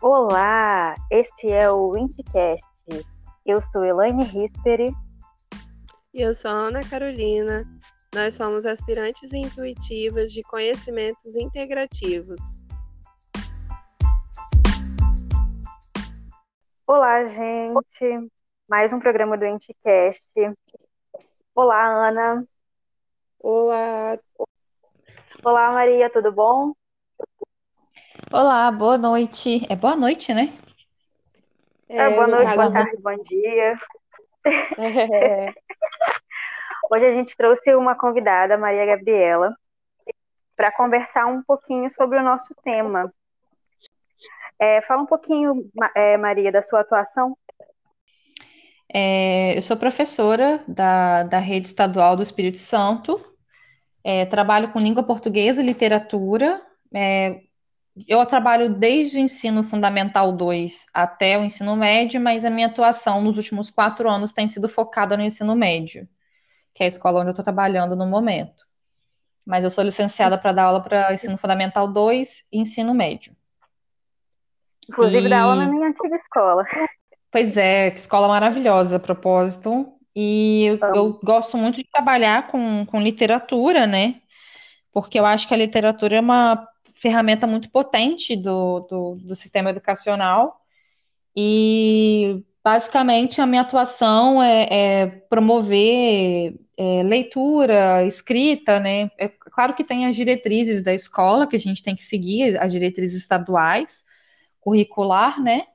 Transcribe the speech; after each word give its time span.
Olá, 0.00 0.94
este 1.10 1.50
é 1.50 1.68
o 1.72 1.88
Wintcast. 1.88 2.64
Eu 3.44 3.60
sou 3.60 3.84
Elaine 3.84 4.22
Risperi. 4.22 4.92
E 6.14 6.22
eu 6.22 6.32
sou 6.36 6.52
a 6.52 6.54
Ana 6.54 6.88
Carolina. 6.88 7.64
Nós 8.14 8.34
somos 8.34 8.64
aspirantes 8.64 9.28
intuitivas 9.32 10.30
de 10.30 10.44
conhecimentos 10.44 11.34
integrativos. 11.34 12.40
Olá, 16.86 17.26
gente. 17.26 18.30
Mais 18.68 18.92
um 18.92 19.00
programa 19.00 19.36
do 19.36 19.46
Wintcast. 19.46 20.30
Olá, 21.56 22.08
Ana. 22.08 22.46
Olá. 23.40 24.16
Olá, 25.42 25.72
Maria, 25.72 26.08
tudo 26.08 26.30
bom? 26.30 26.72
Olá, 28.32 28.70
boa 28.70 28.98
noite. 28.98 29.66
É 29.70 29.76
boa 29.76 29.96
noite, 29.96 30.34
né? 30.34 30.52
É, 31.88 32.10
boa 32.10 32.26
noite, 32.26 32.54
boa 32.54 32.70
tarde, 32.70 33.02
bom 33.02 33.22
dia. 33.22 33.78
É. 34.76 35.54
Hoje 36.90 37.06
a 37.06 37.14
gente 37.14 37.34
trouxe 37.36 37.74
uma 37.74 37.94
convidada, 37.94 38.58
Maria 38.58 38.84
Gabriela, 38.84 39.56
para 40.54 40.70
conversar 40.72 41.26
um 41.26 41.42
pouquinho 41.42 41.88
sobre 41.90 42.18
o 42.18 42.22
nosso 42.22 42.54
tema. 42.62 43.10
É, 44.58 44.82
fala 44.82 45.02
um 45.02 45.06
pouquinho, 45.06 45.70
é, 45.94 46.16
Maria, 46.18 46.52
da 46.52 46.62
sua 46.62 46.80
atuação. 46.80 47.36
É, 48.92 49.56
eu 49.56 49.62
sou 49.62 49.76
professora 49.76 50.62
da, 50.68 51.22
da 51.22 51.38
Rede 51.38 51.68
Estadual 51.68 52.16
do 52.16 52.22
Espírito 52.22 52.58
Santo, 52.58 53.18
é, 54.04 54.26
trabalho 54.26 54.70
com 54.70 54.78
língua 54.78 55.02
portuguesa 55.02 55.62
e 55.62 55.66
literatura, 55.66 56.60
é, 56.94 57.47
eu 58.06 58.24
trabalho 58.26 58.74
desde 58.74 59.16
o 59.16 59.20
ensino 59.20 59.64
fundamental 59.64 60.32
2 60.32 60.86
até 60.92 61.38
o 61.38 61.44
ensino 61.44 61.74
médio, 61.74 62.20
mas 62.20 62.44
a 62.44 62.50
minha 62.50 62.66
atuação 62.66 63.22
nos 63.22 63.36
últimos 63.36 63.70
quatro 63.70 64.08
anos 64.08 64.32
tem 64.32 64.46
sido 64.46 64.68
focada 64.68 65.16
no 65.16 65.22
ensino 65.22 65.56
médio, 65.56 66.06
que 66.74 66.82
é 66.82 66.86
a 66.86 66.88
escola 66.88 67.20
onde 67.20 67.28
eu 67.28 67.32
estou 67.32 67.44
trabalhando 67.44 67.96
no 67.96 68.06
momento. 68.06 68.64
Mas 69.44 69.64
eu 69.64 69.70
sou 69.70 69.82
licenciada 69.82 70.36
para 70.36 70.52
dar 70.52 70.64
aula 70.64 70.82
para 70.82 71.14
ensino 71.14 71.38
fundamental 71.38 71.88
2 71.88 72.44
e 72.52 72.60
ensino 72.60 72.92
médio. 72.92 73.34
Inclusive, 74.88 75.26
e... 75.26 75.30
dar 75.30 75.42
aula 75.42 75.56
na 75.56 75.66
minha 75.66 75.88
antiga 75.88 76.16
escola. 76.16 76.64
Pois 77.30 77.56
é, 77.56 77.90
que 77.90 77.98
escola 77.98 78.28
maravilhosa, 78.28 78.96
a 78.96 79.00
propósito. 79.00 79.92
E 80.14 80.64
eu, 80.64 80.78
eu 80.94 81.20
gosto 81.22 81.56
muito 81.56 81.76
de 81.76 81.90
trabalhar 81.90 82.48
com, 82.48 82.84
com 82.86 83.00
literatura, 83.00 83.86
né? 83.86 84.20
Porque 84.92 85.18
eu 85.18 85.26
acho 85.26 85.46
que 85.46 85.54
a 85.54 85.58
literatura 85.58 86.16
é 86.16 86.20
uma 86.20 86.66
ferramenta 87.00 87.46
muito 87.46 87.70
potente 87.70 88.36
do, 88.36 88.80
do, 88.80 89.14
do 89.16 89.36
sistema 89.36 89.70
educacional 89.70 90.60
e 91.34 92.44
basicamente 92.62 93.40
a 93.40 93.46
minha 93.46 93.62
atuação 93.62 94.42
é, 94.42 94.66
é 94.70 95.06
promover 95.06 96.58
é, 96.76 97.02
leitura, 97.02 98.04
escrita, 98.04 98.78
né? 98.78 99.10
É 99.16 99.28
claro 99.28 99.74
que 99.74 99.84
tem 99.84 100.06
as 100.06 100.16
diretrizes 100.16 100.82
da 100.82 100.92
escola 100.92 101.46
que 101.46 101.56
a 101.56 101.58
gente 101.58 101.82
tem 101.82 101.96
que 101.96 102.04
seguir, 102.04 102.58
as 102.58 102.72
diretrizes 102.72 103.20
estaduais, 103.20 104.04
curricular, 104.60 105.42
né? 105.42 105.66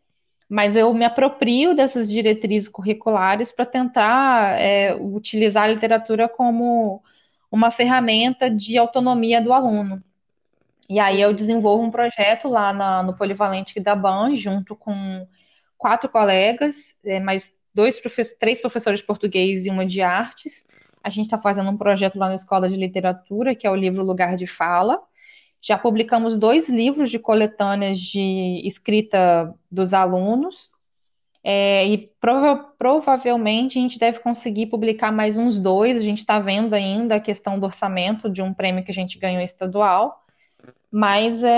Mas 0.50 0.76
eu 0.76 0.94
me 0.94 1.06
aproprio 1.06 1.76
dessas 1.76 2.10
diretrizes 2.10 2.70
curriculares 2.70 3.52
para 3.52 3.66
tentar 3.66 4.60
é, 4.60 4.96
utilizar 4.96 5.64
a 5.64 5.68
literatura 5.68 6.30
como 6.30 7.02
uma 7.52 7.72
ferramenta 7.72 8.50
de 8.50 8.78
autonomia 8.78 9.42
do 9.42 9.54
aluno. 9.54 10.04
E 10.94 11.00
aí 11.00 11.20
eu 11.20 11.34
desenvolvo 11.34 11.84
um 11.84 11.90
projeto 11.90 12.48
lá 12.48 12.72
na, 12.72 13.02
no 13.02 13.16
Polivalente 13.16 13.80
da 13.80 13.96
BAN, 13.96 14.36
junto 14.36 14.76
com 14.76 15.28
quatro 15.76 16.08
colegas, 16.08 16.96
é, 17.04 17.20
mais 17.20 17.50
dois 17.74 18.00
três 18.40 18.62
professores 18.62 19.00
de 19.00 19.06
português 19.06 19.66
e 19.66 19.72
uma 19.72 19.88
de 19.88 20.04
artes. 20.04 20.64
A 21.04 21.10
gente 21.10 21.26
está 21.26 21.40
fazendo 21.40 21.72
um 21.72 21.78
projeto 21.78 22.16
lá 22.16 22.30
na 22.30 22.36
Escola 22.36 22.70
de 22.70 22.76
Literatura, 22.76 23.56
que 23.56 23.66
é 23.66 23.72
o 23.72 23.76
livro 23.76 24.04
Lugar 24.04 24.36
de 24.36 24.46
Fala. 24.46 25.02
Já 25.60 25.80
publicamos 25.80 26.38
dois 26.38 26.70
livros 26.70 27.10
de 27.10 27.18
coletâneas 27.18 28.00
de 28.00 28.62
escrita 28.64 29.52
dos 29.72 29.96
alunos, 29.96 30.70
é, 31.44 31.88
e 31.88 31.98
prova 32.22 32.56
provavelmente 32.78 33.80
a 33.80 33.82
gente 33.82 33.98
deve 33.98 34.20
conseguir 34.20 34.68
publicar 34.68 35.12
mais 35.12 35.40
uns 35.40 35.60
dois. 35.60 35.98
A 35.98 36.02
gente 36.02 36.20
está 36.20 36.38
vendo 36.38 36.76
ainda 36.76 37.16
a 37.16 37.20
questão 37.20 37.60
do 37.60 37.66
orçamento 37.66 38.30
de 38.30 38.44
um 38.44 38.54
prêmio 38.54 38.84
que 38.84 38.92
a 38.92 38.94
gente 38.94 39.18
ganhou 39.18 39.42
estadual 39.42 40.23
mas 40.92 41.44
é, 41.44 41.50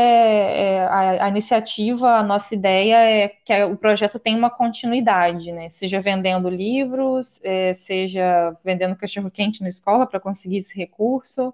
é 0.78 0.86
a, 0.86 1.26
a, 1.26 1.30
iniciativa, 1.30 2.18
a 2.18 2.24
nossa 2.24 2.54
ideia 2.54 2.96
é 2.96 3.30
que 3.30 3.64
o 3.66 3.78
projeto 3.78 4.18
tenha 4.20 4.38
uma 4.38 4.50
continuidade, 4.50 5.52
né? 5.52 5.70
Seja 5.70 6.02
vendendo 6.02 6.50
livros, 6.50 7.40
é, 7.44 7.74
seja 7.74 8.56
vendendo 8.64 8.96
cachorro-quente 8.96 9.62
na 9.62 9.70
escola 9.70 10.08
para 10.08 10.20
conseguir 10.20 10.58
esse 10.60 10.76
recurso. 10.76 11.54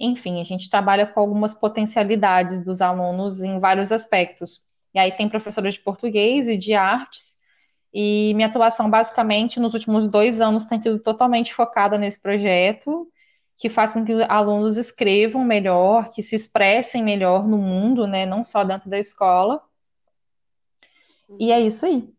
Enfim, 0.00 0.40
a 0.40 0.44
gente 0.44 0.68
trabalha 0.68 1.06
com 1.06 1.20
algumas 1.20 1.54
potencialidades 1.54 2.64
dos 2.64 2.80
alunos 2.80 3.42
em 3.42 3.60
vários 3.60 3.92
aspectos. 3.92 4.62
E 4.94 4.98
aí 4.98 5.12
tem 5.12 5.28
professores 5.28 5.74
de 5.74 5.80
português 5.80 6.48
e 6.48 6.56
de 6.56 6.74
artes, 6.74 7.36
e 7.92 8.32
minha 8.34 8.48
atuação, 8.48 8.88
basicamente, 8.88 9.60
nos 9.60 9.74
últimos 9.74 10.08
dois 10.08 10.40
anos 10.40 10.64
tem 10.64 10.80
sido 10.80 10.98
totalmente 10.98 11.52
focada 11.52 11.98
nesse 11.98 12.18
projeto, 12.18 13.06
que 13.62 13.70
façam 13.70 14.04
que 14.04 14.12
alunos 14.24 14.76
escrevam 14.76 15.44
melhor, 15.44 16.10
que 16.10 16.20
se 16.20 16.34
expressem 16.34 17.00
melhor 17.00 17.46
no 17.46 17.56
mundo, 17.56 18.08
né, 18.08 18.26
não 18.26 18.42
só 18.42 18.64
dentro 18.64 18.90
da 18.90 18.98
escola. 18.98 19.62
E 21.38 21.52
é 21.52 21.60
isso 21.60 21.86
aí. 21.86 22.12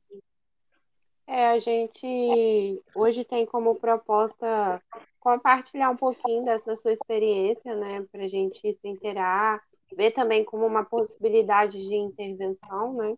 É, 1.28 1.50
a 1.50 1.60
gente 1.60 2.82
hoje 2.96 3.26
tem 3.26 3.46
como 3.46 3.76
proposta 3.76 4.82
compartilhar 5.20 5.90
um 5.90 5.98
pouquinho 5.98 6.46
dessa 6.46 6.78
sua 6.78 6.94
experiência, 6.94 7.76
né, 7.76 8.06
para 8.10 8.24
a 8.24 8.30
gente 8.30 8.62
se 8.62 8.88
inteirar, 8.88 9.62
ver 9.94 10.12
também 10.12 10.46
como 10.46 10.66
uma 10.66 10.86
possibilidade 10.86 11.78
de 11.78 11.94
intervenção, 11.94 12.94
né, 12.94 13.16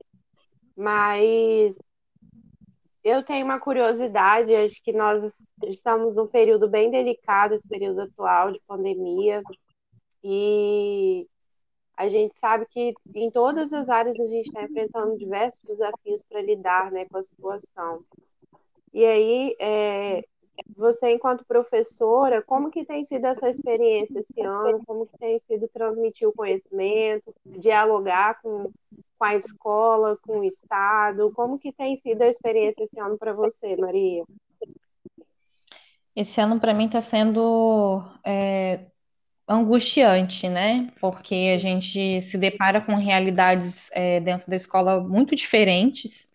mas 0.75 1.75
eu 3.05 3.21
tenho 3.21 3.45
uma 3.45 3.59
curiosidade, 3.59 4.55
acho 4.55 4.81
que 4.81 4.91
nós 4.91 5.31
estamos 5.67 6.15
num 6.15 6.25
período 6.25 6.67
bem 6.67 6.89
delicado, 6.89 7.53
esse 7.53 7.67
período 7.67 8.01
atual 8.01 8.51
de 8.51 8.59
pandemia, 8.65 9.43
e 10.23 11.27
a 11.95 12.09
gente 12.09 12.33
sabe 12.39 12.65
que 12.65 12.95
em 13.13 13.29
todas 13.29 13.71
as 13.71 13.89
áreas 13.89 14.19
a 14.19 14.25
gente 14.25 14.47
está 14.47 14.63
enfrentando 14.63 15.19
diversos 15.19 15.61
desafios 15.61 16.23
para 16.23 16.41
lidar 16.41 16.91
né, 16.91 17.05
com 17.05 17.19
a 17.19 17.23
situação. 17.23 18.03
E 18.91 19.05
aí, 19.05 19.55
é, 19.59 20.25
você 20.75 21.11
enquanto 21.11 21.45
professora, 21.45 22.41
como 22.41 22.71
que 22.71 22.85
tem 22.85 23.05
sido 23.05 23.25
essa 23.25 23.47
experiência 23.47 24.19
esse 24.19 24.41
ano? 24.41 24.83
Como 24.83 25.05
que 25.05 25.17
tem 25.19 25.37
sido 25.37 25.67
transmitir 25.67 26.27
o 26.27 26.33
conhecimento, 26.33 27.31
dialogar 27.45 28.41
com 28.41 28.71
com 29.17 29.25
a 29.25 29.35
escola, 29.35 30.17
com 30.21 30.39
o 30.39 30.43
Estado? 30.43 31.31
Como 31.35 31.59
que 31.59 31.71
tem 31.71 31.97
sido 31.97 32.21
a 32.21 32.27
experiência 32.27 32.83
esse 32.83 32.99
ano 32.99 33.17
para 33.17 33.33
você, 33.33 33.75
Maria? 33.75 34.23
Esse 36.15 36.39
ano 36.39 36.59
para 36.59 36.73
mim 36.73 36.85
está 36.85 37.01
sendo 37.01 38.03
é, 38.25 38.85
angustiante, 39.47 40.47
né? 40.47 40.91
Porque 40.99 41.53
a 41.53 41.57
gente 41.57 42.21
se 42.21 42.37
depara 42.37 42.81
com 42.81 42.95
realidades 42.95 43.89
é, 43.91 44.19
dentro 44.19 44.49
da 44.49 44.55
escola 44.55 45.01
muito 45.01 45.35
diferentes. 45.35 46.29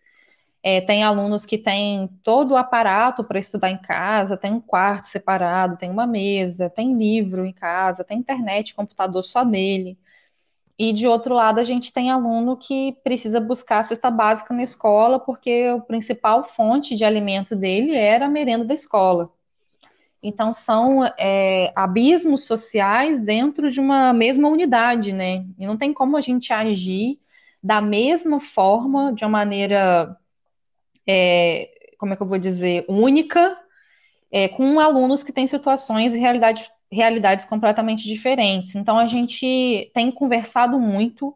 É, 0.63 0.79
tem 0.81 1.03
alunos 1.03 1.45
que 1.45 1.57
têm 1.57 2.07
todo 2.23 2.51
o 2.51 2.57
aparato 2.57 3.23
para 3.23 3.39
estudar 3.39 3.71
em 3.71 3.81
casa, 3.81 4.37
tem 4.37 4.53
um 4.53 4.61
quarto 4.61 5.07
separado, 5.07 5.77
tem 5.77 5.89
uma 5.89 6.05
mesa, 6.05 6.69
tem 6.69 6.95
livro 6.95 7.45
em 7.45 7.51
casa, 7.51 8.03
tem 8.03 8.19
internet, 8.19 8.75
computador 8.75 9.23
só 9.23 9.43
dele. 9.43 9.97
E 10.83 10.91
de 10.91 11.05
outro 11.05 11.35
lado, 11.35 11.59
a 11.59 11.63
gente 11.63 11.93
tem 11.93 12.09
aluno 12.09 12.57
que 12.57 12.97
precisa 13.03 13.39
buscar 13.39 13.81
a 13.81 13.83
cesta 13.83 14.09
básica 14.09 14.51
na 14.51 14.63
escola, 14.63 15.19
porque 15.19 15.69
o 15.69 15.81
principal 15.81 16.43
fonte 16.43 16.95
de 16.95 17.05
alimento 17.05 17.55
dele 17.55 17.95
era 17.95 18.25
a 18.25 18.29
merenda 18.29 18.65
da 18.65 18.73
escola. 18.73 19.31
Então, 20.23 20.51
são 20.51 21.05
é, 21.19 21.71
abismos 21.75 22.45
sociais 22.45 23.19
dentro 23.19 23.69
de 23.69 23.79
uma 23.79 24.11
mesma 24.11 24.49
unidade, 24.49 25.13
né? 25.13 25.45
E 25.59 25.67
não 25.67 25.77
tem 25.77 25.93
como 25.93 26.17
a 26.17 26.21
gente 26.21 26.51
agir 26.51 27.19
da 27.61 27.79
mesma 27.79 28.39
forma, 28.39 29.13
de 29.13 29.23
uma 29.23 29.29
maneira, 29.29 30.17
é, 31.05 31.91
como 31.99 32.13
é 32.13 32.15
que 32.15 32.23
eu 32.23 32.27
vou 32.27 32.39
dizer, 32.39 32.85
única, 32.89 33.55
é, 34.31 34.47
com 34.47 34.79
alunos 34.79 35.21
que 35.21 35.31
têm 35.31 35.45
situações 35.45 36.11
e 36.11 36.17
realidades 36.17 36.71
realidades 36.91 37.45
completamente 37.45 38.03
diferentes. 38.03 38.75
Então, 38.75 38.99
a 38.99 39.05
gente 39.05 39.89
tem 39.93 40.11
conversado 40.11 40.77
muito 40.79 41.33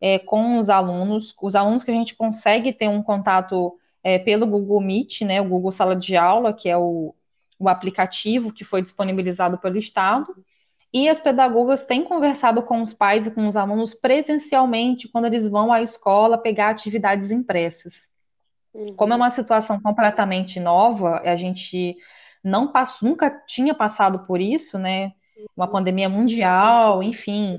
é, 0.00 0.18
com 0.18 0.58
os 0.58 0.68
alunos, 0.68 1.34
os 1.40 1.54
alunos 1.54 1.84
que 1.84 1.90
a 1.90 1.94
gente 1.94 2.14
consegue 2.14 2.72
ter 2.72 2.88
um 2.88 3.02
contato 3.02 3.78
é, 4.02 4.18
pelo 4.18 4.46
Google 4.46 4.80
Meet, 4.80 5.22
né, 5.22 5.40
o 5.40 5.48
Google 5.48 5.72
Sala 5.72 5.94
de 5.94 6.16
Aula, 6.16 6.52
que 6.52 6.68
é 6.68 6.76
o, 6.76 7.14
o 7.58 7.68
aplicativo 7.68 8.52
que 8.52 8.64
foi 8.64 8.82
disponibilizado 8.82 9.58
pelo 9.58 9.78
Estado, 9.78 10.34
E 10.92 11.08
as 11.08 11.20
pedagogas 11.20 11.84
têm 11.84 12.02
conversado 12.02 12.62
com 12.62 12.80
os 12.80 12.94
pais 12.94 13.26
e 13.26 13.30
com 13.30 13.46
os 13.46 13.56
alunos 13.56 13.92
presencialmente 13.92 15.08
quando 15.08 15.26
eles 15.26 15.46
vão 15.46 15.72
à 15.72 15.82
escola 15.82 16.38
pegar 16.38 16.70
atividades 16.70 17.30
impressas. 17.30 18.10
Uhum. 18.72 18.94
Como 18.94 19.12
é 19.12 19.16
uma 19.16 19.30
situação 19.30 19.80
completamente 19.80 20.58
nova, 20.58 21.20
a 21.24 21.36
gente 21.36 21.96
não 22.42 22.68
passou, 22.72 23.08
nunca 23.08 23.30
tinha 23.46 23.74
passado 23.74 24.20
por 24.26 24.40
isso, 24.40 24.78
né? 24.78 25.12
Uma 25.56 25.68
pandemia 25.68 26.08
mundial, 26.08 27.02
enfim. 27.02 27.58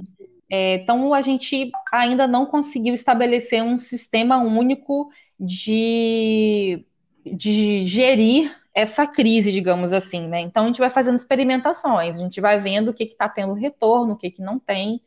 É, 0.49 0.75
então 0.75 1.13
a 1.13 1.21
gente 1.21 1.71
ainda 1.91 2.27
não 2.27 2.45
conseguiu 2.45 2.93
estabelecer 2.93 3.63
um 3.63 3.77
sistema 3.77 4.37
único 4.37 5.09
de, 5.39 6.83
de 7.25 7.85
gerir 7.85 8.55
essa 8.73 9.05
crise, 9.05 9.51
digamos 9.51 9.93
assim, 9.93 10.27
né? 10.27 10.39
Então 10.41 10.63
a 10.63 10.67
gente 10.67 10.79
vai 10.79 10.89
fazendo 10.89 11.15
experimentações, 11.15 12.15
a 12.15 12.19
gente 12.19 12.41
vai 12.41 12.59
vendo 12.61 12.89
o 12.89 12.93
que 12.93 13.03
está 13.03 13.29
tendo 13.29 13.53
retorno, 13.53 14.13
o 14.13 14.17
que, 14.17 14.31
que 14.31 14.41
não 14.41 14.59
tem. 14.59 15.01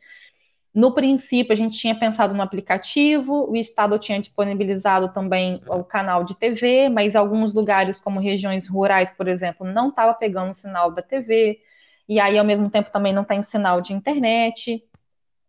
No 0.75 0.95
princípio, 0.95 1.53
a 1.53 1.57
gente 1.57 1.79
tinha 1.79 1.95
pensado 1.95 2.33
no 2.33 2.43
aplicativo, 2.43 3.51
o 3.51 3.55
Estado 3.55 3.99
tinha 3.99 4.19
disponibilizado 4.19 5.13
também 5.13 5.61
o 5.69 5.85
canal 5.85 6.25
de 6.25 6.35
TV, 6.35 6.89
mas 6.89 7.15
alguns 7.15 7.53
lugares, 7.53 7.99
como 7.99 8.19
regiões 8.19 8.67
rurais, 8.67 9.11
por 9.11 9.29
exemplo, 9.29 9.67
não 9.67 9.91
estava 9.91 10.15
pegando 10.15 10.51
o 10.51 10.55
sinal 10.55 10.91
da 10.91 11.03
TV, 11.03 11.61
e 12.09 12.19
aí, 12.19 12.39
ao 12.39 12.45
mesmo 12.45 12.71
tempo, 12.71 12.91
também 12.91 13.13
não 13.13 13.23
tem 13.23 13.43
sinal 13.43 13.81
de 13.81 13.93
internet. 13.93 14.83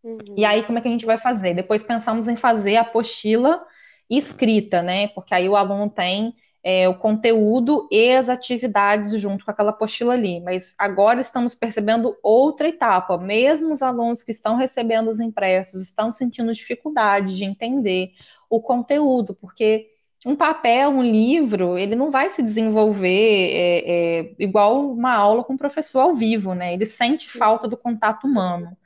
Uhum. 0.03 0.17
E 0.37 0.43
aí, 0.43 0.63
como 0.63 0.77
é 0.77 0.81
que 0.81 0.87
a 0.87 0.91
gente 0.91 1.05
vai 1.05 1.17
fazer? 1.17 1.53
Depois 1.53 1.83
pensamos 1.83 2.27
em 2.27 2.35
fazer 2.35 2.75
a 2.75 2.81
apostila 2.81 3.65
escrita, 4.09 4.81
né? 4.81 5.07
Porque 5.09 5.33
aí 5.33 5.47
o 5.47 5.55
aluno 5.55 5.89
tem 5.89 6.35
é, 6.63 6.87
o 6.87 6.95
conteúdo 6.95 7.87
e 7.91 8.13
as 8.13 8.29
atividades 8.29 9.19
junto 9.19 9.43
com 9.43 9.51
aquela 9.51 9.71
apostila 9.71 10.13
ali. 10.13 10.39
Mas 10.39 10.73
agora 10.77 11.19
estamos 11.19 11.53
percebendo 11.53 12.15
outra 12.23 12.69
etapa. 12.69 13.17
Mesmo 13.17 13.73
os 13.73 13.81
alunos 13.81 14.23
que 14.23 14.31
estão 14.31 14.55
recebendo 14.55 15.09
os 15.09 15.19
impressos 15.19 15.81
estão 15.81 16.11
sentindo 16.11 16.53
dificuldade 16.53 17.35
de 17.35 17.43
entender 17.43 18.13
o 18.49 18.61
conteúdo, 18.61 19.35
porque 19.35 19.87
um 20.25 20.35
papel, 20.35 20.89
um 20.89 21.03
livro, 21.03 21.77
ele 21.77 21.95
não 21.95 22.09
vai 22.09 22.29
se 22.29 22.41
desenvolver 22.41 23.49
é, 23.51 24.19
é, 24.21 24.35
igual 24.39 24.91
uma 24.91 25.13
aula 25.13 25.43
com 25.43 25.53
o 25.53 25.57
professor 25.57 25.99
ao 25.99 26.15
vivo, 26.15 26.53
né? 26.53 26.73
Ele 26.73 26.85
sente 26.85 27.29
falta 27.29 27.67
do 27.67 27.75
contato 27.75 28.25
humano. 28.25 28.77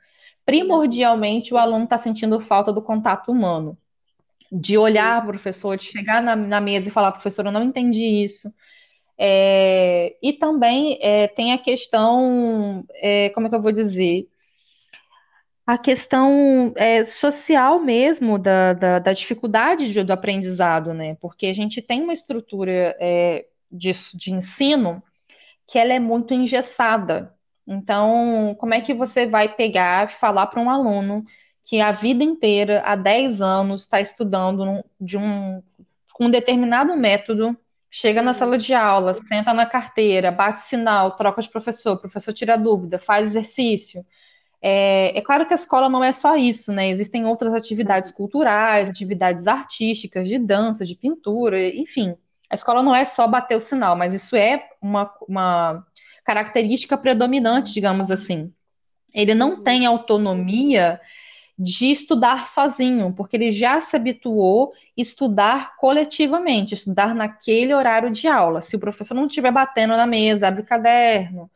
Primordialmente, 0.44 1.54
o 1.54 1.58
aluno 1.58 1.84
está 1.84 1.98
sentindo 1.98 2.40
falta 2.40 2.72
do 2.72 2.82
contato 2.82 3.30
humano 3.30 3.78
de 4.50 4.78
olhar 4.78 5.20
para 5.20 5.28
o 5.28 5.32
professor, 5.32 5.76
de 5.76 5.84
chegar 5.84 6.22
na, 6.22 6.34
na, 6.34 6.60
mesa 6.60 6.88
e 6.88 6.92
falar, 6.92 7.12
professor, 7.12 7.44
eu 7.44 7.52
não 7.52 7.62
entendi 7.62 8.04
isso. 8.04 8.52
É, 9.18 10.16
e 10.22 10.32
também 10.32 10.98
é, 11.02 11.28
tem 11.28 11.52
a 11.52 11.58
questão, 11.58 12.84
é, 12.94 13.30
como 13.30 13.46
é 13.46 13.50
que 13.50 13.56
eu 13.56 13.62
vou 13.62 13.72
dizer? 13.72 14.28
A 15.66 15.76
questão 15.76 16.72
é, 16.76 17.04
social 17.04 17.78
mesmo 17.78 18.38
da, 18.38 18.72
da, 18.72 18.98
da 18.98 19.12
dificuldade 19.12 19.92
de, 19.92 20.02
do 20.02 20.12
aprendizado, 20.12 20.94
né? 20.94 21.16
Porque 21.20 21.46
a 21.46 21.52
gente 21.52 21.82
tem 21.82 22.02
uma 22.02 22.14
estrutura 22.14 22.96
é, 22.98 23.44
de, 23.70 23.92
de 24.14 24.32
ensino 24.32 25.02
que 25.66 25.78
ela 25.78 25.92
é 25.92 25.98
muito 25.98 26.32
engessada. 26.32 27.34
Então, 27.66 28.56
como 28.58 28.72
é 28.72 28.80
que 28.80 28.94
você 28.94 29.26
vai 29.26 29.54
pegar 29.54 30.06
e 30.06 30.14
falar 30.14 30.46
para 30.46 30.60
um 30.60 30.70
aluno 30.70 31.22
que 31.68 31.82
a 31.82 31.92
vida 31.92 32.24
inteira, 32.24 32.82
há 32.82 32.96
10 32.96 33.42
anos, 33.42 33.82
está 33.82 34.00
estudando 34.00 34.82
de 34.98 35.18
um, 35.18 35.62
com 36.14 36.24
um 36.24 36.30
determinado 36.30 36.96
método, 36.96 37.54
chega 37.90 38.22
na 38.22 38.32
sala 38.32 38.56
de 38.56 38.72
aula, 38.72 39.12
senta 39.12 39.52
na 39.52 39.66
carteira, 39.66 40.30
bate 40.30 40.62
sinal, 40.62 41.10
troca 41.10 41.42
de 41.42 41.50
professor, 41.50 41.92
o 41.92 41.98
professor 41.98 42.32
tira 42.32 42.56
dúvida, 42.56 42.98
faz 42.98 43.26
exercício. 43.26 44.02
É, 44.62 45.12
é, 45.14 45.20
claro 45.20 45.44
que 45.44 45.52
a 45.52 45.56
escola 45.56 45.90
não 45.90 46.02
é 46.02 46.10
só 46.10 46.36
isso, 46.36 46.72
né? 46.72 46.88
Existem 46.88 47.26
outras 47.26 47.52
atividades 47.52 48.10
culturais, 48.10 48.88
atividades 48.88 49.46
artísticas, 49.46 50.26
de 50.26 50.38
dança, 50.38 50.86
de 50.86 50.94
pintura, 50.94 51.68
enfim. 51.68 52.16
A 52.48 52.54
escola 52.54 52.82
não 52.82 52.96
é 52.96 53.04
só 53.04 53.26
bater 53.28 53.58
o 53.58 53.60
sinal, 53.60 53.94
mas 53.94 54.14
isso 54.14 54.34
é 54.34 54.70
uma, 54.80 55.14
uma 55.28 55.86
característica 56.24 56.96
predominante, 56.96 57.74
digamos 57.74 58.10
assim. 58.10 58.50
Ele 59.12 59.34
não 59.34 59.56
uhum. 59.56 59.62
tem 59.62 59.84
autonomia 59.84 60.98
de 61.58 61.90
estudar 61.90 62.48
sozinho, 62.48 63.12
porque 63.16 63.36
ele 63.36 63.50
já 63.50 63.80
se 63.80 63.96
habituou 63.96 64.72
a 64.72 64.76
estudar 64.96 65.76
coletivamente, 65.76 66.74
estudar 66.74 67.14
naquele 67.14 67.74
horário 67.74 68.10
de 68.10 68.28
aula. 68.28 68.62
Se 68.62 68.76
o 68.76 68.78
professor 68.78 69.14
não 69.14 69.26
estiver 69.26 69.50
batendo 69.50 69.96
na 69.96 70.06
mesa, 70.06 70.48
abre 70.48 70.62
o 70.62 70.66
caderno, 70.66 71.50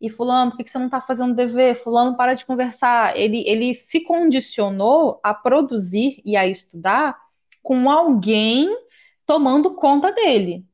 e 0.00 0.08
fulano, 0.08 0.52
por 0.52 0.58
que 0.58 0.70
você 0.70 0.78
não 0.78 0.86
está 0.86 1.00
fazendo 1.00 1.34
dever? 1.34 1.82
Fulano, 1.82 2.16
para 2.16 2.34
de 2.34 2.44
conversar. 2.44 3.16
Ele, 3.16 3.42
ele 3.46 3.74
se 3.74 4.00
condicionou 4.00 5.18
a 5.22 5.34
produzir 5.34 6.22
e 6.24 6.36
a 6.36 6.46
estudar 6.46 7.18
com 7.62 7.90
alguém 7.90 8.68
tomando 9.26 9.74
conta 9.74 10.12
dele. 10.12 10.64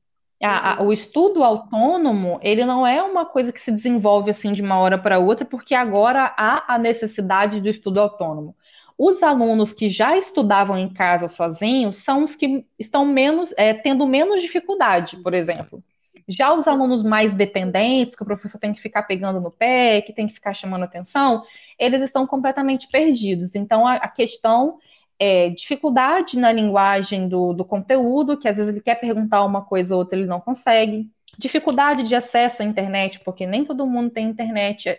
A, 0.42 0.74
a, 0.74 0.82
o 0.82 0.92
estudo 0.92 1.42
autônomo, 1.42 2.38
ele 2.42 2.66
não 2.66 2.86
é 2.86 3.02
uma 3.02 3.24
coisa 3.24 3.50
que 3.50 3.60
se 3.60 3.72
desenvolve 3.72 4.30
assim 4.30 4.52
de 4.52 4.62
uma 4.62 4.78
hora 4.78 4.98
para 4.98 5.18
outra, 5.18 5.46
porque 5.46 5.74
agora 5.74 6.34
há 6.36 6.74
a 6.74 6.78
necessidade 6.78 7.62
do 7.62 7.68
estudo 7.68 8.00
autônomo. 8.00 8.54
Os 8.96 9.22
alunos 9.22 9.72
que 9.72 9.88
já 9.88 10.16
estudavam 10.16 10.78
em 10.78 10.88
casa 10.88 11.26
sozinhos 11.26 11.96
são 11.96 12.22
os 12.22 12.36
que 12.36 12.64
estão 12.78 13.04
menos, 13.04 13.52
é, 13.56 13.74
tendo 13.74 14.06
menos 14.06 14.40
dificuldade, 14.40 15.16
por 15.16 15.34
exemplo. 15.34 15.82
Já 16.28 16.54
os 16.54 16.66
alunos 16.66 17.02
mais 17.02 17.34
dependentes, 17.34 18.16
que 18.16 18.22
o 18.22 18.26
professor 18.26 18.58
tem 18.58 18.72
que 18.72 18.80
ficar 18.80 19.02
pegando 19.02 19.40
no 19.40 19.50
pé, 19.50 20.00
que 20.00 20.12
tem 20.12 20.26
que 20.26 20.32
ficar 20.32 20.54
chamando 20.54 20.84
atenção, 20.84 21.42
eles 21.78 22.00
estão 22.02 22.26
completamente 22.26 22.88
perdidos. 22.88 23.54
Então, 23.54 23.86
a, 23.86 23.94
a 23.96 24.08
questão 24.08 24.78
é 25.18 25.50
dificuldade 25.50 26.38
na 26.38 26.52
linguagem 26.52 27.28
do, 27.28 27.52
do 27.52 27.64
conteúdo, 27.64 28.38
que 28.38 28.48
às 28.48 28.56
vezes 28.56 28.72
ele 28.72 28.80
quer 28.80 28.96
perguntar 28.96 29.44
uma 29.44 29.64
coisa 29.64 29.94
ou 29.94 30.00
outra, 30.00 30.18
ele 30.18 30.26
não 30.28 30.40
consegue. 30.40 31.10
Dificuldade 31.38 32.04
de 32.04 32.14
acesso 32.14 32.62
à 32.62 32.64
internet, 32.64 33.20
porque 33.20 33.46
nem 33.46 33.64
todo 33.64 33.86
mundo 33.86 34.10
tem 34.10 34.26
internet. 34.28 34.98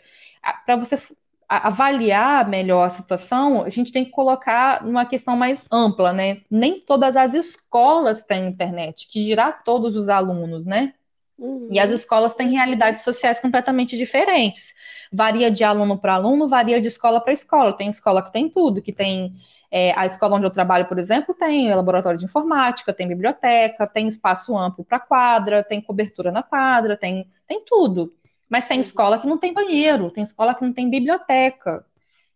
Para 0.66 0.76
você 0.76 0.98
avaliar 1.48 2.48
melhor 2.48 2.84
a 2.84 2.90
situação, 2.90 3.64
a 3.64 3.70
gente 3.70 3.92
tem 3.92 4.06
que 4.06 4.12
colocar 4.12 4.84
numa 4.84 5.06
questão 5.06 5.36
mais 5.36 5.66
ampla, 5.72 6.12
né? 6.12 6.42
Nem 6.50 6.80
todas 6.80 7.16
as 7.16 7.34
escolas 7.34 8.22
têm 8.22 8.48
internet, 8.48 9.08
que 9.12 9.24
dirá 9.24 9.52
todos 9.52 9.96
os 9.96 10.10
alunos, 10.10 10.66
né? 10.66 10.94
Uhum. 11.38 11.68
E 11.70 11.80
as 11.80 11.92
escolas 11.92 12.34
têm 12.34 12.50
realidades 12.50 13.04
sociais 13.04 13.40
completamente 13.40 13.98
diferentes. 13.98 14.74
Varia 15.12 15.52
de 15.52 15.64
aluno 15.64 15.98
para 15.98 16.16
aluno, 16.16 16.48
varia 16.48 16.80
de 16.82 16.88
escola 16.88 17.20
para 17.20 17.34
escola. 17.34 17.74
Tem 17.74 17.90
escola 17.90 18.22
que 18.22 18.32
tem 18.32 18.50
tudo, 18.50 18.82
que 18.82 18.94
tem 18.94 19.36
é, 19.70 19.94
a 19.98 20.06
escola 20.06 20.38
onde 20.38 20.46
eu 20.46 20.52
trabalho, 20.52 20.86
por 20.86 20.98
exemplo, 20.98 21.34
tem 21.34 21.74
laboratório 21.74 22.18
de 22.18 22.26
informática, 22.26 22.94
tem 22.94 23.08
biblioteca, 23.08 23.86
tem 23.86 24.08
espaço 24.08 24.58
amplo 24.58 24.86
para 24.86 25.00
quadra, 25.00 25.64
tem 25.64 25.82
cobertura 25.82 26.32
na 26.32 26.42
quadra, 26.42 26.96
tem, 26.96 27.28
tem 27.46 27.64
tudo. 27.66 28.14
Mas 28.50 28.66
tem 28.66 28.80
escola 28.80 29.20
que 29.20 29.28
não 29.28 29.38
tem 29.38 29.54
banheiro, 29.54 30.12
tem 30.12 30.24
escola 30.24 30.54
que 30.54 30.64
não 30.64 30.74
tem 30.74 30.90
biblioteca. 30.90 31.86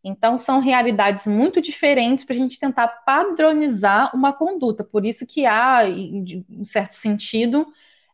Então, 0.04 0.38
são 0.38 0.60
realidades 0.60 1.28
muito 1.28 1.62
diferentes 1.62 2.24
para 2.24 2.36
a 2.36 2.38
gente 2.38 2.60
tentar 2.60 2.88
padronizar 2.88 4.16
uma 4.16 4.32
conduta. 4.32 4.84
Por 4.84 5.06
isso 5.06 5.26
que 5.26 5.46
há, 5.46 5.88
em 5.88 6.64
certo 6.64 6.94
sentido, 6.94 7.66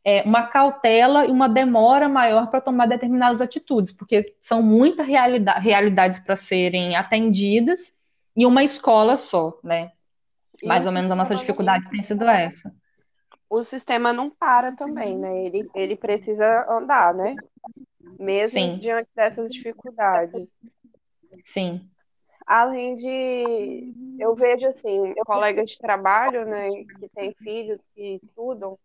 é, 0.03 0.21
uma 0.23 0.43
cautela 0.43 1.25
e 1.25 1.31
uma 1.31 1.49
demora 1.49 2.07
maior 2.07 2.47
para 2.47 2.61
tomar 2.61 2.87
determinadas 2.87 3.41
atitudes, 3.41 3.91
porque 3.91 4.35
são 4.39 4.61
muitas 4.61 5.05
realidade, 5.05 5.59
realidades 5.63 6.19
para 6.19 6.35
serem 6.35 6.95
atendidas 6.95 7.91
e 8.35 8.45
uma 8.45 8.63
escola 8.63 9.17
só, 9.17 9.57
né? 9.63 9.91
Mais 10.63 10.85
ou 10.85 10.91
menos 10.91 11.09
a 11.09 11.15
nossa 11.15 11.35
dificuldade 11.35 11.89
tem 11.89 12.03
sido 12.03 12.23
essa. 12.27 12.73
O 13.49 13.63
sistema 13.63 14.13
não 14.13 14.29
para 14.29 14.71
também, 14.71 15.17
né? 15.17 15.45
Ele, 15.45 15.69
ele 15.75 15.95
precisa 15.95 16.65
andar, 16.69 17.13
né? 17.13 17.35
Mesmo 18.19 18.59
Sim. 18.59 18.77
diante 18.79 19.09
dessas 19.15 19.51
dificuldades. 19.51 20.49
Sim. 21.43 21.89
Além 22.45 22.95
de, 22.95 23.93
eu 24.19 24.35
vejo 24.35 24.67
assim, 24.67 25.13
colegas 25.25 25.71
de 25.71 25.79
trabalho, 25.79 26.45
né, 26.45 26.69
que 26.69 27.09
têm 27.09 27.33
filhos 27.43 27.81
que 27.93 28.19
estudam, 28.23 28.77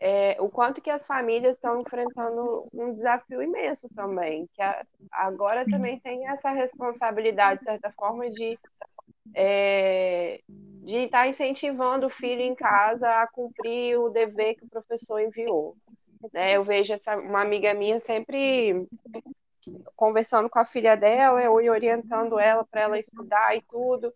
é, 0.00 0.36
o 0.40 0.48
quanto 0.48 0.80
que 0.80 0.90
as 0.90 1.04
famílias 1.06 1.56
estão 1.56 1.80
enfrentando 1.80 2.68
um 2.72 2.92
desafio 2.92 3.42
imenso 3.42 3.88
também, 3.94 4.48
que 4.54 4.62
a, 4.62 4.84
agora 5.10 5.64
também 5.64 5.98
tem 6.00 6.28
essa 6.28 6.50
responsabilidade, 6.50 7.60
de 7.60 7.66
certa 7.66 7.92
forma, 7.92 8.28
de 8.30 8.58
é, 9.34 10.40
de 10.48 10.96
estar 11.04 11.22
tá 11.22 11.28
incentivando 11.28 12.06
o 12.06 12.10
filho 12.10 12.40
em 12.40 12.54
casa 12.54 13.08
a 13.08 13.26
cumprir 13.26 13.98
o 13.98 14.08
dever 14.08 14.54
que 14.54 14.64
o 14.64 14.68
professor 14.68 15.20
enviou. 15.20 15.76
Né? 16.32 16.56
Eu 16.56 16.64
vejo 16.64 16.92
essa, 16.92 17.16
uma 17.16 17.42
amiga 17.42 17.72
minha 17.74 18.00
sempre 18.00 18.86
conversando 19.96 20.48
com 20.48 20.58
a 20.58 20.64
filha 20.64 20.96
dela 20.96 21.42
e 21.42 21.70
orientando 21.70 22.38
ela 22.38 22.64
para 22.64 22.82
ela 22.82 22.98
estudar 22.98 23.56
e 23.56 23.62
tudo. 23.62 24.12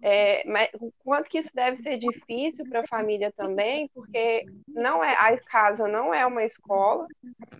É, 0.00 0.46
mas 0.46 0.70
o 0.80 0.90
quanto 1.04 1.28
que 1.28 1.38
isso 1.38 1.50
deve 1.54 1.82
ser 1.82 1.98
difícil 1.98 2.64
para 2.68 2.80
a 2.80 2.86
família 2.86 3.32
também, 3.32 3.88
porque 3.92 4.46
não 4.68 5.02
é 5.04 5.14
a 5.14 5.38
casa 5.38 5.86
não 5.86 6.14
é 6.14 6.24
uma 6.24 6.44
escola, 6.44 7.06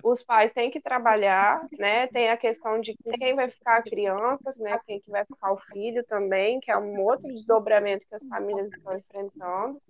os 0.02 0.23
pais 0.23 0.52
têm 0.52 0.71
que 0.71 0.81
trabalhar, 0.81 1.66
né? 1.78 2.07
Tem 2.07 2.31
a 2.31 2.37
questão 2.37 2.81
de 2.81 2.97
quem 3.19 3.35
vai 3.35 3.50
ficar 3.50 3.76
a 3.76 3.83
criança, 3.83 4.55
né? 4.57 4.78
Quem 4.87 5.00
que 5.00 5.11
vai 5.11 5.25
ficar 5.25 5.52
o 5.52 5.59
filho 5.59 6.05
também, 6.05 6.61
que 6.61 6.71
é 6.71 6.78
um 6.78 7.00
outro 7.00 7.28
desdobramento 7.28 8.07
que 8.09 8.14
as 8.14 8.26
famílias 8.26 8.73
estão 8.73 8.97
enfrentando. 8.97 9.83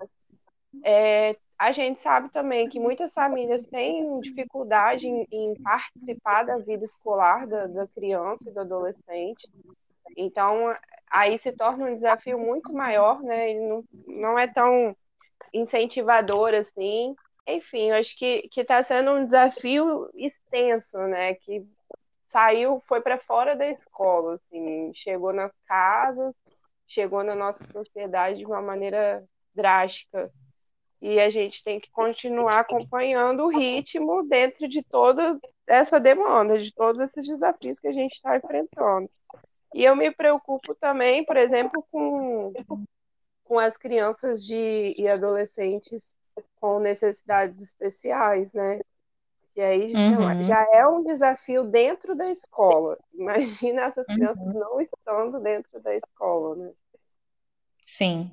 É, 0.82 1.36
a 1.58 1.72
gente 1.72 2.02
sabe 2.02 2.28
também 2.30 2.68
que 2.68 2.78
muitas 2.78 3.14
famílias 3.14 3.64
têm 3.64 4.20
dificuldade 4.20 5.06
em, 5.08 5.26
em 5.30 5.54
participar 5.62 6.42
da 6.42 6.58
vida 6.58 6.84
escolar 6.84 7.46
da, 7.46 7.66
da, 7.66 7.86
criança 7.88 8.48
e 8.48 8.52
do 8.52 8.60
adolescente. 8.60 9.48
Então, 10.16 10.76
aí 11.10 11.38
se 11.38 11.52
torna 11.52 11.86
um 11.86 11.94
desafio 11.94 12.38
muito 12.38 12.72
maior, 12.72 13.22
né? 13.22 13.50
Ele 13.50 13.66
não, 13.66 13.84
não 14.06 14.38
é 14.38 14.46
tão 14.46 14.94
incentivador 15.52 16.52
assim. 16.52 17.14
Enfim, 17.46 17.90
eu 17.90 17.96
acho 17.96 18.16
que 18.18 18.50
está 18.54 18.82
sendo 18.82 19.12
um 19.12 19.25
desafio 19.25 20.10
extenso, 20.14 20.98
né? 20.98 21.34
Que 21.36 21.66
saiu, 22.30 22.82
foi 22.86 23.00
para 23.00 23.18
fora 23.18 23.56
da 23.56 23.66
escola, 23.66 24.34
assim, 24.34 24.92
chegou 24.94 25.32
nas 25.32 25.52
casas, 25.66 26.34
chegou 26.86 27.25
na 27.25 27.34
nossa 27.34 27.64
sociedade 27.68 28.38
de 28.38 28.44
uma 28.46 28.60
maneira 28.60 29.25
drástica 29.54 30.30
e 31.00 31.20
a 31.20 31.30
gente 31.30 31.62
tem 31.62 31.78
que 31.78 31.90
continuar 31.90 32.60
acompanhando 32.60 33.44
o 33.44 33.48
ritmo 33.48 34.22
dentro 34.22 34.66
de 34.68 34.82
toda 34.82 35.38
essa 35.66 36.00
demanda, 36.00 36.58
de 36.58 36.72
todos 36.72 37.00
esses 37.00 37.26
desafios 37.26 37.78
que 37.78 37.88
a 37.88 37.92
gente 37.92 38.14
está 38.14 38.36
enfrentando. 38.36 39.10
E 39.74 39.84
eu 39.84 39.94
me 39.94 40.10
preocupo 40.10 40.74
também, 40.74 41.24
por 41.24 41.36
exemplo, 41.36 41.84
com, 41.90 42.52
com 43.44 43.58
as 43.58 43.76
crianças 43.76 44.44
de, 44.44 44.94
e 44.96 45.06
adolescentes 45.06 46.14
com 46.60 46.78
necessidades 46.78 47.60
especiais, 47.60 48.52
né? 48.52 48.80
E 49.54 49.60
aí 49.60 49.92
uhum. 49.94 50.42
já 50.42 50.66
é 50.72 50.86
um 50.86 51.02
desafio 51.02 51.64
dentro 51.64 52.14
da 52.14 52.30
escola. 52.30 52.98
Imagina 53.14 53.84
essas 53.84 54.04
crianças 54.04 54.52
uhum. 54.52 54.60
não 54.60 54.80
estando 54.80 55.40
dentro 55.40 55.80
da 55.80 55.94
escola, 55.94 56.56
né? 56.56 56.72
Sim, 57.86 58.30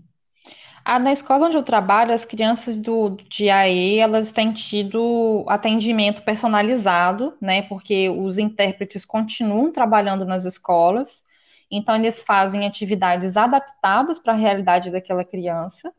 ah, 0.85 0.99
na 0.99 1.13
escola 1.13 1.47
onde 1.47 1.55
eu 1.57 1.63
trabalho, 1.63 2.13
as 2.13 2.25
crianças 2.25 2.77
do, 2.77 3.11
de 3.29 3.49
AE, 3.49 3.99
elas 3.99 4.31
têm 4.31 4.51
tido 4.53 5.45
atendimento 5.47 6.21
personalizado, 6.23 7.37
né? 7.41 7.61
Porque 7.63 8.09
os 8.09 8.37
intérpretes 8.37 9.05
continuam 9.05 9.71
trabalhando 9.71 10.25
nas 10.25 10.45
escolas, 10.45 11.23
então 11.71 11.95
eles 11.95 12.21
fazem 12.23 12.65
atividades 12.67 13.37
adaptadas 13.37 14.19
para 14.19 14.33
a 14.33 14.35
realidade 14.35 14.91
daquela 14.91 15.23
criança. 15.23 15.93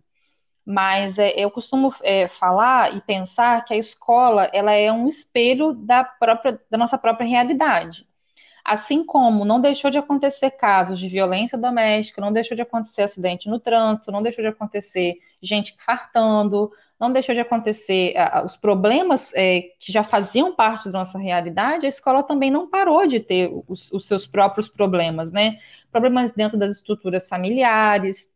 Mas 0.67 1.19
é, 1.19 1.31
eu 1.38 1.50
costumo 1.50 1.95
é, 2.03 2.29
falar 2.29 2.97
e 2.97 3.00
pensar 3.03 3.64
que 3.64 3.75
a 3.75 3.76
escola 3.76 4.50
ela 4.53 4.73
é 4.73 4.91
um 4.93 5.09
espelho 5.09 5.75
da 5.75 6.05
própria 6.05 6.61
da 6.71 6.79
nossa 6.79 6.99
própria 6.99 7.26
realidade. 7.26 8.07
Assim 8.64 9.04
como 9.04 9.44
não 9.44 9.61
deixou 9.61 9.90
de 9.90 9.99
acontecer 9.99 10.50
casos 10.52 10.99
de 10.99 11.06
violência 11.06 11.59
doméstica, 11.59 12.21
não 12.21 12.33
deixou 12.33 12.56
de 12.56 12.62
acontecer 12.62 13.02
acidente 13.02 13.49
no 13.49 13.61
trânsito, 13.61 14.11
não 14.11 14.23
deixou 14.23 14.42
de 14.42 14.49
acontecer 14.49 15.18
gente 15.42 15.76
fartando, 15.85 16.73
não 16.99 17.12
deixou 17.12 17.35
de 17.35 17.40
acontecer 17.42 18.14
uh, 18.16 18.47
os 18.47 18.56
problemas 18.56 19.33
é, 19.35 19.73
que 19.78 19.92
já 19.92 20.02
faziam 20.02 20.54
parte 20.54 20.88
da 20.88 21.00
nossa 21.00 21.18
realidade, 21.18 21.85
a 21.85 21.88
escola 21.90 22.23
também 22.23 22.50
não 22.50 22.68
parou 22.68 23.06
de 23.06 23.21
ter 23.21 23.50
os, 23.68 23.92
os 23.92 24.06
seus 24.06 24.26
próprios 24.26 24.66
problemas, 24.66 25.30
né? 25.30 25.59
Problemas 25.92 26.33
dentro 26.33 26.56
das 26.56 26.73
estruturas 26.73 27.28
familiares, 27.28 28.26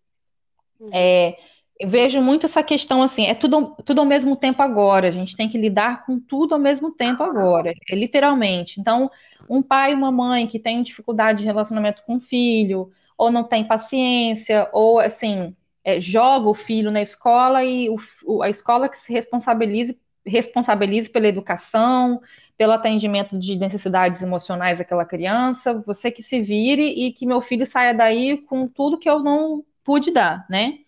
uhum. 0.78 0.90
é, 0.92 1.38
eu 1.78 1.88
vejo 1.88 2.20
muito 2.20 2.46
essa 2.46 2.62
questão 2.62 3.02
assim, 3.02 3.26
é 3.26 3.34
tudo, 3.34 3.76
tudo 3.84 4.00
ao 4.00 4.06
mesmo 4.06 4.34
tempo 4.34 4.60
agora, 4.62 5.06
a 5.08 5.10
gente 5.12 5.36
tem 5.36 5.48
que 5.48 5.56
lidar 5.56 6.04
com 6.04 6.18
tudo 6.18 6.54
ao 6.54 6.60
mesmo 6.60 6.90
tempo 6.90 7.22
agora, 7.22 7.72
é, 7.88 7.94
literalmente. 7.94 8.80
Então, 8.80 9.10
um 9.48 9.62
pai 9.62 9.92
e 9.92 9.94
uma 9.94 10.10
mãe 10.10 10.46
que 10.46 10.58
tem 10.58 10.82
dificuldade 10.82 11.40
de 11.40 11.44
relacionamento 11.44 12.02
com 12.04 12.16
o 12.16 12.20
filho, 12.20 12.90
ou 13.16 13.30
não 13.30 13.44
tem 13.44 13.64
paciência, 13.64 14.68
ou 14.72 14.98
assim, 14.98 15.54
é, 15.84 16.00
joga 16.00 16.48
o 16.48 16.54
filho 16.54 16.90
na 16.90 17.00
escola 17.00 17.64
e 17.64 17.88
o, 18.24 18.42
a 18.42 18.48
escola 18.50 18.88
que 18.88 18.98
se 18.98 19.12
responsabilize, 19.12 19.96
responsabilize 20.26 21.08
pela 21.08 21.28
educação, 21.28 22.20
pelo 22.56 22.72
atendimento 22.72 23.38
de 23.38 23.56
necessidades 23.56 24.20
emocionais 24.20 24.78
daquela 24.78 25.04
criança, 25.04 25.74
você 25.86 26.10
que 26.10 26.24
se 26.24 26.40
vire 26.40 26.82
e 26.82 27.12
que 27.12 27.24
meu 27.24 27.40
filho 27.40 27.64
saia 27.64 27.94
daí 27.94 28.38
com 28.38 28.66
tudo 28.66 28.98
que 28.98 29.08
eu 29.08 29.20
não 29.20 29.64
pude 29.84 30.10
dar, 30.10 30.44
né? 30.50 30.80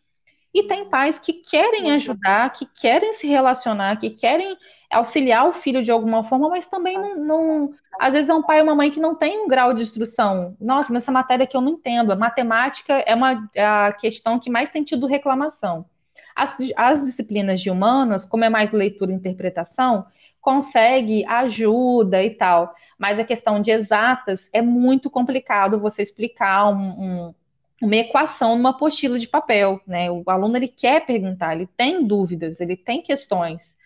E 0.52 0.64
tem 0.64 0.84
pais 0.88 1.18
que 1.18 1.32
querem 1.32 1.92
ajudar, 1.92 2.50
que 2.52 2.66
querem 2.66 3.12
se 3.12 3.26
relacionar, 3.26 3.96
que 3.98 4.10
querem 4.10 4.56
auxiliar 4.90 5.48
o 5.48 5.52
filho 5.52 5.82
de 5.82 5.92
alguma 5.92 6.24
forma, 6.24 6.48
mas 6.48 6.66
também 6.66 6.98
não, 6.98 7.16
não, 7.16 7.74
Às 8.00 8.12
vezes 8.12 8.28
é 8.28 8.34
um 8.34 8.42
pai 8.42 8.58
ou 8.58 8.64
uma 8.64 8.74
mãe 8.74 8.90
que 8.90 8.98
não 8.98 9.14
tem 9.14 9.38
um 9.38 9.48
grau 9.48 9.72
de 9.72 9.82
instrução. 9.82 10.56
Nossa, 10.60 10.92
nessa 10.92 11.12
matéria 11.12 11.46
que 11.46 11.56
eu 11.56 11.60
não 11.60 11.72
entendo. 11.72 12.10
A 12.12 12.16
matemática 12.16 12.94
é 13.06 13.14
uma 13.14 13.48
é 13.54 13.64
a 13.64 13.92
questão 13.92 14.38
que 14.40 14.50
mais 14.50 14.70
tem 14.70 14.82
tido 14.82 15.06
reclamação. 15.06 15.86
As, 16.34 16.56
as 16.76 17.04
disciplinas 17.04 17.60
de 17.60 17.70
humanas, 17.70 18.26
como 18.26 18.44
é 18.44 18.48
mais 18.48 18.72
leitura 18.72 19.12
e 19.12 19.14
interpretação, 19.14 20.06
consegue 20.40 21.24
ajuda 21.26 22.22
e 22.24 22.30
tal. 22.30 22.74
Mas 22.98 23.18
a 23.18 23.24
questão 23.24 23.60
de 23.60 23.70
exatas 23.70 24.48
é 24.52 24.62
muito 24.62 25.10
complicado 25.10 25.78
você 25.78 26.02
explicar 26.02 26.68
um, 26.68 27.28
um 27.28 27.34
uma 27.80 27.96
equação 27.96 28.56
numa 28.56 28.70
apostila 28.70 29.18
de 29.18 29.26
papel, 29.26 29.80
né? 29.86 30.10
O 30.10 30.22
aluno 30.26 30.56
ele 30.56 30.68
quer 30.68 31.06
perguntar, 31.06 31.54
ele 31.54 31.66
tem 31.76 32.04
dúvidas, 32.04 32.60
ele 32.60 32.76
tem 32.76 33.00
questões. 33.00 33.78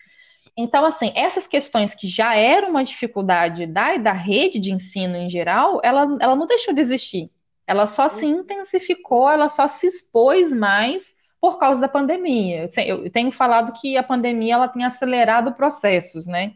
Então, 0.57 0.85
assim, 0.85 1.11
essas 1.15 1.47
questões 1.47 1.95
que 1.95 2.07
já 2.07 2.35
eram 2.35 2.69
uma 2.69 2.83
dificuldade 2.83 3.65
da, 3.65 3.95
da 3.97 4.13
rede 4.13 4.59
de 4.59 4.73
ensino 4.73 5.15
em 5.15 5.29
geral, 5.29 5.79
ela, 5.83 6.17
ela 6.19 6.35
não 6.35 6.45
deixou 6.45 6.73
de 6.73 6.81
existir. 6.81 7.31
Ela 7.65 7.87
só 7.87 8.07
se 8.09 8.25
uhum. 8.25 8.41
intensificou, 8.41 9.29
ela 9.29 9.49
só 9.49 9.67
se 9.67 9.87
expôs 9.87 10.51
mais 10.51 11.15
por 11.39 11.57
causa 11.57 11.79
da 11.79 11.87
pandemia. 11.87 12.69
Eu 12.85 13.09
tenho 13.09 13.31
falado 13.31 13.73
que 13.79 13.97
a 13.97 14.03
pandemia 14.03 14.55
ela 14.55 14.67
tem 14.67 14.83
acelerado 14.83 15.53
processos, 15.53 16.27
né? 16.27 16.53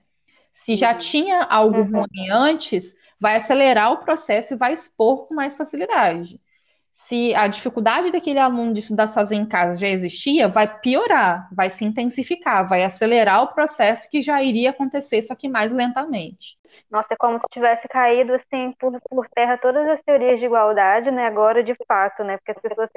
Se 0.53 0.75
já 0.75 0.91
uhum. 0.91 0.98
tinha 0.98 1.43
algo 1.43 1.79
uhum. 1.79 2.01
ruim 2.01 2.29
antes, 2.31 2.93
vai 3.19 3.38
acelerar 3.38 3.93
o 3.93 3.98
processo 3.98 4.53
e 4.53 4.58
vai 4.58 4.74
expor 4.74 5.27
com 5.27 5.34
mais 5.34 5.55
facilidade 5.55 6.39
se 7.00 7.34
a 7.34 7.48
dificuldade 7.48 8.12
daquele 8.12 8.39
aluno 8.39 8.74
de 8.74 8.82
estudar 8.82 9.08
sozinho 9.08 9.44
em 9.44 9.48
casa 9.48 9.79
já 9.79 9.88
existia, 9.88 10.50
vai 10.50 10.68
piorar, 10.79 11.48
vai 11.51 11.70
se 11.70 11.84
intensificar, 11.86 12.68
vai 12.68 12.84
acelerar 12.84 13.41
o 13.41 13.53
processo 13.53 14.08
que 14.10 14.22
já 14.22 14.44
iria 14.44 14.72
acontecer, 14.72 15.22
só 15.24 15.34
que 15.34 15.48
mais 15.48 15.72
lentamente. 15.72 16.60
Nossa, 16.91 17.13
é 17.13 17.18
como 17.18 17.39
se 17.39 17.48
tivesse 17.51 17.88
caído 17.88 18.34
assim 18.34 18.74
por, 18.77 19.00
por 19.10 19.27
terra 19.29 19.58
todas 19.58 19.88
as 19.88 20.01
teorias 20.03 20.39
de 20.39 20.46
igualdade, 20.46 21.10
né? 21.10 21.25
Agora 21.25 21.63
de 21.63 21.74
fato, 21.88 22.24
né? 22.24 22.38
Porque 22.38 22.51
as 22.51 22.60
pessoas 22.60 22.89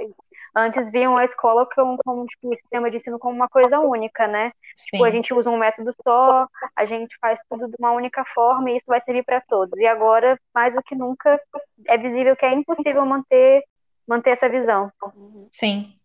antes 0.54 0.90
viam 0.90 1.16
a 1.16 1.24
escola 1.24 1.66
como, 1.74 1.96
como 2.04 2.26
tipo, 2.26 2.52
o 2.52 2.56
sistema 2.56 2.90
de 2.90 2.98
ensino 2.98 3.18
como 3.18 3.34
uma 3.34 3.48
coisa 3.48 3.78
única, 3.80 4.26
né? 4.26 4.52
Sim. 4.76 4.90
Tipo, 4.90 5.04
a 5.04 5.10
gente 5.10 5.32
usa 5.32 5.48
um 5.48 5.56
método 5.56 5.90
só, 6.06 6.46
a 6.76 6.84
gente 6.84 7.16
faz 7.20 7.40
tudo 7.48 7.68
de 7.68 7.76
uma 7.78 7.92
única 7.92 8.24
forma 8.34 8.70
e 8.70 8.76
isso 8.76 8.86
vai 8.86 9.00
servir 9.00 9.24
para 9.24 9.40
todos. 9.40 9.78
E 9.78 9.86
agora, 9.86 10.38
mais 10.54 10.74
do 10.74 10.82
que 10.82 10.94
nunca, 10.94 11.40
é 11.86 11.96
visível 11.96 12.36
que 12.36 12.44
é 12.44 12.52
impossível 12.52 13.06
manter 13.06 13.62
manter 14.06 14.30
essa 14.30 14.48
visão. 14.48 14.92
Sim. 15.50 15.98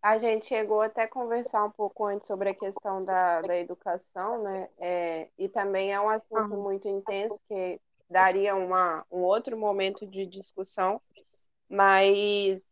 A 0.00 0.18
gente 0.18 0.46
chegou 0.46 0.80
até 0.80 1.02
a 1.02 1.08
conversar 1.08 1.64
um 1.64 1.70
pouco 1.70 2.04
antes 2.04 2.26
sobre 2.26 2.50
a 2.50 2.54
questão 2.54 3.04
da, 3.04 3.42
da 3.42 3.58
educação, 3.58 4.42
né? 4.42 4.68
É, 4.78 5.28
e 5.36 5.48
também 5.48 5.92
é 5.92 6.00
um 6.00 6.08
assunto 6.08 6.54
uhum. 6.54 6.62
muito 6.62 6.88
intenso 6.88 7.38
que 7.48 7.80
daria 8.08 8.54
uma, 8.54 9.04
um 9.10 9.18
outro 9.18 9.56
momento 9.58 10.06
de 10.06 10.24
discussão, 10.24 11.00
mas 11.68 12.64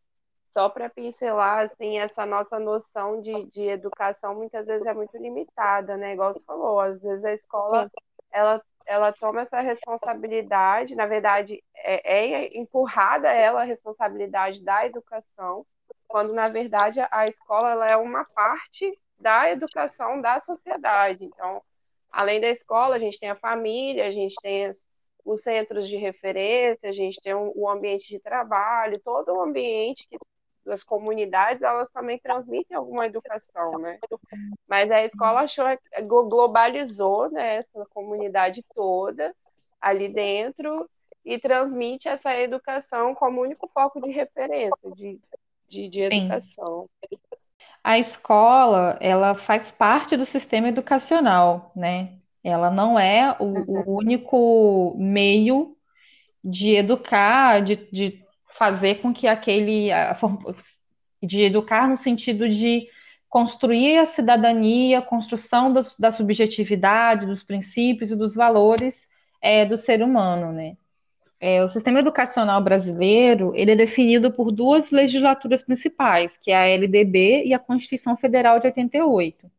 só 0.51 0.69
para 0.69 0.89
pincelar, 0.89 1.67
assim, 1.67 1.99
essa 1.99 2.25
nossa 2.25 2.59
noção 2.59 3.21
de, 3.21 3.45
de 3.45 3.65
educação 3.65 4.35
muitas 4.35 4.67
vezes 4.67 4.87
é 4.87 4.95
muito 4.95 5.17
limitada, 5.19 5.97
né? 5.97 6.15
Igual 6.15 6.33
você 6.33 6.45
falou, 6.45 6.81
às 6.81 7.03
vezes 7.03 7.25
a 7.25 7.33
escola, 7.33 7.91
ela 8.33 8.63
ela 8.87 9.13
toma 9.13 9.43
essa 9.43 9.61
responsabilidade, 9.61 10.95
na 10.95 11.07
verdade, 11.07 11.63
é, 11.75 12.45
é 12.45 12.59
empurrada 12.59 13.29
ela 13.29 13.63
a 13.63 13.65
responsabilidade 13.65 14.63
da 14.63 14.87
educação, 14.87 15.67
quando 16.07 16.33
na 16.33 16.49
verdade 16.49 17.01
a 17.11 17.27
escola 17.27 17.73
ela 17.73 17.89
é 17.89 17.97
uma 17.97 18.25
parte 18.25 18.97
da 19.19 19.51
educação 19.51 20.21
da 20.21 20.41
sociedade. 20.41 21.25
Então, 21.25 21.61
além 22.11 22.41
da 22.41 22.49
escola, 22.49 22.97
a 22.97 22.99
gente 22.99 23.19
tem 23.19 23.31
a 23.31 23.35
família, 23.35 24.07
a 24.07 24.11
gente 24.11 24.35
tem 24.41 24.67
as, 24.67 24.87
os 25.25 25.43
centros 25.43 25.89
de 25.89 25.97
referência, 25.97 26.89
a 26.89 26.93
gente 26.93 27.21
tem 27.21 27.35
o, 27.35 27.53
o 27.57 27.69
ambiente 27.69 28.09
de 28.09 28.21
trabalho, 28.21 29.01
todo 29.01 29.33
o 29.33 29.43
ambiente 29.43 30.07
que 30.09 30.17
as 30.69 30.83
comunidades, 30.83 31.63
elas 31.63 31.91
também 31.91 32.19
transmitem 32.19 32.77
alguma 32.77 33.07
educação, 33.07 33.79
né? 33.79 33.99
Mas 34.69 34.91
a 34.91 35.05
escola 35.05 35.41
achou, 35.41 35.67
globalizou 36.29 37.31
né, 37.31 37.57
essa 37.57 37.87
comunidade 37.87 38.65
toda 38.75 39.35
ali 39.81 40.09
dentro 40.09 40.89
e 41.25 41.39
transmite 41.39 42.09
essa 42.09 42.35
educação 42.37 43.15
como 43.15 43.41
único 43.41 43.69
foco 43.69 44.01
de 44.01 44.11
referência 44.11 44.91
de, 44.95 45.21
de, 45.69 45.89
de 45.89 46.01
educação. 46.01 46.89
A 47.83 47.99
escola, 47.99 48.97
ela 49.01 49.35
faz 49.37 49.71
parte 49.71 50.17
do 50.17 50.25
sistema 50.25 50.69
educacional, 50.69 51.71
né? 51.75 52.19
Ela 52.43 52.71
não 52.71 52.99
é 52.99 53.37
o, 53.41 53.45
o 53.45 53.73
uhum. 53.73 53.97
único 53.97 54.95
meio 54.97 55.77
de 56.43 56.77
educar, 56.77 57.61
de, 57.61 57.77
de 57.91 58.26
fazer 58.57 58.97
com 58.97 59.13
que 59.13 59.27
aquele. 59.27 59.91
de 61.23 61.43
educar 61.43 61.89
no 61.89 61.97
sentido 61.97 62.49
de 62.49 62.89
construir 63.29 63.99
a 63.99 64.07
cidadania, 64.07 65.03
construção 65.03 65.73
da, 65.73 65.81
da 65.99 66.11
subjetividade, 66.11 67.27
dos 67.27 67.43
princípios 67.43 68.11
e 68.11 68.17
dos 68.17 68.35
valores 68.35 69.07
é, 69.43 69.65
do 69.65 69.77
ser 69.77 70.03
humano, 70.03 70.53
né? 70.53 70.77
É, 71.39 71.63
o 71.63 71.69
sistema 71.69 71.99
educacional 71.99 72.63
brasileiro 72.63 73.53
ele 73.55 73.73
é 73.73 73.77
definido 73.77 74.33
por 74.33 74.51
duas 74.51 74.91
legislaturas 74.91 75.63
principais, 75.63 76.39
que 76.39 76.51
é 76.51 76.57
a 76.57 76.67
LDB 76.67 77.45
e 77.45 77.53
a 77.53 77.59
Constituição 77.59 78.17
Federal 78.17 78.59
de 78.59 78.67
88. 78.69 79.51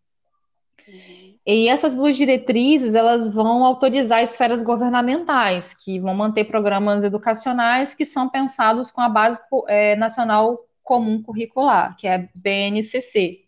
Uhum. 0.87 1.26
E 1.47 1.69
essas 1.69 1.95
duas 1.95 2.17
diretrizes 2.17 2.93
elas 2.93 3.33
vão 3.33 3.63
autorizar 3.63 4.21
esferas 4.21 4.61
governamentais, 4.61 5.73
que 5.73 5.97
vão 5.97 6.13
manter 6.13 6.43
programas 6.43 7.05
educacionais 7.05 7.95
que 7.95 8.03
são 8.03 8.27
pensados 8.27 8.91
com 8.91 8.99
a 8.99 9.07
Base 9.07 9.39
é, 9.69 9.95
Nacional 9.95 10.59
Comum 10.83 11.23
Curricular, 11.23 11.95
que 11.95 12.05
é 12.05 12.15
a 12.15 12.27
BNCC. 12.35 13.45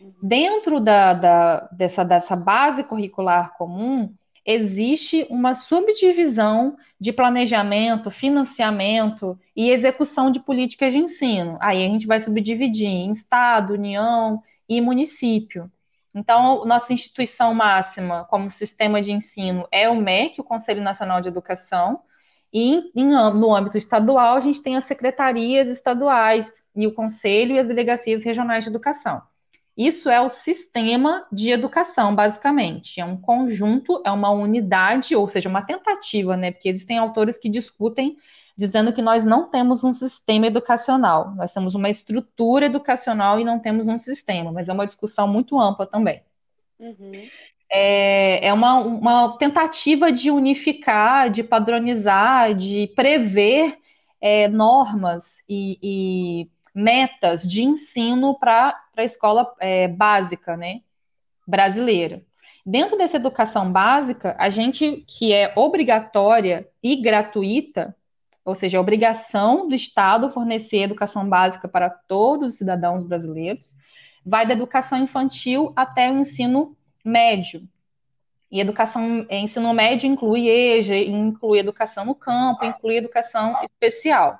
Uhum. 0.00 0.12
Dentro 0.22 0.78
da, 0.78 1.14
da, 1.14 1.68
dessa, 1.72 2.04
dessa 2.04 2.36
base 2.36 2.84
curricular 2.84 3.56
comum, 3.58 4.14
existe 4.44 5.26
uma 5.28 5.52
subdivisão 5.52 6.76
de 7.00 7.12
planejamento, 7.12 8.08
financiamento 8.08 9.36
e 9.56 9.70
execução 9.70 10.30
de 10.30 10.38
políticas 10.38 10.92
de 10.92 10.98
ensino. 10.98 11.58
Aí 11.60 11.84
a 11.84 11.88
gente 11.88 12.06
vai 12.06 12.20
subdividir 12.20 12.86
em 12.86 13.10
Estado, 13.10 13.72
União 13.72 14.40
e 14.68 14.80
município. 14.80 15.68
Então, 16.16 16.64
nossa 16.64 16.94
instituição 16.94 17.52
máxima 17.52 18.24
como 18.24 18.50
sistema 18.50 19.02
de 19.02 19.12
ensino 19.12 19.68
é 19.70 19.86
o 19.86 19.94
MEC, 19.94 20.40
o 20.40 20.44
Conselho 20.44 20.80
Nacional 20.80 21.20
de 21.20 21.28
Educação, 21.28 22.00
e 22.50 22.90
em, 22.94 23.08
no 23.34 23.54
âmbito 23.54 23.76
estadual, 23.76 24.36
a 24.36 24.40
gente 24.40 24.62
tem 24.62 24.76
as 24.76 24.86
secretarias 24.86 25.68
estaduais 25.68 26.50
e 26.74 26.86
o 26.86 26.94
Conselho 26.94 27.54
e 27.54 27.58
as 27.58 27.68
delegacias 27.68 28.24
regionais 28.24 28.64
de 28.64 28.70
educação. 28.70 29.20
Isso 29.76 30.08
é 30.08 30.18
o 30.18 30.30
sistema 30.30 31.26
de 31.30 31.50
educação, 31.50 32.14
basicamente. 32.14 32.98
É 32.98 33.04
um 33.04 33.18
conjunto, 33.18 34.02
é 34.06 34.10
uma 34.10 34.30
unidade, 34.30 35.14
ou 35.14 35.28
seja, 35.28 35.50
uma 35.50 35.60
tentativa, 35.60 36.34
né? 36.34 36.50
Porque 36.50 36.70
existem 36.70 36.96
autores 36.96 37.36
que 37.36 37.50
discutem 37.50 38.16
dizendo 38.56 38.92
que 38.92 39.02
nós 39.02 39.24
não 39.24 39.50
temos 39.50 39.84
um 39.84 39.92
sistema 39.92 40.46
educacional, 40.46 41.34
nós 41.34 41.52
temos 41.52 41.74
uma 41.74 41.90
estrutura 41.90 42.66
educacional 42.66 43.38
e 43.38 43.44
não 43.44 43.58
temos 43.58 43.86
um 43.86 43.98
sistema, 43.98 44.50
mas 44.50 44.68
é 44.68 44.72
uma 44.72 44.86
discussão 44.86 45.28
muito 45.28 45.60
ampla 45.60 45.86
também. 45.86 46.22
Uhum. 46.78 47.28
É, 47.68 48.46
é 48.48 48.52
uma, 48.52 48.78
uma 48.78 49.38
tentativa 49.38 50.12
de 50.12 50.30
unificar, 50.30 51.28
de 51.30 51.42
padronizar, 51.42 52.54
de 52.54 52.92
prever 52.94 53.78
é, 54.20 54.48
normas 54.48 55.42
e, 55.48 55.78
e 55.82 56.50
metas 56.74 57.42
de 57.42 57.62
ensino 57.62 58.38
para 58.38 58.78
a 58.96 59.04
escola 59.04 59.52
é, 59.58 59.88
básica, 59.88 60.56
né, 60.56 60.80
brasileira. 61.46 62.22
Dentro 62.64 62.98
dessa 62.98 63.16
educação 63.16 63.70
básica, 63.70 64.34
a 64.38 64.48
gente 64.50 65.04
que 65.06 65.32
é 65.32 65.52
obrigatória 65.56 66.68
e 66.82 66.96
gratuita, 66.96 67.95
ou 68.46 68.54
seja, 68.54 68.78
a 68.78 68.80
obrigação 68.80 69.68
do 69.68 69.74
Estado 69.74 70.30
fornecer 70.30 70.82
educação 70.82 71.28
básica 71.28 71.66
para 71.66 71.90
todos 71.90 72.52
os 72.52 72.54
cidadãos 72.54 73.02
brasileiros, 73.02 73.74
vai 74.24 74.46
da 74.46 74.54
educação 74.54 74.98
infantil 74.98 75.72
até 75.74 76.10
o 76.10 76.18
ensino 76.18 76.76
médio. 77.04 77.68
E 78.50 78.60
educação, 78.60 79.26
ensino 79.28 79.74
médio 79.74 80.08
inclui 80.08 80.48
EJA, 80.48 80.96
inclui 80.96 81.58
educação 81.58 82.04
no 82.04 82.14
campo, 82.14 82.64
inclui 82.64 82.96
educação 82.96 83.58
especial. 83.64 84.38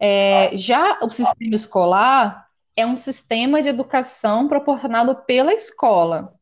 É, 0.00 0.50
já 0.56 0.98
o 1.00 1.10
sistema 1.10 1.54
escolar 1.54 2.48
é 2.76 2.84
um 2.84 2.96
sistema 2.96 3.62
de 3.62 3.68
educação 3.68 4.48
proporcionado 4.48 5.14
pela 5.24 5.52
escola. 5.54 6.37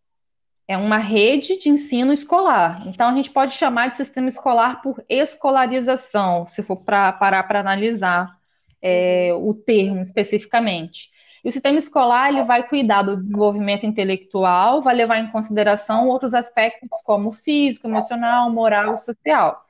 É 0.69 0.77
uma 0.77 0.99
rede 0.99 1.59
de 1.59 1.69
ensino 1.69 2.13
escolar. 2.13 2.87
Então, 2.89 3.09
a 3.09 3.15
gente 3.15 3.31
pode 3.31 3.53
chamar 3.53 3.91
de 3.91 3.97
sistema 3.97 4.29
escolar 4.29 4.83
por 4.83 5.05
escolarização, 5.09 6.47
se 6.49 6.63
for 6.63 6.77
para 6.79 7.13
parar 7.13 7.45
para 7.45 7.61
analisar 7.61 8.37
é, 8.83 9.33
o 9.35 9.55
termo 9.55 10.01
especificamente. 10.01 11.11
E 11.45 11.49
o 11.49 11.53
sistema 11.53 11.79
escolar 11.79 12.29
ele 12.29 12.43
vai 12.43 12.67
cuidar 12.67 13.03
do 13.03 13.17
desenvolvimento 13.17 13.87
intelectual, 13.87 14.83
vai 14.83 14.97
levar 14.97 15.19
em 15.19 15.31
consideração 15.31 16.09
outros 16.09 16.35
aspectos 16.35 16.89
como 17.05 17.31
físico, 17.31 17.87
emocional, 17.87 18.51
moral 18.51 18.95
e 18.95 18.99
social. 18.99 19.65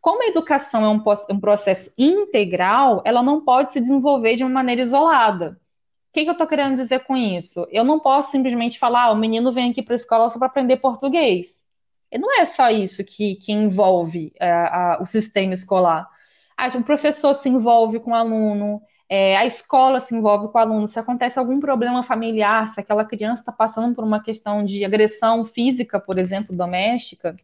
Como 0.00 0.22
a 0.22 0.26
educação 0.28 0.84
é 0.84 0.88
um, 0.88 1.02
um 1.30 1.40
processo 1.40 1.92
integral, 1.96 3.02
ela 3.04 3.22
não 3.22 3.44
pode 3.44 3.72
se 3.72 3.80
desenvolver 3.80 4.36
de 4.36 4.42
uma 4.42 4.50
maneira 4.50 4.80
isolada. 4.82 5.60
Que, 6.12 6.24
que 6.24 6.28
eu 6.28 6.32
estou 6.32 6.46
querendo 6.46 6.76
dizer 6.76 7.00
com 7.04 7.16
isso? 7.16 7.66
Eu 7.70 7.84
não 7.84 7.98
posso 7.98 8.30
simplesmente 8.32 8.78
falar, 8.78 9.04
ah, 9.04 9.12
o 9.12 9.16
menino 9.16 9.52
vem 9.52 9.70
aqui 9.70 9.82
para 9.82 9.94
a 9.94 9.96
escola 9.96 10.28
só 10.28 10.38
para 10.38 10.48
aprender 10.48 10.76
português. 10.76 11.64
E 12.10 12.18
não 12.18 12.38
é 12.38 12.44
só 12.44 12.68
isso 12.70 13.02
que, 13.02 13.36
que 13.36 13.52
envolve 13.52 14.32
é, 14.38 14.50
a, 14.50 14.98
o 15.00 15.06
sistema 15.06 15.54
escolar. 15.54 16.06
Ah, 16.56 16.68
o 16.68 16.84
professor 16.84 17.34
se 17.34 17.48
envolve 17.48 17.98
com 18.00 18.10
o 18.10 18.14
aluno, 18.14 18.82
é, 19.08 19.36
a 19.36 19.46
escola 19.46 20.00
se 20.00 20.14
envolve 20.14 20.48
com 20.52 20.58
o 20.58 20.60
aluno. 20.60 20.86
Se 20.86 20.98
acontece 20.98 21.38
algum 21.38 21.58
problema 21.58 22.02
familiar, 22.02 22.68
se 22.68 22.80
aquela 22.80 23.04
criança 23.04 23.42
está 23.42 23.52
passando 23.52 23.94
por 23.94 24.04
uma 24.04 24.22
questão 24.22 24.64
de 24.64 24.84
agressão 24.84 25.44
física, 25.46 25.98
por 25.98 26.18
exemplo, 26.18 26.56
doméstica, 26.56 27.34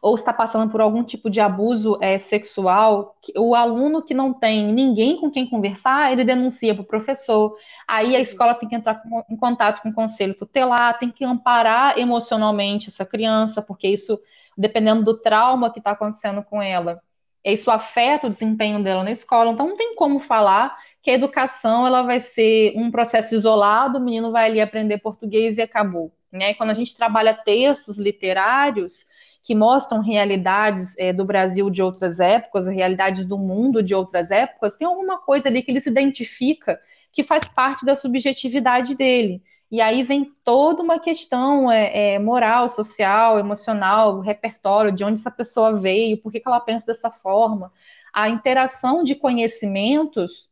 ou 0.00 0.14
está 0.14 0.32
passando 0.32 0.70
por 0.70 0.80
algum 0.80 1.02
tipo 1.02 1.30
de 1.30 1.40
abuso 1.40 1.98
é, 2.00 2.18
sexual, 2.18 3.16
o 3.36 3.54
aluno 3.54 4.02
que 4.02 4.14
não 4.14 4.32
tem 4.32 4.72
ninguém 4.72 5.16
com 5.16 5.30
quem 5.30 5.48
conversar, 5.48 6.12
ele 6.12 6.24
denuncia 6.24 6.74
para 6.74 6.82
o 6.82 6.86
professor. 6.86 7.56
Aí 7.86 8.14
a 8.14 8.20
escola 8.20 8.54
tem 8.54 8.68
que 8.68 8.74
entrar 8.74 9.02
em 9.28 9.36
contato 9.36 9.82
com 9.82 9.88
o 9.88 9.94
conselho 9.94 10.34
tutelar, 10.34 10.98
tem 10.98 11.10
que 11.10 11.24
amparar 11.24 11.98
emocionalmente 11.98 12.88
essa 12.88 13.04
criança, 13.04 13.62
porque 13.62 13.88
isso, 13.88 14.18
dependendo 14.56 15.02
do 15.04 15.20
trauma 15.20 15.70
que 15.70 15.78
está 15.78 15.92
acontecendo 15.92 16.42
com 16.42 16.60
ela, 16.60 17.00
isso 17.44 17.70
afeta 17.70 18.26
o 18.26 18.30
desempenho 18.30 18.82
dela 18.82 19.04
na 19.04 19.10
escola. 19.10 19.52
Então 19.52 19.68
não 19.68 19.76
tem 19.76 19.94
como 19.94 20.18
falar 20.18 20.76
que 21.02 21.10
a 21.10 21.14
educação 21.14 21.86
ela 21.86 22.02
vai 22.02 22.20
ser 22.20 22.72
um 22.76 22.90
processo 22.90 23.34
isolado, 23.34 23.98
o 23.98 24.00
menino 24.00 24.32
vai 24.32 24.46
ali 24.46 24.60
aprender 24.60 24.98
português 24.98 25.58
e 25.58 25.62
acabou. 25.62 26.10
Né? 26.32 26.54
Quando 26.54 26.70
a 26.70 26.74
gente 26.74 26.96
trabalha 26.96 27.34
textos 27.34 27.98
literários, 27.98 29.04
que 29.44 29.54
mostram 29.54 30.00
realidades 30.00 30.96
é, 30.98 31.12
do 31.12 31.22
Brasil 31.22 31.68
de 31.68 31.82
outras 31.82 32.18
épocas, 32.18 32.66
realidades 32.66 33.26
do 33.26 33.36
mundo 33.36 33.82
de 33.82 33.94
outras 33.94 34.30
épocas, 34.30 34.74
tem 34.74 34.88
alguma 34.88 35.18
coisa 35.18 35.48
ali 35.48 35.62
que 35.62 35.70
ele 35.70 35.82
se 35.82 35.90
identifica 35.90 36.80
que 37.12 37.22
faz 37.22 37.46
parte 37.46 37.84
da 37.84 37.94
subjetividade 37.94 38.94
dele. 38.94 39.42
E 39.70 39.82
aí 39.82 40.02
vem 40.02 40.32
toda 40.42 40.82
uma 40.82 40.98
questão 40.98 41.70
é, 41.70 42.14
é, 42.14 42.18
moral, 42.18 42.70
social, 42.70 43.38
emocional, 43.38 44.20
repertório, 44.20 44.90
de 44.90 45.04
onde 45.04 45.20
essa 45.20 45.30
pessoa 45.30 45.76
veio, 45.76 46.16
por 46.16 46.32
que, 46.32 46.40
que 46.40 46.48
ela 46.48 46.60
pensa 46.60 46.86
dessa 46.86 47.10
forma. 47.10 47.70
A 48.14 48.30
interação 48.30 49.04
de 49.04 49.14
conhecimentos 49.14 50.48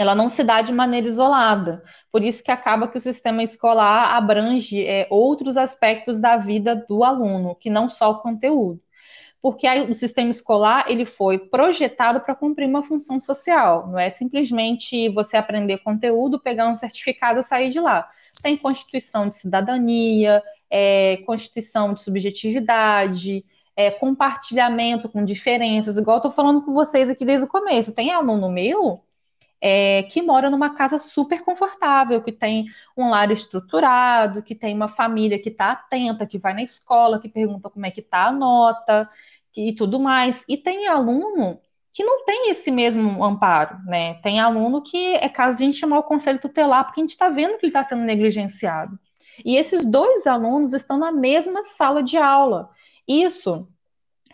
ela 0.00 0.14
não 0.14 0.28
se 0.30 0.42
dá 0.42 0.62
de 0.62 0.72
maneira 0.72 1.06
isolada. 1.06 1.82
Por 2.10 2.22
isso 2.22 2.42
que 2.42 2.50
acaba 2.50 2.88
que 2.88 2.96
o 2.96 3.00
sistema 3.00 3.42
escolar 3.42 4.14
abrange 4.16 4.82
é, 4.84 5.06
outros 5.10 5.56
aspectos 5.56 6.18
da 6.18 6.36
vida 6.38 6.74
do 6.88 7.04
aluno, 7.04 7.54
que 7.54 7.68
não 7.68 7.88
só 7.90 8.10
o 8.10 8.20
conteúdo. 8.20 8.80
Porque 9.42 9.66
aí, 9.66 9.90
o 9.90 9.94
sistema 9.94 10.30
escolar 10.30 10.86
ele 10.88 11.04
foi 11.04 11.38
projetado 11.38 12.20
para 12.20 12.34
cumprir 12.34 12.66
uma 12.66 12.82
função 12.82 13.20
social. 13.20 13.88
Não 13.88 13.98
é 13.98 14.10
simplesmente 14.10 15.08
você 15.10 15.36
aprender 15.36 15.78
conteúdo, 15.78 16.40
pegar 16.40 16.68
um 16.68 16.76
certificado 16.76 17.40
e 17.40 17.42
sair 17.42 17.70
de 17.70 17.80
lá. 17.80 18.08
Tem 18.42 18.56
constituição 18.56 19.28
de 19.28 19.36
cidadania, 19.36 20.42
é, 20.70 21.18
constituição 21.26 21.94
de 21.94 22.02
subjetividade, 22.02 23.44
é, 23.76 23.90
compartilhamento 23.90 25.08
com 25.08 25.24
diferenças, 25.24 25.96
igual 25.96 26.18
estou 26.18 26.32
falando 26.32 26.62
com 26.62 26.72
vocês 26.72 27.08
aqui 27.10 27.24
desde 27.24 27.44
o 27.46 27.48
começo. 27.48 27.92
Tem 27.94 28.10
aluno 28.12 28.50
meu 28.50 29.02
é, 29.60 30.04
que 30.04 30.22
mora 30.22 30.48
numa 30.48 30.74
casa 30.74 30.98
super 30.98 31.42
confortável, 31.42 32.22
que 32.22 32.32
tem 32.32 32.66
um 32.96 33.10
lar 33.10 33.30
estruturado, 33.30 34.42
que 34.42 34.54
tem 34.54 34.74
uma 34.74 34.88
família 34.88 35.38
que 35.38 35.50
está 35.50 35.72
atenta, 35.72 36.26
que 36.26 36.38
vai 36.38 36.54
na 36.54 36.62
escola, 36.62 37.20
que 37.20 37.28
pergunta 37.28 37.68
como 37.68 37.84
é 37.86 37.90
que 37.90 38.00
está 38.00 38.26
a 38.26 38.32
nota 38.32 39.08
que, 39.52 39.68
e 39.68 39.74
tudo 39.74 40.00
mais. 40.00 40.44
E 40.48 40.56
tem 40.56 40.86
aluno 40.88 41.60
que 41.92 42.04
não 42.04 42.24
tem 42.24 42.50
esse 42.50 42.70
mesmo 42.70 43.22
amparo, 43.24 43.78
né? 43.84 44.14
Tem 44.22 44.40
aluno 44.40 44.82
que 44.82 45.14
é 45.16 45.28
caso 45.28 45.56
de 45.58 45.64
a 45.64 45.66
gente 45.66 45.78
chamar 45.78 45.98
o 45.98 46.04
conselho 46.04 46.40
tutelar, 46.40 46.84
porque 46.84 47.00
a 47.00 47.04
gente 47.04 47.10
está 47.10 47.28
vendo 47.28 47.58
que 47.58 47.66
ele 47.66 47.70
está 47.70 47.84
sendo 47.84 48.02
negligenciado. 48.02 48.98
E 49.44 49.56
esses 49.56 49.84
dois 49.84 50.26
alunos 50.26 50.72
estão 50.72 50.98
na 50.98 51.10
mesma 51.12 51.62
sala 51.62 52.02
de 52.02 52.16
aula. 52.16 52.70
Isso 53.06 53.68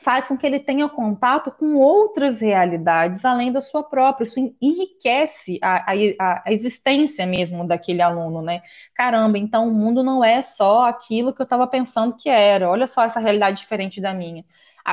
faz 0.06 0.28
com 0.28 0.38
que 0.38 0.46
ele 0.46 0.60
tenha 0.60 0.88
contato 0.88 1.50
com 1.50 1.74
outras 1.74 2.40
realidades 2.40 3.24
além 3.24 3.50
da 3.50 3.60
sua 3.60 3.82
própria. 3.82 4.22
Isso 4.24 4.38
enriquece 4.62 5.58
a, 5.60 5.90
a, 5.90 6.42
a 6.46 6.52
existência 6.52 7.26
mesmo 7.26 7.66
daquele 7.66 8.00
aluno, 8.00 8.40
né? 8.40 8.62
Caramba, 8.94 9.36
então 9.36 9.66
o 9.66 9.74
mundo 9.74 10.04
não 10.04 10.22
é 10.22 10.42
só 10.42 10.86
aquilo 10.86 11.34
que 11.34 11.42
eu 11.42 11.44
estava 11.44 11.66
pensando 11.66 12.16
que 12.16 12.28
era. 12.28 12.70
Olha 12.70 12.86
só 12.86 13.02
essa 13.02 13.18
realidade 13.18 13.58
diferente 13.58 14.00
da 14.00 14.14
minha. 14.14 14.44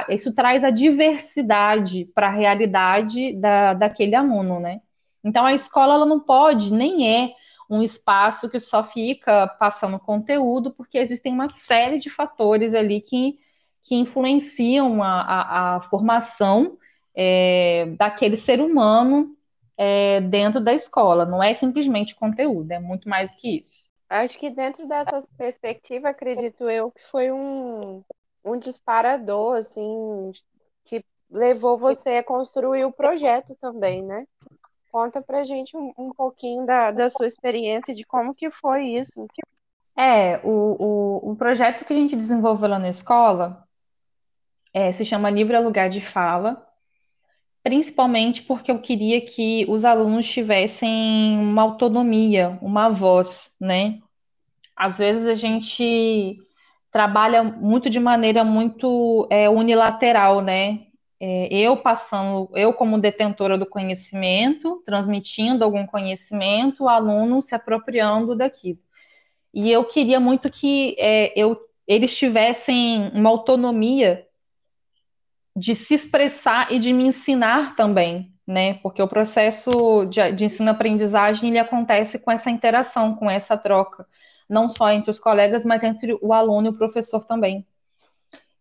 Isso 0.10 0.34
traz 0.34 0.63
a 0.63 0.71
diversidade 0.71 2.06
para 2.15 2.26
a 2.26 2.32
realidade 2.32 3.34
da, 3.34 3.76
daquele 3.76 4.15
aluno, 4.15 4.60
né? 4.60 4.82
Então 5.23 5.45
a 5.45 5.54
escola 5.54 5.93
ela 5.93 6.08
não 6.08 6.21
pode, 6.21 6.73
nem 6.73 7.08
é 7.08 7.36
um 7.69 7.84
espaço 7.84 8.49
que 8.49 8.60
só 8.60 8.84
fica 8.84 9.45
passando 9.60 9.99
conteúdo, 9.99 10.71
porque 10.71 10.97
existem 10.97 11.32
uma 11.32 11.49
série 11.49 11.99
de 11.99 12.10
fatores 12.10 12.73
ali 12.73 12.99
que 12.99 13.42
que 13.84 13.96
influenciam 13.96 15.04
a, 15.04 15.22
a, 15.22 15.76
a 15.76 15.82
formação 15.82 16.78
é, 17.15 17.88
daquele 17.98 18.38
ser 18.38 18.62
humano 18.62 19.36
é, 19.78 20.22
dentro 20.22 20.62
da 20.62 20.74
escola. 20.74 21.26
Não 21.26 21.43
é 21.43 21.54
simplesmente 21.54 22.15
conteúdo, 22.15 22.72
é 22.72 22.80
muito 22.80 23.08
mais 23.10 23.34
que 23.36 23.60
isso. 23.60 23.88
Acho 24.10 24.38
que 24.38 24.50
dentro 24.50 24.88
dessa 24.88 25.24
perspectiva, 25.38 26.10
acredito 26.10 26.69
eu, 26.69 26.91
que 26.91 27.02
foi 27.10 27.32
um, 27.32 28.04
um 28.46 28.58
disparador, 28.58 29.58
assim, 29.58 30.32
que 30.86 31.04
levou 31.30 31.78
você 31.78 32.17
a 32.17 32.24
construir 32.24 32.86
o 32.86 32.91
projeto 32.91 33.56
também, 33.60 34.04
né? 34.04 34.26
Conta 34.91 35.22
pra 35.22 35.43
gente 35.43 35.76
um, 35.76 35.91
um 35.98 36.12
pouquinho 36.13 36.65
da, 36.65 36.91
da 36.91 37.10
sua 37.10 37.26
experiência, 37.26 37.96
de 37.96 38.04
como 38.04 38.36
que 38.36 38.52
foi 38.52 38.86
isso. 38.89 39.26
É, 39.96 40.38
o, 40.43 40.50
o, 41.24 41.32
o 41.32 41.36
projeto 41.36 41.84
que 41.84 41.93
a 41.93 41.96
gente 41.96 42.15
desenvolveu 42.15 42.69
lá 42.69 42.78
na 42.78 42.89
escola, 42.89 43.67
é, 44.73 44.91
se 44.91 45.05
chama 45.05 45.29
Livre 45.29 45.55
é 45.55 45.59
Lugar 45.59 45.89
de 45.89 46.01
Fala, 46.01 46.65
principalmente 47.62 48.41
porque 48.41 48.71
eu 48.71 48.79
queria 48.79 49.21
que 49.21 49.65
os 49.69 49.86
alunos 49.86 50.27
tivessem 50.27 51.38
uma 51.38 51.62
autonomia, 51.62 52.57
uma 52.62 52.89
voz, 52.89 53.51
né? 53.59 53.99
Às 54.75 54.97
vezes 54.97 55.25
a 55.27 55.36
gente 55.36 56.38
trabalha 56.91 57.43
muito 57.43 57.89
de 57.89 57.99
maneira 57.99 58.43
muito 58.43 59.27
é, 59.31 59.49
unilateral, 59.49 60.41
né? 60.41 60.88
É, 61.19 61.47
eu 61.51 61.77
passando, 61.77 62.49
eu 62.53 62.73
como 62.73 62.99
detentora 62.99 63.57
do 63.57 63.65
conhecimento, 63.65 64.83
transmitindo 64.86 65.63
algum 65.63 65.86
conhecimento, 65.88 66.83
o 66.83 66.89
aluno 66.89 67.41
se 67.41 67.55
apropriando 67.55 68.36
daquilo. 68.36 68.79
E 69.53 69.71
eu 69.71 69.86
queria 69.86 70.19
muito 70.19 70.49
que 70.49 70.95
é, 70.99 71.31
eu, 71.39 71.57
eles 71.88 72.15
tivessem 72.17 73.09
uma 73.13 73.29
autonomia 73.29 74.27
de 75.56 75.76
se 75.76 75.94
expressar 75.94 76.72
e 76.72 76.80
de 76.80 76.92
me 76.92 77.06
ensinar 77.06 77.76
também, 77.76 78.34
né? 78.46 78.76
Porque 78.76 79.02
o 79.02 79.08
processo 79.08 80.06
de, 80.06 80.32
de 80.32 80.46
ensino-aprendizagem 80.46 81.50
ele 81.50 81.60
acontece 81.60 82.18
com 82.20 82.32
essa 82.32 82.50
interação, 82.50 83.16
com 83.16 83.30
essa 83.30 83.56
troca, 83.58 84.08
não 84.50 84.70
só 84.70 84.92
entre 84.92 85.12
os 85.12 85.20
colegas, 85.20 85.63
mas 85.63 85.84
entre 85.84 86.18
o 86.22 86.34
aluno 86.34 86.68
e 86.68 86.70
o 86.72 86.78
professor 86.78 87.24
também. 87.26 87.66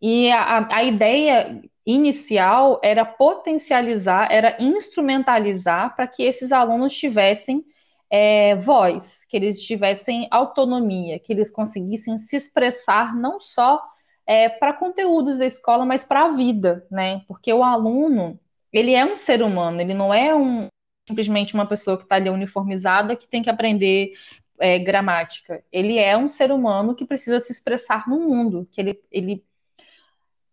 E 0.00 0.30
a, 0.32 0.68
a 0.70 0.82
ideia 0.82 1.62
inicial 1.86 2.80
era 2.82 3.04
potencializar, 3.04 4.30
era 4.30 4.56
instrumentalizar 4.60 5.96
para 5.96 6.06
que 6.06 6.22
esses 6.22 6.52
alunos 6.52 6.94
tivessem 6.94 7.64
é, 8.10 8.54
voz, 8.56 9.24
que 9.24 9.36
eles 9.36 9.62
tivessem 9.62 10.28
autonomia, 10.30 11.18
que 11.18 11.32
eles 11.32 11.50
conseguissem 11.50 12.18
se 12.18 12.36
expressar 12.36 13.16
não 13.16 13.40
só 13.40 13.82
é, 14.26 14.48
para 14.48 14.72
conteúdos 14.72 15.38
da 15.38 15.46
escola, 15.46 15.84
mas 15.84 16.04
para 16.04 16.24
a 16.24 16.32
vida, 16.32 16.86
né? 16.90 17.22
Porque 17.26 17.52
o 17.52 17.62
aluno, 17.62 18.38
ele 18.72 18.94
é 18.94 19.04
um 19.04 19.16
ser 19.16 19.42
humano, 19.42 19.80
ele 19.80 19.94
não 19.94 20.12
é 20.12 20.34
um, 20.34 20.68
simplesmente 21.08 21.54
uma 21.54 21.66
pessoa 21.66 21.96
que 21.96 22.04
está 22.04 22.16
ali 22.16 22.30
uniformizada 22.30 23.16
que 23.16 23.26
tem 23.26 23.42
que 23.42 23.50
aprender 23.50 24.12
é, 24.58 24.78
gramática. 24.78 25.62
Ele 25.72 25.98
é 25.98 26.16
um 26.16 26.28
ser 26.28 26.52
humano 26.52 26.94
que 26.94 27.04
precisa 27.04 27.40
se 27.40 27.52
expressar 27.52 28.08
no 28.08 28.20
mundo, 28.20 28.68
que 28.70 28.80
ele, 28.80 29.00
ele, 29.10 29.44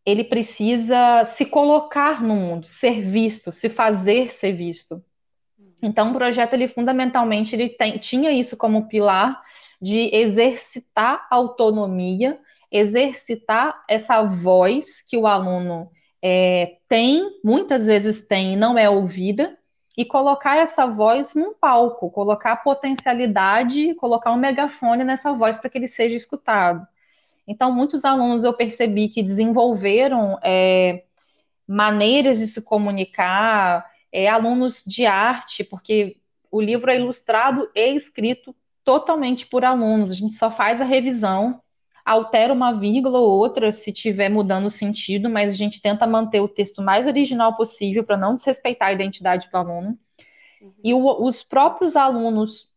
ele 0.05 0.23
precisa 0.23 1.25
se 1.25 1.45
colocar 1.45 2.21
no 2.23 2.35
mundo, 2.35 2.67
ser 2.67 3.01
visto, 3.01 3.51
se 3.51 3.69
fazer 3.69 4.33
ser 4.33 4.53
visto. 4.53 5.03
Então, 5.81 6.11
o 6.11 6.13
projeto, 6.13 6.53
ele 6.53 6.67
fundamentalmente, 6.67 7.55
ele 7.55 7.69
tem, 7.69 7.97
tinha 7.97 8.31
isso 8.31 8.57
como 8.57 8.87
pilar 8.87 9.41
de 9.81 10.13
exercitar 10.13 11.25
autonomia 11.29 12.37
exercitar 12.71 13.83
essa 13.87 14.21
voz 14.21 15.01
que 15.01 15.17
o 15.17 15.25
aluno 15.25 15.89
é, 16.21 16.77
tem, 16.87 17.39
muitas 17.43 17.85
vezes 17.85 18.25
tem 18.25 18.53
e 18.53 18.57
não 18.57 18.77
é 18.77 18.89
ouvida, 18.89 19.57
e 19.97 20.05
colocar 20.05 20.55
essa 20.55 20.85
voz 20.85 21.33
num 21.35 21.53
palco, 21.53 22.09
colocar 22.09 22.57
potencialidade, 22.57 23.93
colocar 23.95 24.31
um 24.31 24.37
megafone 24.37 25.03
nessa 25.03 25.33
voz 25.33 25.57
para 25.57 25.69
que 25.69 25.77
ele 25.77 25.87
seja 25.87 26.15
escutado. 26.15 26.87
Então, 27.45 27.71
muitos 27.71 28.05
alunos 28.05 28.43
eu 28.43 28.53
percebi 28.53 29.09
que 29.09 29.23
desenvolveram 29.23 30.39
é, 30.41 31.03
maneiras 31.67 32.37
de 32.37 32.47
se 32.47 32.61
comunicar, 32.61 33.85
é, 34.11 34.29
alunos 34.29 34.83
de 34.85 35.05
arte, 35.05 35.63
porque 35.63 36.17
o 36.51 36.61
livro 36.61 36.89
é 36.89 36.95
ilustrado 36.95 37.69
e 37.75 37.95
escrito 37.95 38.55
totalmente 38.83 39.45
por 39.47 39.65
alunos, 39.65 40.11
a 40.11 40.15
gente 40.15 40.35
só 40.35 40.49
faz 40.49 40.79
a 40.79 40.85
revisão 40.85 41.61
altera 42.09 42.51
uma 42.51 42.73
vírgula 42.73 43.19
ou 43.19 43.29
outra 43.29 43.71
se 43.71 43.91
tiver 43.91 44.29
mudando 44.29 44.65
o 44.65 44.71
sentido, 44.71 45.29
mas 45.29 45.51
a 45.51 45.55
gente 45.55 45.81
tenta 45.81 46.07
manter 46.07 46.39
o 46.39 46.47
texto 46.47 46.81
mais 46.81 47.05
original 47.05 47.55
possível 47.55 48.03
para 48.03 48.17
não 48.17 48.35
desrespeitar 48.35 48.89
a 48.89 48.93
identidade 48.93 49.47
do 49.51 49.55
aluno. 49.55 49.97
Uhum. 50.59 50.73
E 50.83 50.93
o, 50.93 51.23
os 51.23 51.43
próprios 51.43 51.95
alunos 51.95 52.67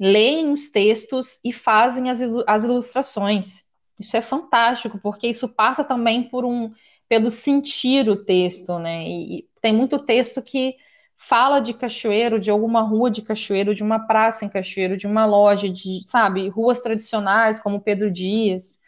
leem 0.00 0.50
os 0.50 0.68
textos 0.70 1.38
e 1.44 1.52
fazem 1.52 2.08
as, 2.08 2.20
as 2.46 2.64
ilustrações. 2.64 3.66
Isso 4.00 4.16
é 4.16 4.22
fantástico, 4.22 4.98
porque 4.98 5.28
isso 5.28 5.48
passa 5.48 5.84
também 5.84 6.22
por 6.22 6.44
um 6.44 6.72
pelo 7.08 7.30
sentir 7.30 8.08
o 8.08 8.24
texto, 8.24 8.78
né? 8.78 9.06
E, 9.06 9.38
e 9.38 9.48
tem 9.60 9.72
muito 9.72 9.98
texto 9.98 10.40
que 10.40 10.76
fala 11.16 11.60
de 11.60 11.72
Cachoeiro, 11.72 12.40
de 12.40 12.50
alguma 12.50 12.82
rua 12.82 13.10
de 13.10 13.22
Cachoeiro, 13.22 13.74
de 13.74 13.82
uma 13.82 14.00
praça 14.06 14.44
em 14.44 14.48
Cachoeiro, 14.48 14.96
de 14.96 15.06
uma 15.06 15.24
loja, 15.24 15.68
de, 15.68 16.02
sabe, 16.04 16.48
ruas 16.48 16.80
tradicionais 16.80 17.60
como 17.60 17.80
Pedro 17.80 18.10
Dias. 18.10 18.78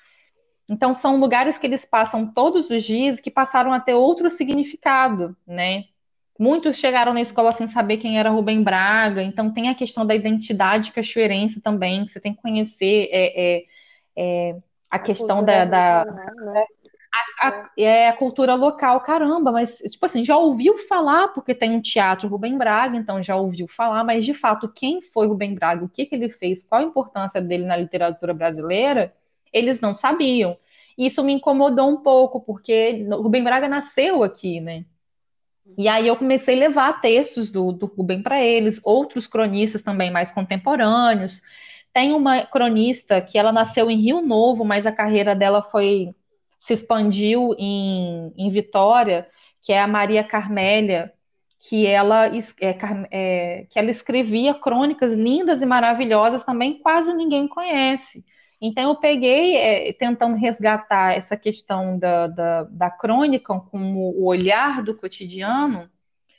Então 0.69 0.95
são 0.95 1.19
lugares 1.19 1.59
que 1.59 1.67
eles 1.67 1.85
passam 1.85 2.27
todos 2.27 2.71
os 2.71 2.83
dias 2.83 3.21
que 3.21 3.31
passaram 3.31 3.73
a 3.73 3.81
ter 3.81 3.95
outro 3.95 4.29
significado, 4.31 5.37
né? 5.47 5.85
Muitos 6.39 6.77
chegaram 6.77 7.15
na 7.15 7.21
escola 7.21 7.53
sem 7.53 7.69
saber 7.69 7.99
quem 7.99 8.19
era 8.19 8.31
Rubem 8.31 8.63
Braga, 8.63 9.23
então 9.23 9.53
tem 9.53 9.69
a 9.69 9.75
questão 9.75 10.05
da 10.05 10.15
identidade 10.15 10.91
cachoeirense 10.91 11.61
também, 11.61 12.05
que 12.05 12.13
você 12.13 12.19
tem 12.19 12.35
que 12.35 12.43
conhecer 12.43 13.09
é, 13.13 13.59
é, 13.59 13.65
é 14.17 14.57
a, 14.91 14.97
a 14.97 14.99
questão 14.99 15.45
da, 15.45 15.65
da, 15.65 16.05
né? 16.05 16.65
A, 17.41 17.49
a, 17.49 17.71
é 17.79 18.09
a 18.09 18.17
cultura 18.17 18.55
local, 18.55 19.01
caramba, 19.01 19.53
mas, 19.53 19.77
tipo 19.79 20.05
assim, 20.07 20.25
já 20.25 20.37
ouviu 20.37 20.77
falar, 20.89 21.29
porque 21.29 21.55
tem 21.55 21.71
um 21.71 21.81
teatro 21.81 22.29
Rubem 22.29 22.57
Braga, 22.59 22.97
então 22.97 23.23
já 23.23 23.37
ouviu 23.37 23.69
falar, 23.69 24.03
mas 24.05 24.25
de 24.25 24.35
fato, 24.35 24.69
quem 24.69 25.01
foi 25.01 25.27
Rubem 25.27 25.55
Braga, 25.55 25.85
o 25.85 25.89
que, 25.89 26.07
que 26.07 26.15
ele 26.15 26.29
fez, 26.29 26.63
qual 26.65 26.81
a 26.81 26.85
importância 26.85 27.41
dele 27.41 27.65
na 27.65 27.77
literatura 27.77 28.35
brasileira, 28.35 29.15
eles 29.53 29.81
não 29.81 29.95
sabiam. 29.95 30.57
Isso 30.99 31.23
me 31.25 31.33
incomodou 31.33 31.89
um 31.91 32.03
pouco, 32.03 32.41
porque 32.41 33.07
Rubem 33.11 33.45
Braga 33.45 33.69
nasceu 33.69 34.23
aqui, 34.23 34.61
né? 34.61 34.85
E 35.79 35.89
aí 35.89 36.07
eu 36.07 36.17
comecei 36.17 36.57
a 36.57 36.59
levar 36.59 37.01
textos 37.01 37.49
do, 37.49 37.73
do 37.73 37.87
Rubem 37.87 38.23
para 38.23 38.43
eles, 38.43 38.81
outros 38.85 39.27
cronistas 39.27 39.83
também 39.83 40.11
mais 40.11 40.31
contemporâneos. 40.31 41.41
Tem 41.93 42.13
uma 42.13 42.45
cronista 42.47 43.21
que 43.21 43.39
ela 43.39 43.53
nasceu 43.53 43.91
em 43.91 43.97
Rio 44.01 44.21
Novo, 44.21 44.65
mas 44.65 44.87
a 44.87 44.93
carreira 44.93 45.35
dela 45.35 45.63
foi 45.63 46.15
se 46.65 46.73
expandiu 46.73 47.55
em, 47.59 48.33
em 48.39 48.51
Vitória, 48.51 49.29
que 49.63 49.71
é 49.71 49.79
a 49.79 49.87
Maria 49.87 50.25
Carmélia, 50.25 51.13
que 51.61 51.87
ela, 51.87 52.27
é, 52.27 52.79
é, 53.11 53.67
que 53.69 53.79
ela 53.79 53.91
escrevia 53.91 54.55
crônicas 54.55 55.13
lindas 55.13 55.61
e 55.61 55.67
maravilhosas 55.67 56.43
também, 56.43 56.79
quase 56.79 57.13
ninguém 57.13 57.47
conhece. 57.47 58.25
Então, 58.59 58.89
eu 58.89 58.97
peguei, 58.97 59.57
é, 59.59 59.93
tentando 59.93 60.37
resgatar 60.37 61.15
essa 61.15 61.37
questão 61.37 61.99
da, 61.99 62.29
da, 62.29 62.63
da 62.63 62.91
crônica 62.91 63.61
como 63.71 64.15
o 64.19 64.25
olhar 64.25 64.83
do 64.83 64.97
cotidiano, 64.97 65.91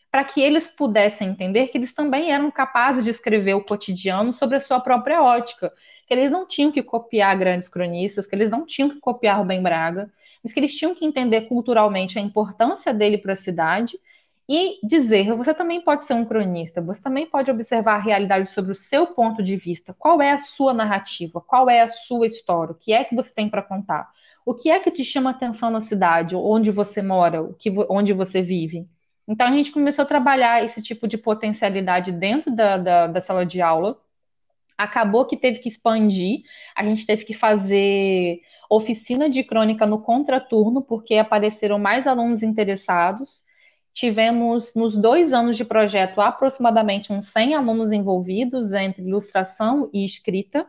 para 0.09 0.23
que 0.23 0.41
eles 0.41 0.69
pudessem 0.69 1.27
entender 1.27 1.67
que 1.67 1.77
eles 1.77 1.93
também 1.93 2.31
eram 2.31 2.49
capazes 2.49 3.03
de 3.03 3.11
escrever 3.11 3.53
o 3.53 3.63
cotidiano 3.63 4.33
sobre 4.33 4.57
a 4.57 4.61
sua 4.61 4.79
própria 4.79 5.21
ótica, 5.21 5.71
que 6.05 6.13
eles 6.13 6.31
não 6.31 6.47
tinham 6.47 6.71
que 6.71 6.83
copiar 6.83 7.37
grandes 7.37 7.67
cronistas, 7.67 8.27
que 8.27 8.35
eles 8.35 8.49
não 8.49 8.65
tinham 8.65 8.89
que 8.89 8.99
copiar 8.99 9.39
Rubem 9.39 9.61
Braga, 9.61 10.11
mas 10.43 10.53
que 10.53 10.59
eles 10.59 10.75
tinham 10.75 10.93
que 10.93 11.05
entender 11.05 11.41
culturalmente 11.41 12.19
a 12.19 12.21
importância 12.21 12.93
dele 12.93 13.17
para 13.17 13.33
a 13.33 13.35
cidade 13.35 13.99
e 14.47 14.79
dizer: 14.85 15.33
você 15.35 15.53
também 15.53 15.81
pode 15.81 16.05
ser 16.05 16.13
um 16.13 16.25
cronista, 16.25 16.81
você 16.81 17.01
também 17.01 17.25
pode 17.25 17.49
observar 17.49 17.95
a 17.95 17.99
realidade 17.99 18.49
sobre 18.49 18.71
o 18.71 18.75
seu 18.75 19.07
ponto 19.07 19.41
de 19.41 19.55
vista. 19.55 19.93
Qual 19.97 20.21
é 20.21 20.31
a 20.31 20.37
sua 20.37 20.73
narrativa? 20.73 21.41
Qual 21.41 21.69
é 21.69 21.81
a 21.81 21.87
sua 21.87 22.27
história? 22.27 22.73
O 22.73 22.75
que 22.75 22.93
é 22.93 23.03
que 23.03 23.15
você 23.15 23.31
tem 23.31 23.49
para 23.49 23.63
contar? 23.63 24.09
O 24.45 24.53
que 24.53 24.69
é 24.69 24.79
que 24.79 24.91
te 24.91 25.03
chama 25.03 25.31
atenção 25.31 25.71
na 25.71 25.81
cidade, 25.81 26.35
onde 26.35 26.69
você 26.71 27.01
mora, 27.01 27.49
onde 27.89 28.13
você 28.13 28.41
vive? 28.41 28.87
Então 29.27 29.47
a 29.47 29.51
gente 29.51 29.71
começou 29.71 30.03
a 30.03 30.05
trabalhar 30.05 30.63
esse 30.63 30.81
tipo 30.81 31.07
de 31.07 31.17
potencialidade 31.17 32.11
dentro 32.11 32.51
da, 32.55 32.77
da, 32.77 33.07
da 33.07 33.21
sala 33.21 33.45
de 33.45 33.59
aula. 33.61 33.99
Acabou 34.77 35.25
que 35.25 35.37
teve 35.37 35.59
que 35.59 35.69
expandir, 35.69 36.41
a 36.75 36.83
gente 36.83 37.05
teve 37.05 37.23
que 37.23 37.33
fazer 37.33 38.41
oficina 38.69 39.29
de 39.29 39.43
crônica 39.43 39.85
no 39.85 40.01
contraturno, 40.01 40.81
porque 40.81 41.15
apareceram 41.15 41.79
mais 41.79 42.07
alunos 42.07 42.43
interessados. 42.43 43.43
Tivemos, 43.93 44.73
nos 44.75 44.95
dois 44.95 45.31
anos 45.31 45.55
de 45.55 45.63
projeto, 45.63 46.19
aproximadamente 46.19 47.13
uns 47.13 47.25
100 47.27 47.55
alunos 47.55 47.91
envolvidos 47.91 48.73
entre 48.73 49.03
ilustração 49.03 49.89
e 49.93 50.03
escrita. 50.03 50.67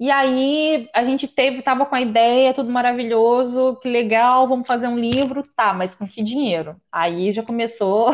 E 0.00 0.10
aí 0.10 0.88
a 0.94 1.04
gente 1.04 1.26
teve, 1.26 1.60
tava 1.60 1.84
com 1.84 1.94
a 1.94 2.00
ideia, 2.00 2.54
tudo 2.54 2.70
maravilhoso, 2.70 3.76
que 3.82 3.88
legal, 3.88 4.46
vamos 4.46 4.66
fazer 4.66 4.86
um 4.86 4.98
livro, 4.98 5.42
tá, 5.56 5.74
mas 5.74 5.94
com 5.94 6.06
que 6.06 6.22
dinheiro? 6.22 6.76
Aí 6.90 7.32
já 7.32 7.42
começou 7.42 8.12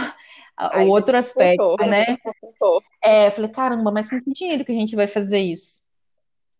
o 0.58 0.88
outro 0.88 1.16
aspecto, 1.16 1.76
né? 1.86 2.16
É, 3.02 3.30
falei, 3.30 3.50
caramba, 3.50 3.90
mas 3.90 4.08
com 4.08 4.20
que 4.20 4.32
dinheiro 4.32 4.64
que 4.64 4.72
a 4.72 4.74
gente 4.74 4.94
vai 4.94 5.06
fazer 5.06 5.40
isso? 5.40 5.82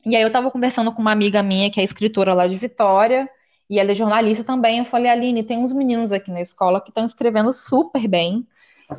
E 0.05 0.15
aí 0.17 0.23
eu 0.23 0.33
tava 0.33 0.51
conversando 0.51 0.93
com 0.93 1.01
uma 1.01 1.13
amiga 1.13 1.43
minha, 1.43 1.71
que 1.71 1.81
é 1.81 1.85
escritora 1.85 2.35
lá 2.35 2.47
de 2.47 2.57
Vitória, 2.57 3.29
e 3.71 3.79
ela 3.79 3.93
é 3.93 3.95
jornalista 3.95 4.45
também. 4.45 4.79
Eu 4.79 4.85
falei, 4.85 5.11
Aline, 5.11 5.43
tem 5.43 5.59
uns 5.59 5.73
meninos 5.73 6.13
aqui 6.13 6.31
na 6.31 6.41
escola 6.41 6.81
que 6.81 6.91
estão 6.91 7.05
escrevendo 7.05 7.53
super 7.53 8.07
bem. 8.07 8.47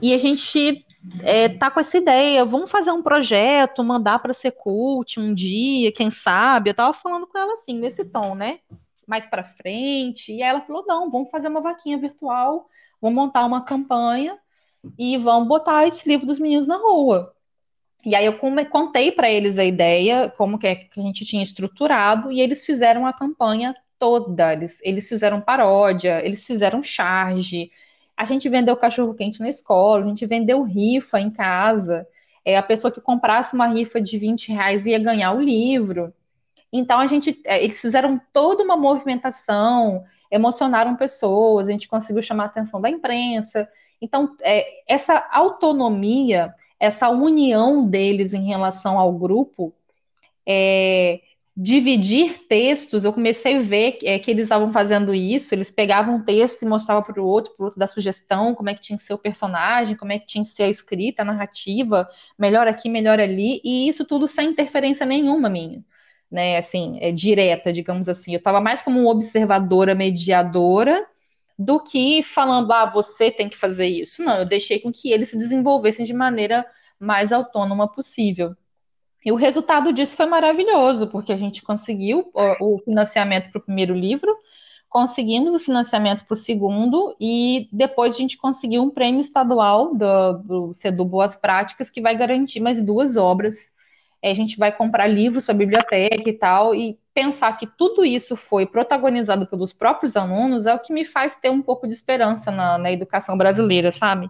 E 0.01 0.13
a 0.13 0.17
gente 0.17 0.83
é, 1.21 1.47
tá 1.49 1.69
com 1.69 1.79
essa 1.79 1.97
ideia, 1.97 2.43
vamos 2.43 2.71
fazer 2.71 2.91
um 2.91 3.03
projeto, 3.03 3.83
mandar 3.83 4.19
para 4.19 4.33
ser 4.33 4.51
cult 4.51 5.19
um 5.19 5.33
dia, 5.33 5.91
quem 5.91 6.09
sabe? 6.09 6.71
Eu 6.71 6.73
tava 6.73 6.93
falando 6.93 7.27
com 7.27 7.37
ela 7.37 7.53
assim, 7.53 7.77
nesse 7.77 8.03
tom, 8.03 8.33
né? 8.33 8.59
Mais 9.05 9.25
para 9.27 9.43
frente. 9.43 10.31
E 10.31 10.41
aí 10.41 10.49
ela 10.49 10.61
falou: 10.61 10.83
não, 10.87 11.11
vamos 11.11 11.29
fazer 11.29 11.47
uma 11.47 11.61
vaquinha 11.61 11.99
virtual, 11.99 12.67
vamos 12.99 13.15
montar 13.15 13.45
uma 13.45 13.61
campanha 13.61 14.39
e 14.97 15.17
vamos 15.17 15.47
botar 15.47 15.87
esse 15.87 16.07
livro 16.07 16.25
dos 16.25 16.39
meninos 16.39 16.67
na 16.67 16.77
rua. 16.77 17.33
E 18.05 18.15
aí 18.15 18.25
eu 18.25 18.37
contei 18.69 19.11
para 19.11 19.29
eles 19.29 19.57
a 19.57 19.65
ideia, 19.65 20.31
como 20.37 20.59
que, 20.59 20.67
é 20.67 20.75
que 20.75 20.99
a 20.99 21.03
gente 21.03 21.25
tinha 21.25 21.41
estruturado, 21.41 22.31
e 22.31 22.39
eles 22.39 22.65
fizeram 22.65 23.07
a 23.07 23.13
campanha 23.13 23.75
toda. 23.97 24.53
Eles, 24.53 24.79
eles 24.83 25.09
fizeram 25.09 25.41
paródia, 25.41 26.23
eles 26.23 26.43
fizeram 26.43 26.83
charge, 26.83 27.71
a 28.15 28.23
gente 28.23 28.47
vendeu 28.47 28.77
cachorro-quente 28.77 29.39
na 29.39 29.49
escola, 29.49 30.03
a 30.03 30.07
gente 30.07 30.25
vendeu 30.25 30.63
rifa 30.63 31.19
em 31.19 31.29
casa. 31.29 32.07
É, 32.45 32.57
a 32.57 32.63
pessoa 32.63 32.91
que 32.91 33.01
comprasse 33.01 33.55
uma 33.55 33.67
rifa 33.67 33.99
de 33.99 34.17
20 34.17 34.51
reais 34.51 34.85
ia 34.85 34.99
ganhar 34.99 35.33
o 35.33 35.41
livro. 35.41 36.13
Então, 36.71 36.99
a 36.99 37.07
gente, 37.07 37.39
é, 37.43 37.63
eles 37.63 37.81
fizeram 37.81 38.21
toda 38.31 38.63
uma 38.63 38.77
movimentação, 38.77 40.03
emocionaram 40.29 40.95
pessoas, 40.95 41.67
a 41.67 41.71
gente 41.71 41.87
conseguiu 41.87 42.21
chamar 42.21 42.43
a 42.43 42.47
atenção 42.47 42.79
da 42.79 42.89
imprensa. 42.89 43.67
Então, 44.05 44.35
é, 44.41 44.83
essa 44.87 45.27
autonomia, 45.31 46.53
essa 46.79 47.09
união 47.09 47.87
deles 47.87 48.33
em 48.33 48.45
relação 48.45 48.99
ao 48.99 49.11
grupo, 49.11 49.73
é, 50.45 51.21
dividir 51.57 52.45
textos, 52.47 53.03
eu 53.03 53.11
comecei 53.11 53.57
a 53.57 53.61
ver 53.61 53.97
é, 54.03 54.19
que 54.19 54.29
eles 54.29 54.43
estavam 54.43 54.71
fazendo 54.71 55.15
isso, 55.15 55.55
eles 55.55 55.71
pegavam 55.71 56.17
um 56.17 56.23
texto 56.23 56.61
e 56.61 56.65
mostravam 56.67 57.01
para 57.01 57.19
o 57.19 57.25
outro, 57.25 57.53
para 57.55 57.63
o 57.63 57.65
outro 57.65 57.79
dar 57.79 57.87
sugestão, 57.87 58.53
como 58.53 58.69
é 58.69 58.75
que 58.75 58.81
tinha 58.81 58.97
que 58.97 59.03
ser 59.03 59.13
o 59.15 59.17
personagem, 59.17 59.95
como 59.95 60.11
é 60.11 60.19
que 60.19 60.27
tinha 60.27 60.43
que 60.43 60.51
ser 60.51 60.63
a 60.63 60.69
escrita, 60.69 61.23
a 61.23 61.25
narrativa, 61.25 62.07
melhor 62.37 62.67
aqui, 62.67 62.89
melhor 62.89 63.19
ali, 63.19 63.59
e 63.63 63.87
isso 63.87 64.05
tudo 64.05 64.27
sem 64.27 64.49
interferência 64.49 65.05
nenhuma 65.05 65.49
minha, 65.49 65.83
né, 66.29 66.57
assim, 66.57 66.99
é, 67.01 67.11
direta, 67.11 67.73
digamos 67.73 68.07
assim, 68.07 68.33
eu 68.33 68.37
estava 68.37 68.61
mais 68.61 68.83
como 68.83 68.99
uma 68.99 69.09
observadora, 69.11 69.95
mediadora, 69.95 71.07
do 71.57 71.79
que 71.79 72.21
falando, 72.23 72.71
ah, 72.71 72.85
você 72.85 73.31
tem 73.31 73.47
que 73.47 73.57
fazer 73.57 73.87
isso, 73.87 74.23
não, 74.23 74.39
eu 74.39 74.45
deixei 74.45 74.79
com 74.79 74.91
que 74.91 75.11
eles 75.11 75.29
se 75.29 75.37
desenvolvessem 75.37 76.05
de 76.05 76.13
maneira 76.13 76.65
mais 76.99 77.31
autônoma 77.31 77.87
possível. 77.87 78.55
E 79.25 79.31
o 79.31 79.35
resultado 79.35 79.91
disso 79.91 80.15
foi 80.15 80.27
maravilhoso, 80.27 81.07
porque 81.07 81.33
a 81.33 81.37
gente 81.37 81.63
conseguiu 81.63 82.31
o, 82.59 82.77
financiamento 82.79 83.49
para 83.49 83.59
o 83.59 83.63
primeiro 83.63 83.93
livro, 83.95 84.35
conseguimos 84.87 85.53
o 85.53 85.59
financiamento 85.59 86.25
para 86.25 86.35
o 86.35 86.37
segundo, 86.37 87.15
e 87.19 87.67
depois 87.71 88.13
a 88.13 88.17
gente 88.17 88.37
conseguiu 88.37 88.83
um 88.83 88.89
prêmio 88.89 89.21
estadual 89.21 89.95
do, 89.95 90.33
do 90.33 90.73
CEDU 90.75 91.03
Boas 91.03 91.35
Práticas, 91.35 91.89
que 91.89 92.01
vai 92.01 92.15
garantir 92.15 92.59
mais 92.59 92.79
duas 92.79 93.17
obras. 93.17 93.71
a 94.23 94.33
gente 94.33 94.57
vai 94.57 94.71
comprar 94.71 95.07
livros 95.07 95.45
para 95.45 95.55
a 95.55 95.57
biblioteca 95.57 96.29
e 96.29 96.33
tal, 96.33 96.75
e 96.75 96.99
pensar 97.15 97.57
que 97.57 97.65
tudo 97.65 98.03
isso 98.03 98.35
foi 98.35 98.65
protagonizado 98.65 99.47
pelos 99.47 99.71
próprios 99.71 100.17
alunos 100.17 100.65
é 100.65 100.73
o 100.75 100.79
que 100.79 100.91
me 100.91 101.05
faz 101.05 101.33
ter 101.33 101.49
um 101.49 101.61
pouco 101.61 101.87
de 101.87 101.93
esperança 101.93 102.51
na, 102.51 102.77
na 102.77 102.91
educação 102.91 103.37
brasileira, 103.37 103.89
sabe? 103.89 104.29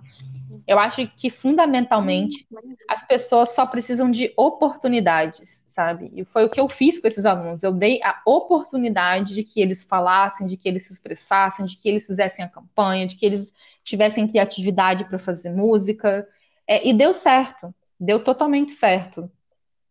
Eu 0.68 0.78
acho 0.78 1.08
que 1.18 1.32
fundamentalmente 1.32 2.48
as 2.88 3.06
pessoas 3.06 3.50
só 3.56 3.66
precisam 3.66 4.10
de 4.12 4.32
oportunidades, 4.38 5.64
sabe? 5.66 6.12
E 6.16 6.24
foi 6.24 6.46
o 6.46 6.50
que 6.50 6.60
eu 6.60 6.70
fiz 6.70 7.00
com 7.00 7.08
esses 7.08 7.26
alunos. 7.26 7.64
Eu 7.64 7.74
dei 7.74 8.02
a 8.04 8.22
oportunidade 8.24 9.34
de 9.34 9.44
que 9.44 9.60
eles 9.60 9.84
falassem, 9.84 10.46
de 10.46 10.56
que 10.56 10.70
eles 10.70 10.86
se 10.86 10.94
expressassem, 10.94 11.66
de 11.66 11.78
que 11.78 11.90
eles 11.90 12.06
fizessem 12.06 12.46
a 12.46 12.50
campanha, 12.50 13.08
de 13.08 13.16
que 13.16 13.26
eles 13.26 13.52
tivessem 13.84 14.28
criatividade 14.28 15.06
para 15.06 15.18
fazer 15.18 15.50
música. 15.50 16.28
É, 16.68 16.88
e 16.88 16.94
deu 16.94 17.14
certo, 17.14 17.74
deu 18.00 18.24
totalmente 18.24 18.74
certo. 18.74 19.30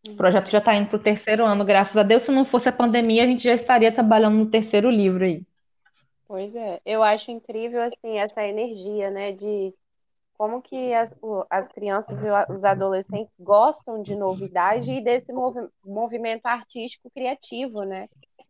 O 0.06 0.16
projeto 0.16 0.50
já 0.50 0.58
está 0.58 0.74
indo 0.74 0.88
para 0.88 0.96
o 0.96 1.02
terceiro 1.02 1.44
ano, 1.44 1.64
graças 1.64 1.96
a 1.96 2.02
Deus. 2.02 2.22
Se 2.22 2.30
não 2.30 2.44
fosse 2.44 2.68
a 2.68 2.72
pandemia, 2.72 3.24
a 3.24 3.26
gente 3.26 3.44
já 3.44 3.54
estaria 3.54 3.90
trabalhando 3.90 4.36
no 4.36 4.50
terceiro 4.50 4.90
livro 4.90 5.24
aí. 5.24 5.42
Pois 6.26 6.54
é, 6.54 6.80
eu 6.84 7.02
acho 7.02 7.30
incrível 7.30 7.82
assim 7.82 8.18
essa 8.18 8.42
energia, 8.42 9.10
né, 9.10 9.32
de 9.32 9.72
como 10.36 10.60
que 10.60 10.92
as, 10.92 11.10
as 11.48 11.68
crianças 11.68 12.22
e 12.22 12.52
os 12.52 12.64
adolescentes 12.64 13.32
gostam 13.38 14.02
de 14.02 14.16
novidade 14.16 14.90
e 14.90 15.02
desse 15.02 15.32
movi 15.32 15.68
movimento 15.84 16.46
artístico 16.46 17.10
criativo, 17.14 17.82
né? 17.82 18.08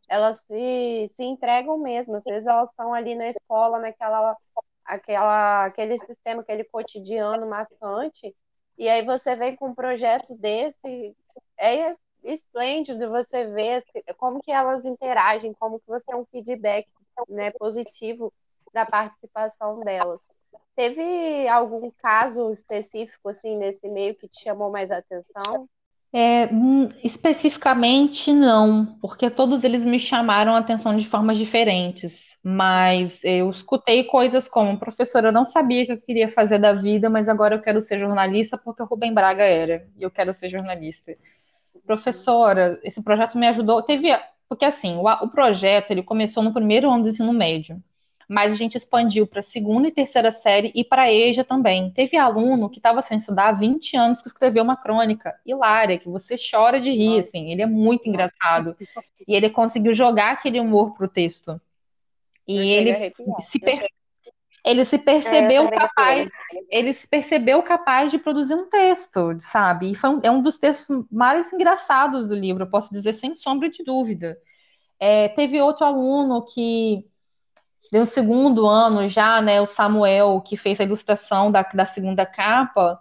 Elas 0.09 0.40
se, 0.47 1.11
se 1.12 1.25
entregam 1.25 1.79
mesmo, 1.79 2.17
às 2.17 2.25
vezes 2.25 2.47
elas 2.47 2.71
estão 2.71 2.95
ali 2.95 3.14
na 3.14 3.29
escola, 3.29 3.79
naquela 3.79 4.37
aquela, 4.85 5.64
aquele 5.64 5.99
sistema, 5.99 6.43
aquele 6.43 6.64
cotidiano 6.64 7.47
maçante, 7.49 8.35
e 8.77 8.88
aí 8.88 9.05
você 9.05 9.35
vem 9.37 9.57
com 9.57 9.69
um 9.69 9.75
projeto 9.75 10.37
desse, 10.37 11.17
é 11.59 11.95
esplêndido 12.23 13.09
você 13.11 13.47
ver 13.49 13.85
como 14.17 14.40
que 14.40 14.51
elas 14.51 14.85
interagem, 14.85 15.53
como 15.55 15.79
que 15.79 15.87
você 15.87 16.05
tem 16.07 16.17
um 16.17 16.25
feedback 16.27 16.88
né, 17.29 17.51
positivo 17.53 18.33
da 18.73 18.85
participação 18.85 19.81
delas. 19.81 20.21
Teve 20.75 21.47
algum 21.49 21.90
caso 21.90 22.53
específico 22.53 23.29
assim 23.29 23.57
nesse 23.57 23.88
meio 23.88 24.14
que 24.14 24.29
te 24.29 24.43
chamou 24.43 24.71
mais 24.71 24.90
atenção? 24.90 25.69
É, 26.12 26.47
hum, 26.47 26.90
especificamente 27.03 28.33
não, 28.33 28.87
porque 29.01 29.29
todos 29.29 29.64
eles 29.64 29.85
me 29.85 29.99
chamaram 29.99 30.55
a 30.55 30.61
atenção 30.61 30.97
de 30.97 31.09
formas 31.09 31.37
diferentes. 31.37 32.38
Mas 32.40 33.19
eu 33.25 33.51
escutei 33.51 34.05
coisas 34.05 34.49
como, 34.49 34.79
professora, 34.79 35.29
eu 35.29 35.33
não 35.33 35.45
sabia 35.45 35.85
que 35.85 35.93
eu 35.93 36.01
queria 36.01 36.29
fazer 36.29 36.59
da 36.59 36.73
vida, 36.73 37.11
mas 37.11 37.29
agora 37.29 37.57
eu 37.57 37.62
quero 37.62 37.81
ser 37.81 37.99
jornalista 37.99 38.57
porque 38.57 38.83
o 38.83 38.87
Rubem 38.87 39.12
Braga 39.12 39.43
era, 39.43 39.88
e 39.97 40.03
eu 40.05 40.11
quero 40.11 40.33
ser 40.35 40.49
jornalista. 40.49 41.17
Professora, 41.87 42.81
esse 42.83 43.03
projeto 43.03 43.38
me 43.38 43.47
ajudou. 43.49 43.83
Teve, 43.83 44.09
porque 44.49 44.64
assim, 44.64 44.97
o, 44.97 45.07
o 45.07 45.29
projeto 45.29 45.90
ele 45.90 46.03
começou 46.03 46.42
no 46.42 46.53
primeiro 46.53 46.90
ano 46.90 47.05
do 47.05 47.09
ensino 47.09 47.33
médio 47.33 47.83
mas 48.29 48.53
a 48.53 48.57
gente 48.57 48.77
expandiu 48.77 49.27
para 49.27 49.42
segunda 49.42 49.88
e 49.88 49.92
terceira 49.92 50.31
série 50.33 50.73
e 50.75 50.85
para 50.85 51.12
EJA 51.12 51.44
também. 51.44 51.90
Teve 51.90 52.16
aluno 52.16 52.70
que 52.70 52.79
estava 52.79 53.03
sem 53.03 53.16
estudar 53.16 53.49
há 53.49 53.53
20 53.53 53.97
anos 53.97 54.23
que 54.23 54.29
escreveu 54.29 54.62
uma 54.62 54.77
crônica 54.77 55.35
hilária, 55.44 55.99
que 55.99 56.09
você 56.09 56.35
chora 56.37 56.81
de 56.81 56.90
rir, 56.90 57.20
assim, 57.20 57.51
ele 57.51 57.62
é 57.62 57.66
muito 57.66 58.09
engraçado. 58.09 58.77
E 59.27 59.35
ele 59.35 59.51
conseguiu 59.51 59.92
jogar 59.92 60.33
aquele 60.33 60.61
humor 60.61 60.94
pro 60.94 61.09
texto. 61.09 61.61
E 62.47 62.70
ele 62.70 63.12
se, 63.40 63.59
per... 63.59 63.87
ele 64.64 64.85
se 64.85 64.96
percebeu 64.96 65.66
é, 65.66 65.70
capaz, 65.70 66.31
ele 66.70 66.94
se 66.94 67.07
percebeu 67.07 67.62
capaz 67.62 68.11
de 68.11 68.18
produzir 68.18 68.55
um 68.55 68.68
texto, 68.68 69.37
sabe? 69.40 69.90
E 69.90 69.94
foi 69.94 70.09
um, 70.11 70.20
é 70.22 70.31
um 70.31 70.40
dos 70.40 70.57
textos 70.57 71.05
mais 71.12 71.53
engraçados 71.53 72.27
do 72.27 72.35
livro, 72.35 72.62
eu 72.62 72.70
posso 72.70 72.90
dizer 72.90 73.12
sem 73.12 73.35
sombra 73.35 73.68
de 73.68 73.85
dúvida. 73.85 74.38
É, 74.98 75.29
teve 75.29 75.61
outro 75.61 75.85
aluno 75.85 76.42
que 76.46 77.05
no 77.92 78.07
segundo 78.07 78.66
ano 78.66 79.07
já, 79.07 79.40
né, 79.42 79.61
o 79.61 79.66
Samuel, 79.66 80.40
que 80.40 80.57
fez 80.57 80.81
a 80.81 80.85
ilustração 80.85 81.53
da, 81.53 81.62
da 81.62 81.85
segunda 81.85 82.24
capa, 82.24 82.98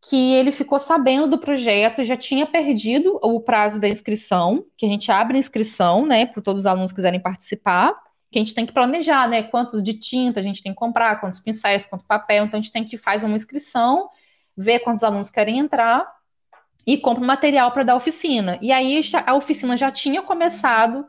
que 0.00 0.34
ele 0.34 0.52
ficou 0.52 0.78
sabendo 0.78 1.28
do 1.28 1.38
projeto, 1.38 2.04
já 2.04 2.16
tinha 2.16 2.46
perdido 2.46 3.18
o 3.22 3.40
prazo 3.40 3.80
da 3.80 3.88
inscrição, 3.88 4.64
que 4.76 4.86
a 4.86 4.88
gente 4.88 5.10
abre 5.10 5.36
a 5.36 5.40
inscrição, 5.40 6.06
né, 6.06 6.26
para 6.26 6.40
todos 6.42 6.60
os 6.60 6.66
alunos 6.66 6.92
que 6.92 6.96
quiserem 6.96 7.20
participar, 7.20 7.94
que 8.32 8.38
a 8.38 8.42
gente 8.42 8.54
tem 8.54 8.66
que 8.66 8.72
planejar, 8.72 9.28
né, 9.28 9.42
quantos 9.42 9.82
de 9.82 9.94
tinta 9.94 10.40
a 10.40 10.42
gente 10.42 10.62
tem 10.62 10.72
que 10.72 10.78
comprar, 10.78 11.20
quantos 11.20 11.38
pincéis, 11.38 11.84
quanto 11.84 12.04
papel, 12.04 12.46
então 12.46 12.58
a 12.58 12.62
gente 12.62 12.72
tem 12.72 12.84
que 12.84 12.96
fazer 12.96 13.26
uma 13.26 13.36
inscrição, 13.36 14.08
ver 14.56 14.80
quantos 14.80 15.04
alunos 15.04 15.30
querem 15.30 15.58
entrar 15.58 16.10
e 16.86 16.98
compra 16.98 17.24
material 17.24 17.70
para 17.70 17.84
dar 17.84 17.94
oficina. 17.94 18.58
E 18.60 18.72
aí 18.72 19.00
a 19.26 19.34
oficina 19.34 19.76
já 19.76 19.92
tinha 19.92 20.22
começado 20.22 21.06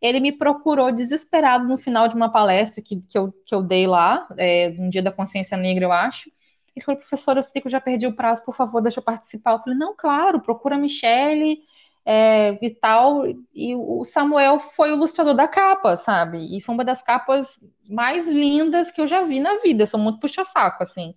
ele 0.00 0.20
me 0.20 0.32
procurou 0.32 0.92
desesperado 0.92 1.66
no 1.66 1.76
final 1.76 2.08
de 2.08 2.14
uma 2.14 2.30
palestra 2.30 2.82
que, 2.82 3.00
que, 3.00 3.16
eu, 3.16 3.32
que 3.44 3.54
eu 3.54 3.62
dei 3.62 3.86
lá, 3.86 4.26
é, 4.36 4.70
no 4.70 4.90
Dia 4.90 5.02
da 5.02 5.12
Consciência 5.12 5.56
Negra, 5.56 5.84
eu 5.84 5.92
acho. 5.92 6.30
Ele 6.74 6.84
falou, 6.84 7.00
professora, 7.00 7.38
eu 7.38 7.42
sei 7.42 7.60
que 7.60 7.66
eu 7.66 7.72
já 7.72 7.80
perdi 7.80 8.06
o 8.06 8.14
prazo, 8.14 8.44
por 8.44 8.54
favor, 8.54 8.82
deixa 8.82 9.00
eu 9.00 9.04
participar. 9.04 9.52
Eu 9.52 9.58
falei, 9.60 9.78
não, 9.78 9.94
claro, 9.96 10.40
procura 10.40 10.76
a 10.76 10.78
Michelle 10.78 11.60
é, 12.06 12.56
e 12.62 12.70
tal. 12.70 13.24
E 13.52 13.74
o 13.74 14.04
Samuel 14.04 14.60
foi 14.60 14.92
o 14.92 14.94
ilustrador 14.94 15.34
da 15.34 15.48
capa, 15.48 15.96
sabe? 15.96 16.56
E 16.56 16.60
foi 16.60 16.72
uma 16.72 16.84
das 16.84 17.02
capas 17.02 17.58
mais 17.90 18.28
lindas 18.28 18.92
que 18.92 19.00
eu 19.00 19.08
já 19.08 19.24
vi 19.24 19.40
na 19.40 19.58
vida. 19.58 19.82
Eu 19.82 19.86
sou 19.88 19.98
muito 19.98 20.20
puxa-saco, 20.20 20.84
assim. 20.84 21.14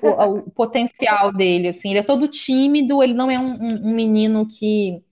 O, 0.00 0.08
o, 0.08 0.50
potencial 0.54 1.32
dele, 1.32 1.68
assim. 1.68 1.90
Ele 1.90 1.98
é 1.98 2.04
todo 2.04 2.28
tímido, 2.28 3.02
ele 3.02 3.14
não 3.14 3.28
é 3.28 3.38
um, 3.38 3.46
um, 3.46 3.88
um 3.88 3.92
menino 3.94 4.46
que 4.46 5.02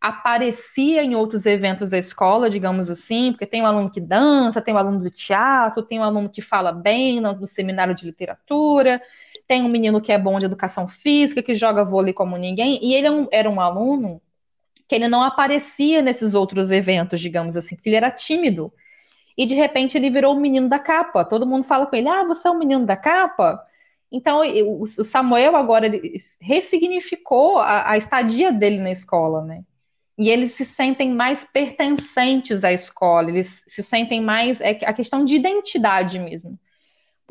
aparecia 0.00 1.04
em 1.04 1.14
outros 1.14 1.46
eventos 1.46 1.88
da 1.88 1.96
escola, 1.96 2.50
digamos 2.50 2.90
assim, 2.90 3.30
porque 3.30 3.46
tem 3.46 3.62
um 3.62 3.66
aluno 3.66 3.88
que 3.88 4.00
dança, 4.00 4.60
tem 4.60 4.74
um 4.74 4.78
aluno 4.78 4.98
do 4.98 5.10
teatro, 5.12 5.80
tem 5.84 6.00
um 6.00 6.02
aluno 6.02 6.28
que 6.28 6.42
fala 6.42 6.72
bem 6.72 7.20
no, 7.20 7.32
no 7.34 7.46
seminário 7.46 7.94
de 7.94 8.04
literatura, 8.04 9.00
tem 9.46 9.62
um 9.62 9.68
menino 9.68 10.00
que 10.00 10.10
é 10.10 10.18
bom 10.18 10.40
de 10.40 10.46
educação 10.46 10.88
física, 10.88 11.40
que 11.40 11.54
joga 11.54 11.84
vôlei 11.84 12.12
como 12.12 12.36
ninguém, 12.36 12.80
e 12.82 12.94
ele 12.94 13.06
é 13.06 13.10
um, 13.12 13.28
era 13.30 13.48
um 13.48 13.60
aluno 13.60 14.20
que 14.92 14.96
ele 14.96 15.08
não 15.08 15.22
aparecia 15.22 16.02
nesses 16.02 16.34
outros 16.34 16.70
eventos, 16.70 17.18
digamos 17.18 17.56
assim, 17.56 17.74
porque 17.74 17.88
ele 17.88 17.96
era 17.96 18.10
tímido. 18.10 18.70
E 19.38 19.46
de 19.46 19.54
repente 19.54 19.96
ele 19.96 20.10
virou 20.10 20.36
o 20.36 20.40
menino 20.40 20.68
da 20.68 20.78
capa. 20.78 21.24
Todo 21.24 21.46
mundo 21.46 21.64
fala 21.64 21.86
com 21.86 21.96
ele: 21.96 22.08
Ah, 22.08 22.24
você 22.24 22.46
é 22.46 22.50
o 22.50 22.58
menino 22.58 22.84
da 22.84 22.94
capa? 22.94 23.58
Então, 24.10 24.42
o 24.78 24.86
Samuel 25.04 25.56
agora 25.56 25.90
ressignificou 26.38 27.58
a, 27.58 27.92
a 27.92 27.96
estadia 27.96 28.52
dele 28.52 28.78
na 28.78 28.90
escola, 28.90 29.42
né? 29.42 29.64
e 30.18 30.28
eles 30.28 30.52
se 30.52 30.66
sentem 30.66 31.10
mais 31.10 31.42
pertencentes 31.42 32.62
à 32.62 32.70
escola, 32.70 33.30
eles 33.30 33.62
se 33.66 33.82
sentem 33.82 34.20
mais. 34.20 34.60
É 34.60 34.78
a 34.84 34.92
questão 34.92 35.24
de 35.24 35.34
identidade 35.34 36.18
mesmo. 36.18 36.58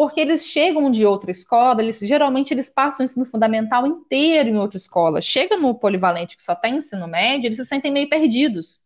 Porque 0.02 0.20
eles 0.20 0.44
chegam 0.44 0.90
de 0.90 1.06
outra 1.06 1.30
escola, 1.30 1.80
eles 1.80 2.00
geralmente 2.00 2.52
eles 2.52 2.68
passam 2.68 3.04
o 3.04 3.08
ensino 3.08 3.24
fundamental 3.24 3.86
inteiro 3.86 4.50
em 4.50 4.58
outra 4.58 4.76
escola. 4.76 5.22
Chega 5.22 5.56
no 5.56 5.76
polivalente 5.76 6.36
que 6.36 6.42
só 6.42 6.56
tem 6.56 6.78
ensino 6.78 7.08
médio, 7.08 7.46
eles 7.46 7.58
se 7.60 7.66
sentem 7.66 7.92
meio 7.92 8.10
perdidos. 8.10 8.80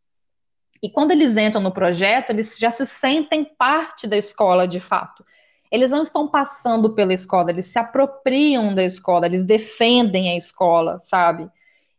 E 0.83 0.89
quando 0.89 1.11
eles 1.11 1.37
entram 1.37 1.61
no 1.61 1.71
projeto, 1.71 2.31
eles 2.31 2.57
já 2.57 2.69
se 2.69 2.85
sentem 2.85 3.45
parte 3.45 4.07
da 4.07 4.17
escola 4.17 4.67
de 4.67 4.81
fato. 4.81 5.25
Eles 5.71 5.89
não 5.89 6.03
estão 6.03 6.27
passando 6.27 6.93
pela 6.93 7.13
escola, 7.13 7.49
eles 7.49 7.67
se 7.67 7.79
apropriam 7.79 8.75
da 8.75 8.83
escola, 8.83 9.25
eles 9.25 9.41
defendem 9.41 10.31
a 10.31 10.37
escola, 10.37 10.99
sabe? 10.99 11.49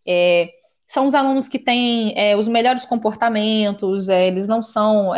É, 0.06 0.50
são 0.86 1.06
os 1.06 1.14
alunos 1.14 1.48
que 1.48 1.58
têm 1.58 2.12
é, 2.18 2.36
os 2.36 2.48
melhores 2.48 2.84
comportamentos, 2.84 4.10
é, 4.10 4.28
eles 4.28 4.46
não 4.46 4.62
são. 4.62 5.14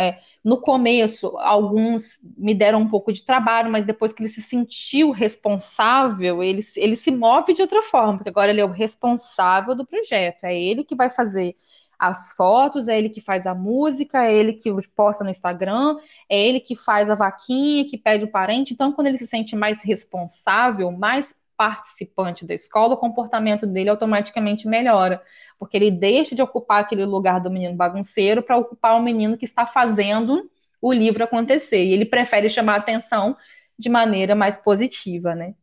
No 0.48 0.62
começo, 0.62 1.36
alguns 1.36 2.18
me 2.34 2.54
deram 2.54 2.80
um 2.80 2.88
pouco 2.88 3.12
de 3.12 3.22
trabalho, 3.22 3.70
mas 3.70 3.84
depois 3.84 4.14
que 4.14 4.22
ele 4.22 4.30
se 4.30 4.40
sentiu 4.40 5.10
responsável, 5.10 6.42
ele, 6.42 6.62
ele 6.74 6.96
se 6.96 7.10
move 7.10 7.52
de 7.52 7.60
outra 7.60 7.82
forma, 7.82 8.16
porque 8.16 8.30
agora 8.30 8.50
ele 8.50 8.62
é 8.62 8.64
o 8.64 8.70
responsável 8.70 9.74
do 9.74 9.86
projeto, 9.86 10.44
é 10.44 10.58
ele 10.58 10.84
que 10.84 10.96
vai 10.96 11.10
fazer 11.10 11.54
as 11.98 12.32
fotos, 12.32 12.88
é 12.88 12.96
ele 12.96 13.10
que 13.10 13.20
faz 13.20 13.46
a 13.46 13.54
música, 13.54 14.24
é 14.24 14.34
ele 14.34 14.54
que 14.54 14.70
posta 14.96 15.22
no 15.22 15.28
Instagram, 15.28 15.98
é 16.30 16.48
ele 16.48 16.60
que 16.60 16.74
faz 16.74 17.10
a 17.10 17.14
vaquinha, 17.14 17.86
que 17.86 17.98
pede 17.98 18.24
o 18.24 18.30
parente. 18.30 18.72
Então, 18.72 18.90
quando 18.92 19.08
ele 19.08 19.18
se 19.18 19.26
sente 19.26 19.54
mais 19.54 19.82
responsável, 19.82 20.90
mais 20.90 21.34
participante 21.58 22.46
da 22.46 22.54
escola, 22.54 22.94
o 22.94 22.98
comportamento 22.98 23.66
dele 23.66 23.90
automaticamente 23.90 24.68
melhora, 24.68 25.20
porque 25.58 25.76
ele 25.76 25.90
deixa 25.90 26.36
de 26.36 26.40
ocupar 26.40 26.80
aquele 26.80 27.04
lugar 27.04 27.40
do 27.40 27.50
menino 27.50 27.74
bagunceiro 27.74 28.42
para 28.42 28.56
ocupar 28.56 28.96
o 28.96 29.02
menino 29.02 29.36
que 29.36 29.44
está 29.44 29.66
fazendo 29.66 30.48
o 30.80 30.92
livro 30.92 31.24
acontecer, 31.24 31.84
e 31.84 31.92
ele 31.92 32.04
prefere 32.04 32.48
chamar 32.48 32.76
atenção 32.76 33.36
de 33.76 33.88
maneira 33.88 34.36
mais 34.36 34.56
positiva, 34.56 35.34
né? 35.34 35.54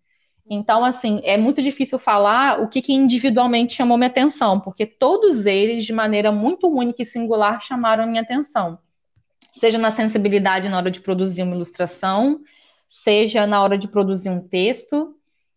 Então, 0.47 0.85
assim, 0.85 1.21
é 1.23 1.37
muito 1.37 1.61
difícil 1.61 1.97
falar 1.97 2.61
o 2.61 2.67
que, 2.67 2.81
que 2.81 2.93
individualmente 2.93 3.73
chamou 3.73 3.97
minha 3.97 4.09
atenção, 4.09 4.59
porque 4.59 4.85
todos 4.85 5.45
eles, 5.45 5.85
de 5.85 5.93
maneira 5.93 6.31
muito 6.31 6.67
única 6.67 7.01
e 7.01 7.05
singular, 7.05 7.61
chamaram 7.61 8.05
minha 8.05 8.21
atenção. 8.21 8.77
Seja 9.53 9.77
na 9.77 9.89
sensibilidade 9.89 10.67
na 10.67 10.77
hora 10.77 10.91
de 10.91 10.99
produzir 10.99 11.41
uma 11.41 11.55
ilustração, 11.55 12.41
seja 12.87 13.47
na 13.47 13.63
hora 13.63 13.77
de 13.77 13.87
produzir 13.87 14.29
um 14.29 14.45
texto, 14.45 15.15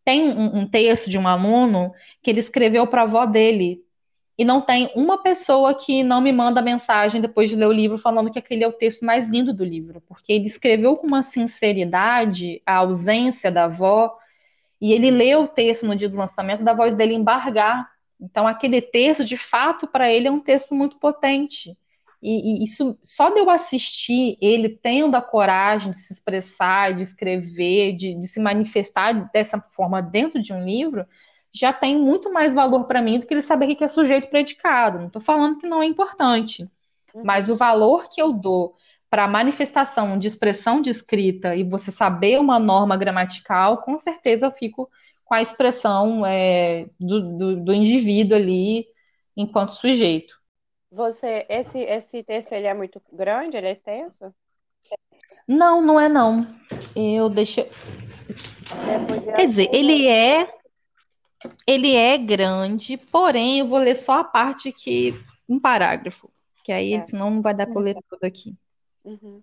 tem 0.08 0.22
um, 0.22 0.60
um 0.60 0.66
texto 0.66 1.10
de 1.10 1.18
um 1.18 1.28
aluno 1.28 1.92
que 2.22 2.30
ele 2.30 2.40
escreveu 2.40 2.86
para 2.86 3.02
a 3.02 3.04
avó 3.04 3.26
dele. 3.26 3.84
E 4.38 4.42
não 4.42 4.62
tem 4.62 4.90
uma 4.94 5.22
pessoa 5.22 5.74
que 5.74 6.02
não 6.02 6.22
me 6.22 6.32
manda 6.32 6.62
mensagem 6.62 7.20
depois 7.20 7.50
de 7.50 7.56
ler 7.56 7.66
o 7.66 7.72
livro 7.72 7.98
falando 7.98 8.30
que 8.30 8.38
aquele 8.38 8.64
é 8.64 8.66
o 8.66 8.72
texto 8.72 9.04
mais 9.04 9.28
lindo 9.28 9.52
do 9.52 9.62
livro, 9.62 10.02
porque 10.08 10.32
ele 10.32 10.46
escreveu 10.46 10.96
com 10.96 11.06
uma 11.06 11.22
sinceridade 11.22 12.62
a 12.64 12.76
ausência 12.76 13.52
da 13.52 13.64
avó, 13.64 14.16
e 14.80 14.94
ele 14.94 15.10
leu 15.10 15.42
o 15.42 15.48
texto 15.48 15.84
no 15.84 15.94
dia 15.94 16.08
do 16.08 16.16
lançamento 16.16 16.64
da 16.64 16.72
voz 16.72 16.94
dele 16.94 17.12
embargar. 17.12 17.90
Então, 18.18 18.46
aquele 18.46 18.80
texto, 18.80 19.26
de 19.26 19.36
fato, 19.36 19.86
para 19.86 20.10
ele 20.10 20.26
é 20.26 20.30
um 20.30 20.40
texto 20.40 20.74
muito 20.74 20.96
potente. 20.96 21.76
E, 22.20 22.62
e, 22.62 22.64
isso 22.64 22.98
só 23.02 23.30
de 23.30 23.38
eu 23.38 23.48
assistir 23.48 24.36
ele 24.40 24.68
tendo 24.68 25.16
a 25.16 25.22
coragem 25.22 25.92
de 25.92 25.98
se 25.98 26.12
expressar, 26.12 26.94
de 26.94 27.02
escrever, 27.02 27.94
de, 27.94 28.14
de 28.14 28.28
se 28.28 28.40
manifestar 28.40 29.30
dessa 29.32 29.60
forma 29.70 30.02
dentro 30.02 30.42
de 30.42 30.52
um 30.52 30.64
livro, 30.64 31.06
já 31.52 31.72
tem 31.72 31.96
muito 31.96 32.32
mais 32.32 32.54
valor 32.54 32.84
para 32.84 33.00
mim 33.00 33.18
do 33.18 33.26
que 33.26 33.34
ele 33.34 33.42
saber 33.42 33.74
que 33.74 33.84
é 33.84 33.88
sujeito 33.88 34.28
predicado. 34.28 34.98
Não 34.98 35.06
estou 35.06 35.22
falando 35.22 35.58
que 35.58 35.66
não 35.66 35.82
é 35.82 35.86
importante, 35.86 36.68
uhum. 37.14 37.22
mas 37.24 37.48
o 37.48 37.56
valor 37.56 38.08
que 38.08 38.20
eu 38.20 38.32
dou 38.32 38.74
para 39.10 39.24
a 39.24 39.28
manifestação 39.28 40.18
de 40.18 40.28
expressão 40.28 40.82
de 40.82 40.90
escrita 40.90 41.56
e 41.56 41.64
você 41.64 41.90
saber 41.90 42.38
uma 42.38 42.58
norma 42.58 42.96
gramatical, 42.96 43.78
com 43.78 43.98
certeza 43.98 44.46
eu 44.46 44.52
fico 44.52 44.90
com 45.24 45.34
a 45.34 45.42
expressão 45.42 46.26
é, 46.26 46.86
do, 46.98 47.38
do, 47.38 47.56
do 47.64 47.72
indivíduo 47.72 48.36
ali 48.36 48.86
enquanto 49.36 49.74
sujeito. 49.74 50.37
Você, 50.90 51.46
esse, 51.48 51.78
esse 51.78 52.22
texto 52.22 52.52
ele 52.52 52.66
é 52.66 52.74
muito 52.74 53.00
grande, 53.12 53.56
ele 53.56 53.68
é 53.68 53.72
extenso? 53.72 54.34
Não, 55.46 55.82
não 55.82 56.00
é 56.00 56.08
não. 56.08 56.46
Eu 56.94 57.28
deixo. 57.28 57.60
Quer 59.36 59.46
dizer, 59.46 59.68
ele 59.72 60.06
é 60.06 60.58
ele 61.66 61.94
é 61.94 62.18
grande, 62.18 62.96
porém 62.96 63.60
eu 63.60 63.68
vou 63.68 63.78
ler 63.78 63.94
só 63.94 64.20
a 64.20 64.24
parte 64.24 64.72
que 64.72 65.14
um 65.48 65.58
parágrafo, 65.58 66.30
que 66.64 66.72
aí 66.72 66.94
é. 66.94 67.06
senão 67.06 67.30
não 67.30 67.42
vai 67.42 67.54
dar 67.54 67.66
para 67.66 67.80
ler 67.80 67.96
tudo 68.08 68.24
aqui. 68.24 68.54
Uhum. 69.04 69.40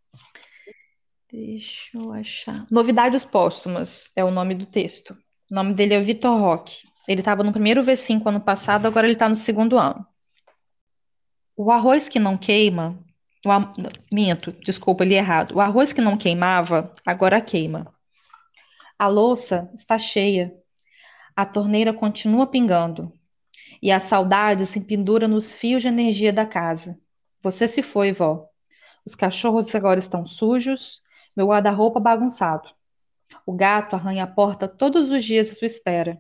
Deixa 1.32 1.98
eu 1.98 2.12
achar. 2.12 2.66
Novidades 2.70 3.26
póstumas 3.26 4.12
é 4.16 4.24
o 4.24 4.32
nome 4.32 4.56
do 4.56 4.66
texto. 4.66 5.18
O 5.50 5.56
nome 5.56 5.74
dele 5.74 5.94
é 5.94 6.02
Vitor 6.02 6.38
Roque. 6.38 6.88
Ele 7.08 7.22
estava 7.22 7.44
no 7.44 7.52
primeiro 7.52 7.84
V5 7.84 8.22
ano 8.26 8.42
passado, 8.42 8.86
agora 8.86 9.08
ele 9.08 9.14
está 9.14 9.30
no 9.30 9.36
segundo 9.36 9.78
ano. 9.78 10.06
O 11.58 11.72
arroz 11.72 12.10
que 12.10 12.20
não 12.20 12.38
queima, 12.38 13.00
o 13.46 13.52
a... 13.52 13.72
minto, 14.12 14.52
desculpa, 14.66 15.06
li 15.06 15.16
errado. 15.16 15.56
O 15.56 15.62
arroz 15.62 15.94
que 15.94 16.02
não 16.02 16.18
queimava, 16.18 16.94
agora 17.06 17.40
queima. 17.40 17.94
A 19.00 19.08
louça 19.08 19.70
está 19.74 19.98
cheia. 19.98 20.54
A 21.36 21.46
torneira 21.46 21.94
continua 21.94 22.48
pingando. 22.48 23.12
E 23.82 23.92
a 23.92 24.00
saudade 24.00 24.66
se 24.66 24.82
pendura 24.82 25.28
nos 25.28 25.54
fios 25.54 25.82
de 25.82 25.88
energia 25.88 26.34
da 26.34 26.46
casa. 26.46 26.98
Você 27.42 27.68
se 27.68 27.82
foi, 27.84 28.12
vó. 28.12 28.50
Os 29.06 29.16
cachorros 29.16 29.74
agora 29.76 30.00
estão 30.00 30.26
sujos, 30.26 31.02
meu 31.36 31.48
guarda-roupa 31.48 32.00
bagunçado. 32.00 32.70
O 33.46 33.54
gato 33.54 33.96
arranha 33.96 34.24
a 34.24 34.28
porta 34.28 34.68
todos 34.68 35.12
os 35.12 35.24
dias 35.24 35.52
à 35.52 35.54
sua 35.54 35.68
espera. 35.68 36.20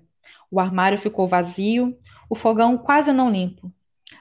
O 0.52 0.60
armário 0.60 0.98
ficou 0.98 1.28
vazio, 1.28 1.98
o 2.30 2.36
fogão 2.36 2.78
quase 2.78 3.12
não 3.12 3.32
limpo. 3.32 3.74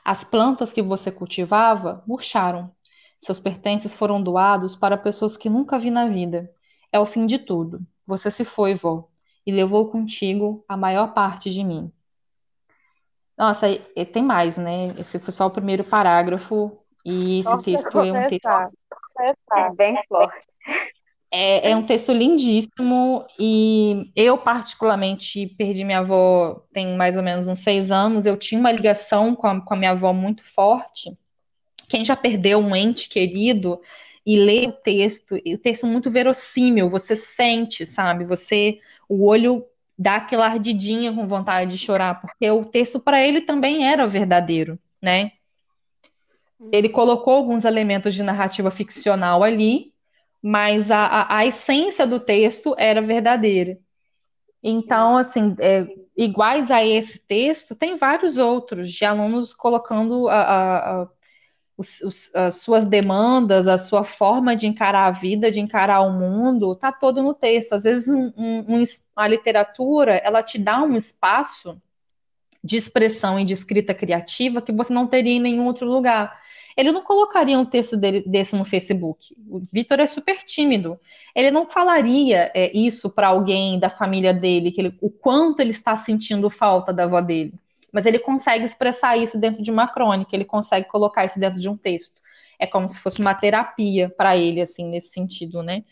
As 0.04 0.24
plantas 0.24 0.72
que 0.72 0.82
você 0.82 1.10
cultivava 1.10 2.02
murcharam. 2.06 2.70
Seus 3.20 3.40
pertences 3.40 3.94
foram 3.94 4.22
doados 4.22 4.76
para 4.76 4.96
pessoas 4.96 5.36
que 5.36 5.48
nunca 5.48 5.78
vi 5.78 5.90
na 5.90 6.08
vida. 6.08 6.50
É 6.92 6.98
o 6.98 7.06
fim 7.06 7.26
de 7.26 7.38
tudo. 7.38 7.80
Você 8.06 8.30
se 8.30 8.44
foi, 8.44 8.74
vó, 8.74 9.08
e 9.46 9.52
levou 9.52 9.90
contigo 9.90 10.64
a 10.68 10.76
maior 10.76 11.14
parte 11.14 11.50
de 11.50 11.64
mim. 11.64 11.92
Nossa, 13.36 13.68
e 13.68 14.04
tem 14.04 14.22
mais, 14.22 14.56
né? 14.56 14.94
Esse 14.98 15.18
foi 15.18 15.32
só 15.32 15.46
o 15.46 15.50
primeiro 15.50 15.82
parágrafo, 15.82 16.78
e 17.04 17.40
esse 17.40 17.50
Nossa, 17.50 17.64
texto 17.64 17.98
é 17.98 18.12
um 18.12 18.28
texto. 18.28 18.48
É 19.52 19.70
bem 19.74 20.00
forte. 20.08 20.46
É, 21.36 21.72
é, 21.72 21.76
um 21.76 21.84
texto 21.84 22.12
lindíssimo 22.12 23.26
e 23.36 24.08
eu, 24.14 24.38
particularmente, 24.38 25.48
perdi 25.58 25.82
minha 25.82 25.98
avó 25.98 26.64
tem 26.72 26.96
mais 26.96 27.16
ou 27.16 27.24
menos 27.24 27.48
uns 27.48 27.58
seis 27.58 27.90
anos. 27.90 28.24
Eu 28.24 28.36
tinha 28.36 28.60
uma 28.60 28.70
ligação 28.70 29.34
com 29.34 29.48
a, 29.48 29.60
com 29.60 29.74
a 29.74 29.76
minha 29.76 29.90
avó 29.90 30.12
muito 30.12 30.44
forte. 30.44 31.10
Quem 31.88 32.04
já 32.04 32.14
perdeu 32.14 32.60
um 32.60 32.76
ente 32.76 33.08
querido 33.08 33.80
e 34.24 34.36
lê 34.36 34.68
o 34.68 34.72
texto, 34.72 35.34
o 35.34 35.58
texto 35.58 35.88
muito 35.88 36.08
verossímil, 36.08 36.88
você 36.88 37.16
sente, 37.16 37.84
sabe? 37.84 38.24
Você, 38.26 38.78
o 39.08 39.26
olho 39.26 39.66
dá 39.98 40.16
aquela 40.16 40.46
ardidinha 40.46 41.12
com 41.12 41.26
vontade 41.26 41.72
de 41.72 41.78
chorar, 41.78 42.20
porque 42.20 42.48
o 42.48 42.64
texto 42.64 43.00
para 43.00 43.26
ele 43.26 43.40
também 43.40 43.90
era 43.90 44.06
verdadeiro, 44.06 44.78
né? 45.02 45.32
Ele 46.70 46.88
colocou 46.88 47.34
alguns 47.34 47.64
elementos 47.64 48.14
de 48.14 48.22
narrativa 48.22 48.70
ficcional 48.70 49.42
ali, 49.42 49.93
mas 50.46 50.90
a, 50.90 51.06
a, 51.06 51.38
a 51.38 51.46
essência 51.46 52.06
do 52.06 52.20
texto 52.20 52.74
era 52.76 53.00
verdadeira. 53.00 53.78
Então, 54.62 55.16
assim, 55.16 55.56
é, 55.58 55.86
iguais 56.14 56.70
a 56.70 56.84
esse 56.84 57.18
texto, 57.18 57.74
tem 57.74 57.96
vários 57.96 58.36
outros 58.36 58.92
de 58.92 59.06
alunos 59.06 59.54
colocando 59.54 60.28
a, 60.28 60.42
a, 60.42 61.08
os, 61.78 61.98
os, 62.02 62.34
as 62.34 62.56
suas 62.56 62.84
demandas, 62.84 63.66
a 63.66 63.78
sua 63.78 64.04
forma 64.04 64.54
de 64.54 64.66
encarar 64.66 65.06
a 65.06 65.10
vida, 65.12 65.50
de 65.50 65.60
encarar 65.60 66.02
o 66.02 66.12
mundo, 66.12 66.72
está 66.72 66.92
todo 66.92 67.22
no 67.22 67.32
texto. 67.32 67.72
Às 67.72 67.84
vezes, 67.84 68.08
um, 68.08 68.30
um, 68.36 68.84
a 69.16 69.26
literatura 69.26 70.16
ela 70.16 70.42
te 70.42 70.58
dá 70.58 70.82
um 70.82 70.94
espaço 70.94 71.80
de 72.62 72.76
expressão 72.76 73.40
e 73.40 73.46
de 73.46 73.54
escrita 73.54 73.94
criativa 73.94 74.60
que 74.60 74.72
você 74.72 74.92
não 74.92 75.06
teria 75.06 75.32
em 75.32 75.40
nenhum 75.40 75.64
outro 75.64 75.86
lugar. 75.86 76.38
Ele 76.76 76.92
não 76.92 77.02
colocaria 77.02 77.58
um 77.58 77.64
texto 77.64 77.96
dele, 77.96 78.22
desse 78.26 78.56
no 78.56 78.64
Facebook. 78.64 79.34
O 79.48 79.60
Vitor 79.72 80.00
é 80.00 80.06
super 80.06 80.42
tímido. 80.44 80.98
Ele 81.34 81.50
não 81.50 81.66
falaria 81.66 82.50
é, 82.54 82.76
isso 82.76 83.08
para 83.10 83.28
alguém 83.28 83.78
da 83.78 83.90
família 83.90 84.34
dele, 84.34 84.72
que 84.72 84.80
ele, 84.80 84.96
o 85.00 85.10
quanto 85.10 85.60
ele 85.60 85.70
está 85.70 85.96
sentindo 85.96 86.50
falta 86.50 86.92
da 86.92 87.04
avó 87.04 87.20
dele 87.20 87.54
mas 87.94 88.06
ele 88.06 88.18
consegue 88.18 88.64
expressar 88.64 89.16
isso 89.16 89.38
dentro 89.38 89.62
de 89.62 89.70
uma 89.70 89.86
crônica, 89.86 90.34
ele 90.34 90.44
consegue 90.44 90.88
colocar 90.88 91.26
isso 91.26 91.38
dentro 91.38 91.60
de 91.60 91.68
um 91.68 91.76
texto. 91.76 92.20
É 92.58 92.66
como 92.66 92.88
se 92.88 92.98
fosse 92.98 93.20
uma 93.20 93.34
terapia 93.34 94.10
para 94.10 94.36
ele, 94.36 94.60
assim, 94.60 94.84
nesse 94.84 95.10
sentido, 95.10 95.62
né? 95.62 95.84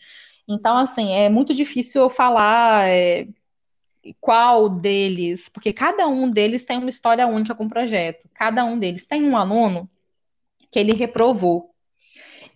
Então, 0.45 0.75
assim, 0.75 1.13
é 1.13 1.29
muito 1.29 1.53
difícil 1.53 2.01
eu 2.01 2.09
falar 2.09 2.89
é, 2.89 3.25
qual 4.19 4.67
deles, 4.67 5.47
porque 5.47 5.71
cada 5.71 6.05
um 6.05 6.29
deles 6.29 6.65
tem 6.65 6.77
uma 6.77 6.89
história 6.89 7.25
única 7.25 7.55
com 7.55 7.65
o 7.65 7.69
projeto. 7.69 8.27
Cada 8.33 8.65
um 8.65 8.77
deles 8.77 9.05
tem 9.05 9.23
um 9.23 9.37
aluno 9.37 9.89
que 10.73 10.79
ele 10.79 10.93
reprovou. 10.93 11.69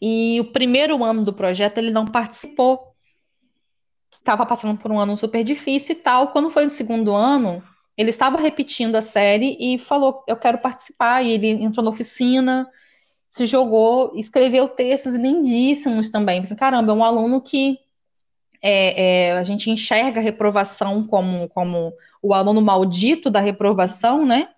E 0.02 0.40
o 0.42 0.46
primeiro 0.52 1.04
ano 1.04 1.24
do 1.24 1.32
projeto 1.32 1.78
ele 1.78 1.92
não 1.92 2.06
participou. 2.06 2.96
Estava 4.20 4.46
passando 4.46 4.78
por 4.78 4.92
um 4.92 5.00
ano 5.00 5.16
super 5.16 5.44
difícil 5.44 5.96
e 5.96 6.00
tal. 6.00 6.30
Quando 6.30 6.50
foi 6.50 6.66
o 6.66 6.70
segundo 6.70 7.14
ano, 7.14 7.64
ele 7.96 8.10
estava 8.10 8.38
repetindo 8.38 8.96
a 8.96 9.02
série 9.02 9.56
e 9.60 9.78
falou: 9.78 10.24
Eu 10.28 10.36
quero 10.36 10.58
participar. 10.58 11.24
E 11.24 11.32
ele 11.32 11.48
entrou 11.48 11.86
na 11.86 11.92
oficina, 11.92 12.68
se 13.28 13.46
jogou, 13.46 14.12
escreveu 14.16 14.68
textos 14.68 15.14
lindíssimos 15.14 16.10
também. 16.10 16.42
Assim, 16.42 16.56
Caramba, 16.56 16.92
é 16.92 16.96
um 16.96 17.04
aluno 17.04 17.40
que 17.40 17.80
é, 18.62 19.30
é, 19.30 19.32
a 19.34 19.44
gente 19.44 19.70
enxerga 19.70 20.20
a 20.20 20.24
reprovação 20.24 21.06
como, 21.06 21.48
como 21.50 21.94
o 22.22 22.34
aluno 22.34 22.62
maldito 22.62 23.30
da 23.30 23.40
reprovação, 23.40 24.26
né? 24.26 24.50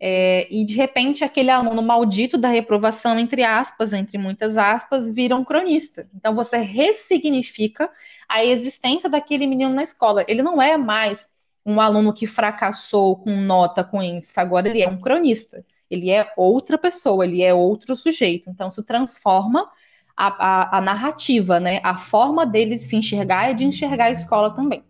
É, 0.00 0.46
e 0.50 0.64
de 0.64 0.74
repente 0.74 1.24
aquele 1.24 1.50
aluno 1.50 1.82
maldito 1.82 2.38
da 2.38 2.48
reprovação, 2.48 3.18
entre 3.18 3.42
aspas, 3.42 3.92
entre 3.92 4.16
muitas 4.16 4.56
aspas, 4.56 5.08
vira 5.08 5.34
um 5.34 5.44
cronista. 5.44 6.08
Então 6.14 6.34
você 6.34 6.58
ressignifica 6.58 7.90
a 8.28 8.44
existência 8.44 9.08
daquele 9.08 9.46
menino 9.46 9.72
na 9.74 9.82
escola. 9.82 10.24
Ele 10.28 10.42
não 10.42 10.62
é 10.62 10.76
mais 10.76 11.28
um 11.66 11.80
aluno 11.80 12.12
que 12.14 12.26
fracassou 12.26 13.16
com 13.16 13.34
nota 13.36 13.84
com 13.84 14.02
índice, 14.02 14.38
agora 14.38 14.68
ele 14.68 14.82
é 14.82 14.88
um 14.88 15.00
cronista. 15.00 15.64
Ele 15.90 16.10
é 16.10 16.32
outra 16.36 16.76
pessoa, 16.78 17.24
ele 17.24 17.42
é 17.42 17.52
outro 17.54 17.96
sujeito. 17.96 18.50
Então, 18.50 18.68
isso 18.68 18.82
transforma 18.82 19.70
a, 20.16 20.26
a, 20.26 20.78
a 20.78 20.80
narrativa, 20.80 21.58
né? 21.60 21.80
A 21.82 21.96
forma 21.96 22.44
dele 22.46 22.76
se 22.76 22.94
enxergar 22.96 23.50
é 23.50 23.54
de 23.54 23.64
enxergar 23.64 24.06
a 24.06 24.10
escola 24.10 24.54
também. 24.54 24.84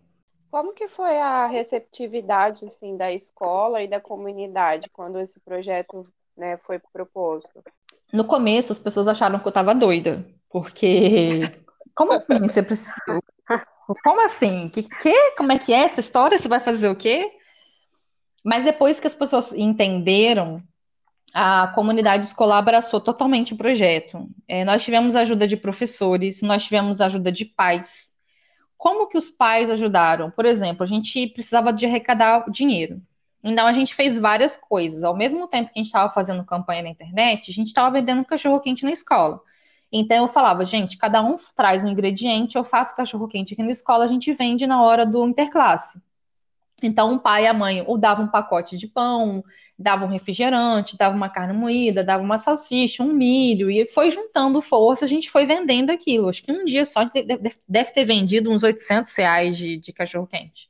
Como 0.51 0.73
que 0.73 0.87
foi 0.87 1.17
a 1.19 1.45
receptividade 1.47 2.65
assim, 2.65 2.97
da 2.97 3.11
escola 3.11 3.83
e 3.83 3.87
da 3.87 3.99
comunidade 3.99 4.89
quando 4.91 5.19
esse 5.19 5.39
projeto 5.39 6.07
né, 6.35 6.57
foi 6.57 6.79
proposto? 6.91 7.63
No 8.11 8.25
começo, 8.25 8.71
as 8.71 8.79
pessoas 8.79 9.07
acharam 9.07 9.39
que 9.39 9.45
eu 9.45 9.49
estava 9.49 9.75
doida, 9.75 10.25
porque 10.49 11.41
como 11.95 12.13
assim 12.13 12.39
você 12.39 12.63
precisa 12.63 12.91
como 14.03 14.25
assim? 14.25 14.69
Que, 14.69 14.83
que? 14.83 15.31
Como 15.31 15.51
é 15.51 15.57
que 15.57 15.73
é 15.73 15.79
essa 15.79 15.99
história? 15.99 16.37
Você 16.37 16.47
vai 16.47 16.59
fazer 16.59 16.89
o 16.89 16.95
quê? 16.95 17.31
Mas 18.43 18.63
depois 18.63 18.99
que 18.99 19.07
as 19.07 19.15
pessoas 19.15 19.51
entenderam, 19.51 20.61
a 21.33 21.67
comunidade 21.69 22.25
escolar 22.25 22.59
abraçou 22.59 23.01
totalmente 23.01 23.53
o 23.53 23.57
projeto. 23.57 24.27
É, 24.47 24.63
nós 24.63 24.83
tivemos 24.83 25.15
ajuda 25.15 25.47
de 25.47 25.57
professores, 25.57 26.41
nós 26.41 26.63
tivemos 26.63 27.01
ajuda 27.01 27.31
de 27.31 27.45
pais. 27.45 28.08
Como 28.79 29.07
que 29.07 29.17
os 29.17 29.29
pais 29.29 29.69
ajudaram? 29.69 30.31
Por 30.31 30.45
exemplo, 30.45 30.83
a 30.85 30.87
gente 30.87 31.27
precisava 31.27 31.73
de 31.73 31.85
arrecadar 31.85 32.49
dinheiro. 32.49 33.01
Então 33.43 33.67
a 33.67 33.73
gente 33.73 33.93
fez 33.93 34.17
várias 34.17 34.55
coisas. 34.55 35.03
Ao 35.03 35.13
mesmo 35.13 35.49
tempo 35.49 35.73
que 35.73 35.77
a 35.77 35.81
gente 35.81 35.87
estava 35.87 36.13
fazendo 36.13 36.45
campanha 36.45 36.83
na 36.83 36.89
internet, 36.89 37.51
a 37.51 37.53
gente 37.53 37.67
estava 37.67 37.91
vendendo 37.91 38.23
cachorro 38.23 38.61
quente 38.61 38.85
na 38.85 38.91
escola. 38.91 39.41
Então 39.91 40.23
eu 40.23 40.29
falava, 40.29 40.63
gente, 40.63 40.97
cada 40.97 41.21
um 41.21 41.37
traz 41.57 41.83
um 41.83 41.89
ingrediente, 41.89 42.55
eu 42.55 42.63
faço 42.63 42.95
cachorro 42.95 43.27
quente 43.27 43.53
aqui 43.53 43.61
na 43.61 43.71
escola, 43.71 44.05
a 44.05 44.07
gente 44.07 44.31
vende 44.31 44.65
na 44.65 44.81
hora 44.81 45.05
do 45.05 45.27
interclasse. 45.27 46.01
Então 46.81 47.15
o 47.15 47.19
pai 47.19 47.43
e 47.43 47.47
a 47.47 47.53
mãe 47.53 47.83
ou 47.85 47.97
davam 47.97 48.25
um 48.25 48.29
pacote 48.29 48.77
de 48.77 48.87
pão, 48.87 49.43
davam 49.79 50.09
um 50.09 50.11
refrigerante, 50.11 50.97
davam 50.97 51.15
uma 51.15 51.29
carne 51.29 51.53
moída, 51.53 52.03
davam 52.03 52.25
uma 52.25 52.37
salsicha, 52.37 53.01
um 53.01 53.13
milho, 53.13 53.71
e 53.71 53.85
foi 53.87 54.11
juntando 54.11 54.61
força, 54.61 55.05
a 55.05 55.07
gente 55.07 55.31
foi 55.31 55.45
vendendo 55.45 55.89
aquilo. 55.89 56.27
Acho 56.27 56.43
que 56.43 56.51
um 56.51 56.65
dia 56.65 56.85
só 56.85 56.99
deve 57.67 57.91
ter 57.91 58.03
vendido 58.03 58.51
uns 58.51 58.61
800 58.61 59.15
reais 59.15 59.57
de, 59.57 59.77
de 59.77 59.93
cachorro 59.93 60.27
quente. 60.27 60.69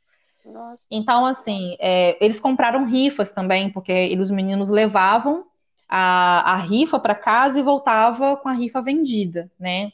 Então, 0.92 1.26
assim, 1.26 1.76
é, 1.80 2.24
eles 2.24 2.40
compraram 2.40 2.86
rifas 2.86 3.32
também, 3.32 3.72
porque 3.72 4.16
os 4.20 4.30
meninos 4.30 4.70
levavam 4.70 5.46
a, 5.88 6.54
a 6.54 6.58
rifa 6.58 7.00
para 7.00 7.16
casa 7.16 7.60
e 7.60 7.64
voltava 7.64 8.38
com 8.38 8.48
a 8.48 8.54
rifa 8.54 8.82
vendida, 8.82 9.52
né? 9.60 9.92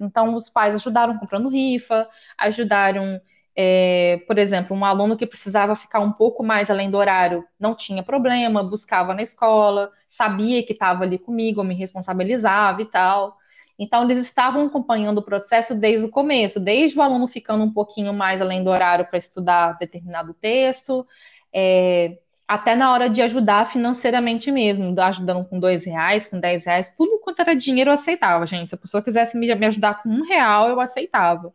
Então, 0.00 0.34
os 0.34 0.48
pais 0.48 0.74
ajudaram 0.74 1.18
comprando 1.18 1.48
rifa, 1.48 2.08
ajudaram, 2.36 3.20
é, 3.60 4.22
por 4.28 4.38
exemplo, 4.38 4.76
um 4.76 4.84
aluno 4.84 5.16
que 5.16 5.26
precisava 5.26 5.74
ficar 5.74 5.98
um 5.98 6.12
pouco 6.12 6.44
mais 6.44 6.70
além 6.70 6.88
do 6.92 6.96
horário, 6.96 7.44
não 7.58 7.74
tinha 7.74 8.04
problema, 8.04 8.62
buscava 8.62 9.12
na 9.12 9.20
escola, 9.22 9.90
sabia 10.08 10.62
que 10.64 10.72
estava 10.72 11.02
ali 11.02 11.18
comigo, 11.18 11.64
me 11.64 11.74
responsabilizava 11.74 12.80
e 12.82 12.84
tal. 12.84 13.36
Então, 13.76 14.04
eles 14.04 14.20
estavam 14.20 14.66
acompanhando 14.66 15.18
o 15.18 15.22
processo 15.22 15.74
desde 15.74 16.06
o 16.06 16.08
começo, 16.08 16.60
desde 16.60 16.96
o 16.96 17.02
aluno 17.02 17.26
ficando 17.26 17.64
um 17.64 17.72
pouquinho 17.72 18.12
mais 18.14 18.40
além 18.40 18.62
do 18.62 18.70
horário 18.70 19.04
para 19.06 19.18
estudar 19.18 19.76
determinado 19.76 20.32
texto, 20.34 21.04
é, 21.52 22.16
até 22.46 22.76
na 22.76 22.92
hora 22.92 23.10
de 23.10 23.20
ajudar 23.22 23.72
financeiramente 23.72 24.52
mesmo, 24.52 24.94
ajudando 25.00 25.44
com 25.44 25.58
dois 25.58 25.84
reais, 25.84 26.28
com 26.28 26.38
dez 26.38 26.64
reais, 26.64 26.92
tudo 26.96 27.18
quanto 27.20 27.40
era 27.40 27.56
dinheiro 27.56 27.90
eu 27.90 27.94
aceitava, 27.94 28.46
gente. 28.46 28.68
Se 28.68 28.74
a 28.76 28.78
pessoa 28.78 29.02
quisesse 29.02 29.36
me 29.36 29.50
ajudar 29.66 30.00
com 30.00 30.08
um 30.08 30.22
real, 30.24 30.68
eu 30.68 30.80
aceitava. 30.80 31.52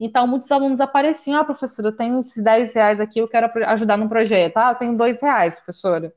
Então, 0.00 0.26
muitos 0.26 0.50
alunos 0.50 0.80
apareciam, 0.80 1.38
ah, 1.40 1.44
professora, 1.44 1.88
eu 1.88 1.92
tenho 1.96 2.20
esses 2.20 2.42
10 2.42 2.74
reais 2.74 2.98
aqui, 3.00 3.18
eu 3.20 3.28
quero 3.28 3.50
ajudar 3.68 3.98
no 3.98 4.08
projeto. 4.08 4.56
Ah, 4.56 4.70
eu 4.70 4.74
tenho 4.76 4.96
dois 4.96 5.20
reais, 5.20 5.54
professora. 5.54 6.14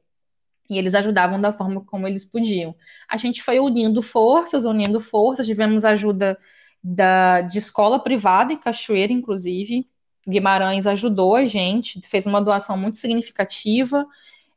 E 0.69 0.77
eles 0.77 0.95
ajudavam 0.95 1.39
da 1.41 1.53
forma 1.53 1.81
como 1.85 2.07
eles 2.07 2.25
podiam. 2.25 2.75
A 3.09 3.17
gente 3.17 3.43
foi 3.43 3.59
unindo 3.59 4.01
forças, 4.01 4.65
unindo 4.65 5.01
forças, 5.01 5.45
tivemos 5.45 5.83
ajuda 5.85 6.39
da, 6.83 7.41
de 7.41 7.59
escola 7.59 7.99
privada 7.99 8.53
em 8.53 8.57
Cachoeira, 8.57 9.13
inclusive, 9.13 9.87
Guimarães 10.27 10.87
ajudou 10.87 11.35
a 11.35 11.45
gente, 11.45 12.01
fez 12.07 12.25
uma 12.25 12.41
doação 12.41 12.77
muito 12.77 12.97
significativa. 12.97 14.07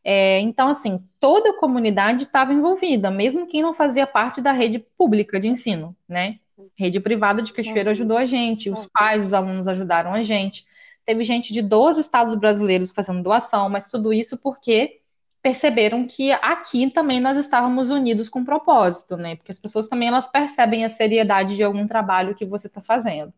É, 0.05 0.39
então, 0.41 0.69
assim, 0.69 1.05
toda 1.19 1.51
a 1.51 1.59
comunidade 1.59 2.25
estava 2.25 2.53
envolvida, 2.55 3.11
mesmo 3.11 3.47
quem 3.47 3.63
não 3.63 3.75
fazia 3.75 4.07
parte 4.07 4.41
da 4.41 4.53
rede 4.53 4.79
pública 4.97 5.41
de 5.41 5.49
ensino, 5.49 5.97
né? 6.09 6.39
Rede 6.75 7.01
privada 7.01 7.43
de 7.43 7.53
Cachoeira 7.53 7.91
ajudou 7.91 8.17
a 8.17 8.27
gente, 8.27 8.71
os 8.71 8.87
pais, 8.87 9.27
os 9.27 9.33
alunos 9.33 9.67
ajudaram 9.67 10.15
a 10.15 10.23
gente. 10.23 10.65
Teve 11.05 11.23
gente 11.25 11.53
de 11.53 11.63
12 11.63 12.01
estados 12.01 12.35
brasileiros 12.35 12.91
fazendo 12.91 13.23
doação, 13.23 13.69
mas 13.69 13.87
tudo 13.87 14.13
isso 14.13 14.37
porque 14.37 15.01
perceberam 15.43 16.07
que 16.07 16.33
aqui 16.33 16.91
também 16.91 17.21
nós 17.21 17.37
estávamos 17.37 17.91
unidos 17.91 18.29
com 18.29 18.45
propósito, 18.45 19.17
né? 19.17 19.37
Porque 19.37 19.53
as 19.53 19.59
pessoas 19.59 19.87
também 19.87 20.09
elas 20.09 20.27
percebem 20.29 20.85
a 20.85 20.89
seriedade 20.89 21.55
de 21.55 21.63
algum 21.63 21.87
trabalho 21.87 22.35
que 22.35 22.45
você 22.45 22.67
está 22.67 22.81
fazendo 22.81 23.33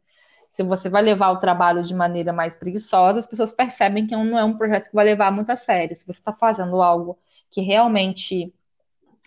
se 0.50 0.62
você 0.62 0.88
vai 0.88 1.02
levar 1.02 1.30
o 1.30 1.38
trabalho 1.38 1.82
de 1.82 1.94
maneira 1.94 2.32
mais 2.32 2.54
preguiçosa, 2.54 3.18
as 3.18 3.26
pessoas 3.26 3.52
percebem 3.52 4.06
que 4.06 4.16
não 4.16 4.38
é 4.38 4.44
um 4.44 4.56
projeto 4.56 4.88
que 4.88 4.94
vai 4.94 5.04
levar 5.04 5.30
muito 5.30 5.50
a 5.50 5.56
sério. 5.56 5.96
Se 5.96 6.04
você 6.04 6.18
está 6.18 6.32
fazendo 6.32 6.82
algo 6.82 7.18
que 7.50 7.60
realmente 7.60 8.52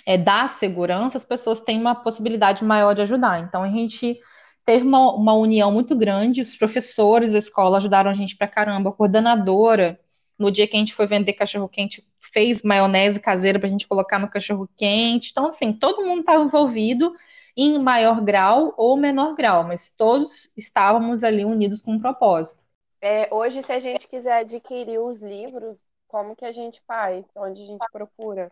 é, 0.06 0.18
dá 0.18 0.47
segurança, 0.47 1.18
as 1.18 1.26
pessoas 1.26 1.60
têm 1.60 1.80
uma 1.80 1.95
possibilidade 1.95 2.64
maior 2.64 2.93
de 2.93 3.02
ajudar. 3.02 3.39
Então, 3.41 3.64
a 3.64 3.70
gente 3.70 4.20
teve 4.66 4.86
uma, 4.86 5.14
uma 5.14 5.34
união 5.34 5.72
muito 5.72 5.95
grande, 5.95 6.41
os 6.41 6.56
professores 6.56 7.32
da 7.32 7.38
escola 7.38 7.78
ajudaram 7.78 8.12
a 8.12 8.14
gente 8.14 8.36
pra 8.36 8.47
caramba, 8.47 8.89
a 8.89 8.93
coordenadora, 8.93 9.99
no 10.38 10.52
dia 10.52 10.68
que 10.68 10.76
a 10.76 10.80
gente 10.80 10.93
foi 10.93 11.08
vender 11.08 11.34
cachorro-quente, 11.34 12.06
fez 12.34 12.62
maionese 12.64 13.20
caseira 13.20 13.60
para 13.60 13.68
a 13.68 13.72
gente 13.72 13.88
colocar 13.88 14.20
no 14.20 14.30
cachorro-quente. 14.30 15.30
Então, 15.32 15.47
assim, 15.47 15.74
todo 15.74 16.06
mundo 16.06 16.22
estava 16.22 16.43
envolvido 16.43 17.14
em 17.56 17.78
maior 17.78 18.22
grau 18.22 18.74
ou 18.78 18.95
menor 18.97 19.36
grau, 19.36 19.64
mas 19.64 19.89
todos 19.89 20.49
estávamos 20.56 21.24
ali 21.24 21.43
unidos 21.45 21.82
com 21.82 21.93
um 21.93 21.99
propósito. 21.99 22.62
É, 23.02 23.34
hoje, 23.34 23.64
se 23.64 23.72
a 23.72 23.80
gente 23.80 24.08
quiser 24.08 24.39
adquirir 24.39 24.99
os 24.99 25.22
livros, 25.22 25.84
como 26.08 26.36
que 26.36 26.45
a 26.45 26.52
gente 26.52 26.82
faz? 26.88 27.26
Onde 27.36 27.64
a 27.64 27.66
gente 27.66 27.86
procura? 27.91 28.52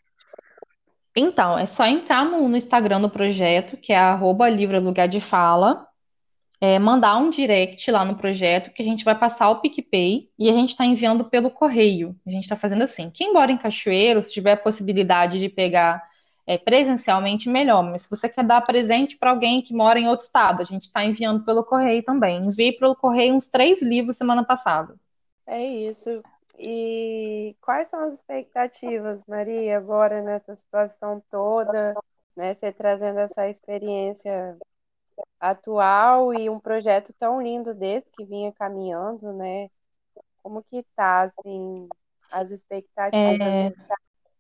Então, 1.20 1.60
é 1.60 1.68
só 1.68 1.86
entrar 1.86 2.24
no, 2.24 2.48
no 2.48 2.56
Instagram 2.56 3.02
do 3.02 3.10
projeto, 3.10 3.76
que 3.76 3.92
é 3.92 3.98
arroba 3.98 4.50
livro 4.50 4.80
lugar 4.80 5.08
de 5.08 5.20
fala, 5.20 5.86
é, 6.62 6.80
mandar 6.80 7.18
um 7.18 7.30
direct 7.30 7.92
lá 7.92 8.06
no 8.06 8.16
projeto, 8.16 8.72
que 8.72 8.82
a 8.82 8.86
gente 8.86 9.04
vai 9.04 9.18
passar 9.18 9.50
o 9.50 9.60
PicPay 9.60 10.30
e 10.40 10.50
a 10.50 10.54
gente 10.54 10.70
está 10.70 10.86
enviando 10.86 11.26
pelo 11.26 11.52
correio. 11.52 12.16
A 12.26 12.32
gente 12.32 12.44
está 12.44 12.56
fazendo 12.56 12.84
assim. 12.84 13.10
Quem 13.10 13.34
mora 13.34 13.52
em 13.52 13.58
Cachoeiro, 13.58 14.22
se 14.22 14.32
tiver 14.32 14.54
a 14.54 14.58
possibilidade 14.58 15.40
de 15.40 15.50
pegar 15.50 16.02
é, 16.48 16.58
presencialmente, 16.58 17.50
melhor. 17.50 17.84
Mas 17.84 18.04
se 18.04 18.10
você 18.10 18.30
quer 18.30 18.46
dar 18.46 18.62
presente 18.62 19.18
para 19.18 19.32
alguém 19.32 19.62
que 19.62 19.74
mora 19.74 20.00
em 20.00 20.08
outro 20.08 20.26
estado, 20.26 20.62
a 20.62 20.66
gente 20.66 20.84
está 20.84 21.04
enviando 21.04 21.44
pelo 21.44 21.66
correio 21.66 22.02
também. 22.02 22.46
Enviei 22.46 22.72
pelo 22.72 22.96
correio 22.96 23.36
uns 23.36 23.46
três 23.46 23.82
livros 23.82 24.16
semana 24.16 24.44
passada. 24.44 24.96
É 25.46 25.66
isso. 25.66 26.24
E 26.60 27.56
quais 27.62 27.88
são 27.88 28.04
as 28.04 28.16
expectativas, 28.16 29.22
Maria, 29.26 29.78
agora 29.78 30.22
nessa 30.22 30.54
situação 30.56 31.24
toda, 31.32 31.96
né? 32.36 32.54
Você 32.54 32.74
trazendo 32.74 33.20
essa 33.20 33.48
experiência 33.48 34.58
atual 35.40 36.34
e 36.34 36.50
um 36.50 36.60
projeto 36.60 37.14
tão 37.18 37.42
lindo 37.42 37.74
desse 37.74 38.10
que 38.12 38.26
vinha 38.26 38.52
caminhando, 38.52 39.32
né? 39.32 39.70
Como 40.44 40.62
que 40.62 40.84
tá, 40.96 41.24
assim, 41.24 41.88
as 42.30 42.52
expectativas? 42.52 43.40
É, 43.40 43.74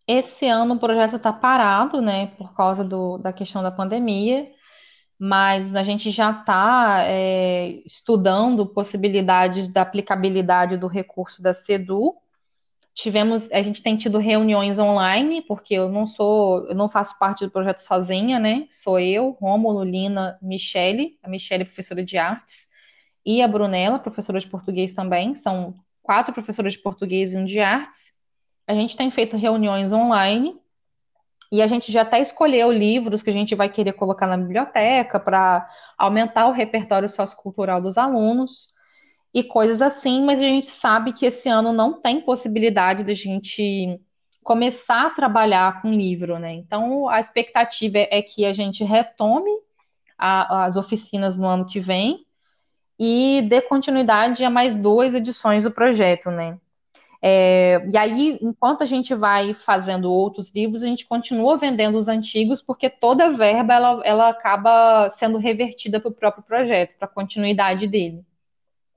esse 0.05 0.47
ano 0.47 0.73
o 0.73 0.79
projeto 0.79 1.15
está 1.15 1.31
parado, 1.31 2.01
né, 2.01 2.27
por 2.37 2.53
causa 2.53 2.83
do, 2.83 3.17
da 3.17 3.31
questão 3.31 3.63
da 3.63 3.71
pandemia, 3.71 4.51
mas 5.19 5.75
a 5.75 5.83
gente 5.83 6.09
já 6.11 6.31
está 6.31 7.03
é, 7.03 7.81
estudando 7.85 8.65
possibilidades 8.65 9.67
da 9.67 9.81
aplicabilidade 9.81 10.77
do 10.77 10.87
recurso 10.87 11.41
da 11.41 11.53
CEDU. 11.53 12.15
Tivemos, 12.93 13.51
a 13.51 13.61
gente 13.61 13.83
tem 13.83 13.97
tido 13.97 14.17
reuniões 14.17 14.79
online, 14.79 15.41
porque 15.41 15.73
eu 15.73 15.89
não 15.89 16.07
sou, 16.07 16.65
eu 16.69 16.75
não 16.75 16.89
faço 16.89 17.19
parte 17.19 17.45
do 17.45 17.51
projeto 17.51 17.79
sozinha, 17.79 18.39
né? 18.39 18.65
Sou 18.69 18.97
eu, 18.97 19.31
Rômulo, 19.41 19.83
Lina, 19.83 20.37
Michele, 20.41 21.17
a 21.21 21.27
Michele 21.27 21.63
é 21.63 21.65
professora 21.65 22.03
de 22.03 22.17
artes, 22.17 22.69
e 23.25 23.41
a 23.41 23.47
Brunella, 23.47 23.99
professora 23.99 24.39
de 24.39 24.47
português 24.47 24.93
também. 24.93 25.35
São 25.35 25.75
quatro 26.01 26.33
professoras 26.33 26.73
de 26.73 26.79
português 26.79 27.33
e 27.33 27.37
um 27.37 27.43
de 27.43 27.59
artes. 27.59 28.13
A 28.65 28.73
gente 28.73 28.95
tem 28.95 29.11
feito 29.11 29.35
reuniões 29.35 29.91
online 29.91 30.58
e 31.51 31.61
a 31.61 31.67
gente 31.67 31.91
já 31.91 32.01
até 32.01 32.19
escolheu 32.19 32.71
livros 32.71 33.23
que 33.23 33.29
a 33.29 33.33
gente 33.33 33.55
vai 33.55 33.69
querer 33.69 33.93
colocar 33.93 34.27
na 34.27 34.37
biblioteca 34.37 35.19
para 35.19 35.67
aumentar 35.97 36.47
o 36.47 36.51
repertório 36.51 37.09
sociocultural 37.09 37.81
dos 37.81 37.97
alunos 37.97 38.73
e 39.33 39.43
coisas 39.43 39.81
assim, 39.81 40.23
mas 40.23 40.39
a 40.39 40.43
gente 40.43 40.67
sabe 40.67 41.13
que 41.13 41.25
esse 41.25 41.49
ano 41.49 41.73
não 41.73 41.93
tem 41.93 42.21
possibilidade 42.21 43.03
de 43.03 43.11
a 43.11 43.15
gente 43.15 43.99
começar 44.43 45.07
a 45.07 45.09
trabalhar 45.11 45.81
com 45.81 45.91
livro, 45.91 46.39
né? 46.39 46.53
Então 46.53 47.07
a 47.09 47.19
expectativa 47.19 47.97
é 47.97 48.21
que 48.21 48.45
a 48.45 48.53
gente 48.53 48.83
retome 48.83 49.51
a, 50.17 50.65
as 50.65 50.75
oficinas 50.75 51.35
no 51.35 51.47
ano 51.47 51.65
que 51.65 51.79
vem 51.79 52.25
e 52.97 53.41
dê 53.47 53.61
continuidade 53.61 54.43
a 54.43 54.49
mais 54.49 54.75
duas 54.75 55.13
edições 55.13 55.63
do 55.63 55.71
projeto, 55.71 56.29
né? 56.29 56.57
É, 57.21 57.85
e 57.91 57.97
aí, 57.97 58.39
enquanto 58.41 58.81
a 58.81 58.85
gente 58.85 59.13
vai 59.13 59.53
fazendo 59.53 60.11
outros 60.11 60.49
livros, 60.53 60.81
a 60.81 60.87
gente 60.87 61.05
continua 61.05 61.57
vendendo 61.57 61.97
os 61.97 62.07
antigos, 62.07 62.61
porque 62.61 62.89
toda 62.89 63.31
verba 63.31 63.73
ela, 63.73 64.01
ela 64.05 64.29
acaba 64.29 65.09
sendo 65.09 65.37
revertida 65.37 65.99
para 65.99 66.09
o 66.09 66.13
próprio 66.13 66.43
projeto, 66.43 66.95
para 66.97 67.07
a 67.07 67.11
continuidade 67.11 67.87
dele. 67.87 68.23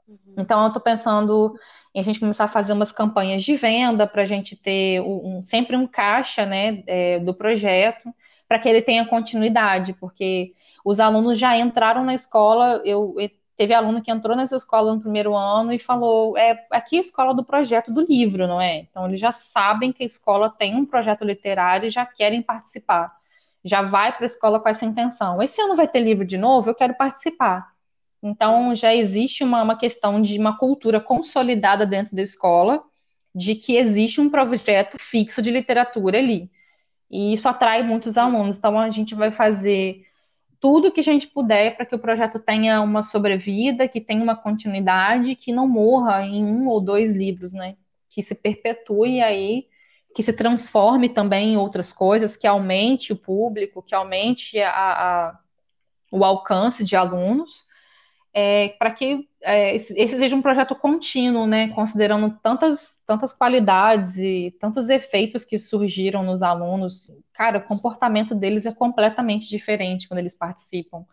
Uhum. 0.07 0.35
Então, 0.39 0.61
eu 0.63 0.69
estou 0.69 0.81
pensando 0.81 1.55
em 1.95 2.01
a 2.01 2.05
gente 2.05 2.21
começar 2.21 2.45
a 2.45 2.49
fazer 2.49 2.73
umas 2.73 2.93
campanhas 2.93 3.43
de 3.43 3.57
venda 3.57 4.07
para 4.07 4.23
a 4.23 4.27
gente 4.27 4.57
ter 4.57 5.01
um, 5.01 5.43
sempre 5.43 5.77
um 5.77 5.87
caixa 5.87 6.47
né, 6.47 6.83
é, 6.87 7.19
do 7.19 7.35
projeto, 7.35 8.15
para 8.49 8.59
que 8.59 8.69
ele 8.69 8.83
tenha 8.83 9.05
continuidade, 9.07 9.95
porque 9.95 10.55
os 10.85 11.01
alunos 11.01 11.39
já 11.39 11.57
entraram 11.57 12.05
na 12.05 12.15
escola, 12.15 12.83
eu 12.85 13.17
Teve 13.63 13.75
aluno 13.75 14.03
que 14.03 14.11
entrou 14.11 14.37
nessa 14.37 14.57
escola 14.57 14.93
no 14.93 15.01
primeiro 15.01 15.37
ano 15.37 15.73
e 15.73 15.79
falou: 15.79 16.37
é 16.37 16.67
aqui 16.69 16.97
é 16.97 16.99
a 16.99 17.03
escola 17.03 17.33
do 17.33 17.45
projeto 17.45 17.93
do 17.93 18.01
livro, 18.01 18.45
não 18.49 18.61
é? 18.61 18.79
Então, 18.79 19.07
eles 19.07 19.21
já 19.21 19.31
sabem 19.31 19.93
que 19.93 20.03
a 20.03 20.07
escola 20.07 20.51
tem 20.51 20.75
um 20.75 20.85
projeto 20.85 21.25
literário 21.25 21.87
e 21.87 21.91
já 21.91 22.05
querem 22.05 22.43
participar. 22.43 23.15
Já 23.65 23.81
vai 23.81 24.11
para 24.17 24.25
a 24.25 24.27
escola 24.27 24.59
com 24.59 24.69
essa 24.69 24.85
intenção. 24.85 25.41
Esse 25.41 25.61
ano 25.61 25.77
vai 25.77 25.87
ter 25.87 26.01
livro 26.01 26.25
de 26.25 26.37
novo, 26.37 26.71
eu 26.71 26.75
quero 26.75 26.95
participar. 26.95 27.73
Então, 28.21 28.75
já 28.75 28.93
existe 28.93 29.45
uma, 29.45 29.63
uma 29.63 29.79
questão 29.79 30.21
de 30.21 30.37
uma 30.37 30.59
cultura 30.59 31.01
consolidada 31.01 31.87
dentro 31.87 32.17
da 32.17 32.23
escola, 32.23 32.83
de 33.33 33.55
que 33.55 33.77
existe 33.77 34.21
um 34.21 34.29
projeto 34.29 34.99
fixo 34.99 35.41
de 35.41 35.53
literatura 35.53 36.19
ali. 36.19 36.51
E 37.09 37.33
isso 37.33 37.49
atrai 37.49 37.85
muitos 37.85 38.19
alunos. 38.19 38.57
Então, 38.57 38.77
a 38.77 38.91
gente 38.91 39.15
vai 39.15 39.31
fazer 39.31 40.05
tudo 40.63 40.93
que 40.93 41.01
a 41.01 41.03
gente 41.03 41.27
puder 41.27 41.77
para 41.77 41.85
que 41.85 41.95
o 41.97 41.99
projeto 41.99 42.39
tenha 42.39 42.81
uma 42.81 43.03
sobrevida, 43.03 43.89
que 43.89 44.01
tenha 44.01 44.23
uma 44.23 44.37
continuidade, 44.37 45.35
que 45.35 45.53
não 45.53 45.67
morra 45.69 46.23
em 46.23 46.45
um 46.45 46.69
ou 46.69 46.81
dois 46.81 47.13
livros, 47.13 47.53
né? 47.53 47.77
Que 48.09 48.23
se 48.23 48.33
perpetue 48.33 49.21
aí, 49.21 49.67
que 50.15 50.23
se 50.23 50.33
transforme 50.33 51.09
também 51.09 51.55
em 51.55 51.57
outras 51.57 51.93
coisas, 51.93 52.37
que 52.37 52.47
aumente 52.47 53.13
o 53.13 53.17
público, 53.17 53.83
que 53.83 53.93
aumente 53.93 54.61
a, 54.61 54.71
a 54.71 55.39
o 56.13 56.25
alcance 56.25 56.85
de 56.85 56.95
alunos 56.95 57.67
é, 58.35 58.69
para 58.79 58.91
que 58.91 59.29
é, 59.43 59.77
esse, 59.77 59.93
esse, 59.99 60.17
seja 60.17 60.35
um 60.35 60.43
projeto 60.43 60.75
contínuo, 60.75 61.47
né, 61.47 61.69
considerando 61.69 62.31
tantas, 62.43 62.99
tantas 63.07 63.33
qualidades 63.33 64.17
e 64.17 64.57
tantos 64.61 64.89
efeitos 64.89 65.45
que 65.45 65.59
surgiram 65.59 66.23
nos 66.23 66.43
alunos. 66.43 67.11
Cara, 67.35 67.59
o 67.59 67.65
comportamento 67.65 68.35
deles 68.35 68.65
é 68.65 68.75
completamente 68.75 69.49
diferente 69.49 70.09
quando 70.09 70.19
eles 70.21 70.35
participam. 70.35 71.05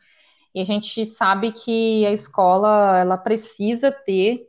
E 0.53 0.61
a 0.61 0.65
gente 0.65 1.05
sabe 1.05 1.51
que 1.51 2.05
a 2.05 2.11
escola 2.11 2.99
ela 2.99 3.17
precisa 3.17 3.91
ter 3.91 4.47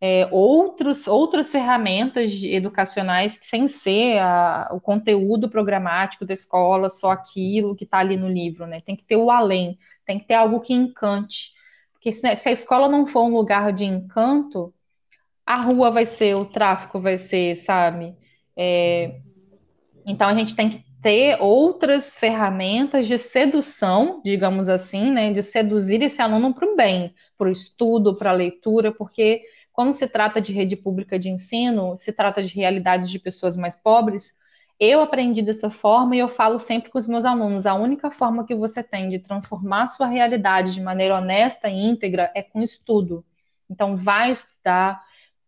é, 0.00 0.28
outros, 0.32 1.06
outras 1.06 1.50
ferramentas 1.50 2.32
educacionais 2.42 3.38
sem 3.42 3.68
ser 3.68 4.18
a, 4.18 4.68
o 4.72 4.80
conteúdo 4.80 5.48
programático 5.48 6.24
da 6.24 6.34
escola, 6.34 6.88
só 6.90 7.10
aquilo 7.10 7.76
que 7.76 7.84
está 7.84 7.98
ali 7.98 8.16
no 8.16 8.28
livro, 8.28 8.66
né? 8.66 8.80
Tem 8.80 8.96
que 8.96 9.04
ter 9.04 9.16
o 9.16 9.30
além, 9.30 9.78
tem 10.04 10.18
que 10.18 10.26
ter 10.26 10.34
algo 10.34 10.60
que 10.60 10.72
encante 10.72 11.52
porque 12.02 12.12
se, 12.12 12.36
se 12.36 12.48
a 12.48 12.52
escola 12.52 12.88
não 12.88 13.06
for 13.06 13.22
um 13.22 13.36
lugar 13.36 13.72
de 13.72 13.84
encanto, 13.84 14.74
a 15.46 15.62
rua 15.62 15.88
vai 15.88 16.04
ser, 16.04 16.34
o 16.34 16.44
tráfico 16.44 16.98
vai 16.98 17.16
ser, 17.16 17.56
sabe? 17.58 18.16
É, 18.56 19.20
então 20.04 20.28
a 20.28 20.34
gente 20.34 20.56
tem 20.56 20.68
que 20.68 20.84
ter 21.00 21.40
outras 21.40 22.16
ferramentas 22.16 23.06
de 23.06 23.16
sedução, 23.18 24.20
digamos 24.24 24.68
assim, 24.68 25.12
né? 25.12 25.32
De 25.32 25.44
seduzir 25.44 26.02
esse 26.02 26.20
aluno 26.20 26.52
para 26.52 26.66
o 26.66 26.74
bem, 26.74 27.14
para 27.38 27.48
o 27.48 27.52
estudo, 27.52 28.16
para 28.16 28.30
a 28.30 28.34
leitura, 28.34 28.90
porque 28.90 29.40
quando 29.72 29.92
se 29.92 30.08
trata 30.08 30.40
de 30.40 30.52
rede 30.52 30.74
pública 30.74 31.16
de 31.20 31.28
ensino, 31.28 31.96
se 31.96 32.12
trata 32.12 32.42
de 32.42 32.52
realidades 32.52 33.08
de 33.08 33.18
pessoas 33.20 33.56
mais 33.56 33.76
pobres, 33.76 34.32
eu 34.84 35.00
aprendi 35.00 35.42
dessa 35.42 35.70
forma 35.70 36.16
e 36.16 36.18
eu 36.18 36.28
falo 36.28 36.58
sempre 36.58 36.90
com 36.90 36.98
os 36.98 37.06
meus 37.06 37.24
alunos: 37.24 37.66
a 37.66 37.74
única 37.74 38.10
forma 38.10 38.44
que 38.44 38.52
você 38.54 38.82
tem 38.82 39.08
de 39.08 39.20
transformar 39.20 39.86
sua 39.86 40.08
realidade 40.08 40.74
de 40.74 40.80
maneira 40.80 41.16
honesta 41.18 41.68
e 41.68 41.78
íntegra 41.78 42.32
é 42.34 42.42
com 42.42 42.60
estudo. 42.60 43.24
Então, 43.70 43.96
vai 43.96 44.32
estudar, 44.32 45.00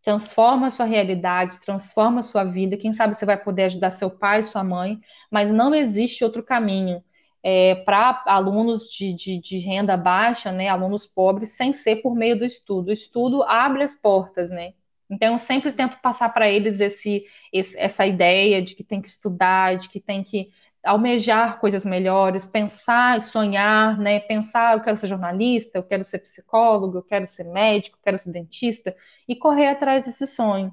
transforma 0.05 0.71
sua 0.71 0.87
realidade, 0.87 1.59
transforma 1.61 2.21
a 2.21 2.23
sua 2.23 2.45
vida. 2.45 2.77
Quem 2.77 2.93
sabe 2.93 3.17
você 3.17 3.27
vai 3.27 3.37
poder 3.37 3.65
ajudar 3.65 3.91
seu 3.91 4.09
pai, 4.09 4.45
sua 4.45 4.63
mãe, 4.63 5.01
mas 5.29 5.51
não 5.53 5.75
existe 5.75 6.23
outro 6.25 6.43
caminho. 6.43 7.03
É, 7.43 7.75
para 7.75 8.23
alunos 8.27 8.89
de, 8.89 9.13
de, 9.15 9.39
de, 9.39 9.59
renda 9.59 9.97
baixa, 9.97 10.51
né, 10.53 10.69
alunos 10.69 11.07
pobres, 11.07 11.51
sem 11.57 11.73
ser 11.75 11.97
por 11.97 12.15
meio 12.15 12.39
do 12.39 12.45
estudo. 12.45 12.89
O 12.89 12.93
estudo 12.93 13.43
abre 13.43 13.83
as 13.83 13.97
portas, 13.97 14.49
né? 14.49 14.75
Então, 15.15 15.35
eu 15.35 15.39
sempre 15.39 15.73
tento 15.73 15.99
passar 16.01 16.29
para 16.31 16.49
eles 16.49 16.81
esse, 16.81 17.25
esse, 17.53 17.79
essa 17.79 18.05
ideia 18.05 18.61
de 18.61 18.75
que 18.75 18.83
tem 18.83 19.01
que 19.01 19.09
estudar, 19.09 19.77
de 19.77 19.89
que 19.89 20.01
tem 20.01 20.25
que 20.25 20.51
almejar 20.83 21.61
coisas 21.61 21.85
melhores, 21.85 22.47
pensar 22.47 23.23
sonhar, 23.23 23.99
né? 23.99 24.19
Pensar, 24.21 24.75
eu 24.75 24.81
quero 24.83 24.97
ser 24.97 25.07
jornalista, 25.07 25.79
eu 25.79 25.85
quero 25.85 26.05
ser 26.05 26.19
psicólogo, 26.19 26.99
eu 26.99 27.03
quero 27.03 27.27
ser 27.27 27.45
médico, 27.45 27.97
eu 27.97 28.03
quero 28.03 28.19
ser 28.19 28.31
dentista, 28.31 28.95
e 29.29 29.37
correr 29.37 29.69
atrás 29.69 30.05
desse 30.05 30.27
sonho. 30.27 30.73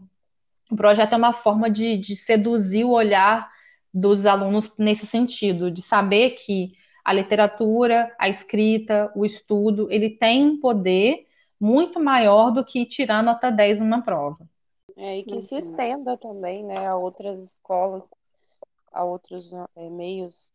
O 0.71 0.75
projeto 0.75 1.13
é 1.13 1.17
uma 1.17 1.33
forma 1.33 1.69
de, 1.69 1.97
de 1.97 2.15
seduzir 2.15 2.83
o 2.83 2.91
olhar 2.91 3.49
dos 3.93 4.25
alunos 4.25 4.73
nesse 4.77 5.05
sentido, 5.05 5.69
de 5.69 5.81
saber 5.81 6.31
que 6.31 6.73
a 7.05 7.13
literatura, 7.13 8.13
a 8.17 8.27
escrita, 8.27 9.11
o 9.15 9.25
estudo, 9.25 9.87
ele 9.91 10.09
tem 10.09 10.57
poder 10.57 11.27
muito 11.61 11.99
maior 11.99 12.49
do 12.49 12.65
que 12.65 12.87
tirar 12.87 13.21
nota 13.21 13.51
10 13.51 13.79
numa 13.79 14.01
prova. 14.01 14.49
É, 14.97 15.19
e 15.19 15.23
que 15.23 15.35
uhum. 15.35 15.41
se 15.43 15.55
estenda 15.55 16.17
também 16.17 16.65
né, 16.65 16.87
a 16.87 16.95
outras 16.95 17.43
escolas, 17.43 18.03
a 18.91 19.03
outros 19.03 19.53
é, 19.75 19.89
meios, 19.89 20.51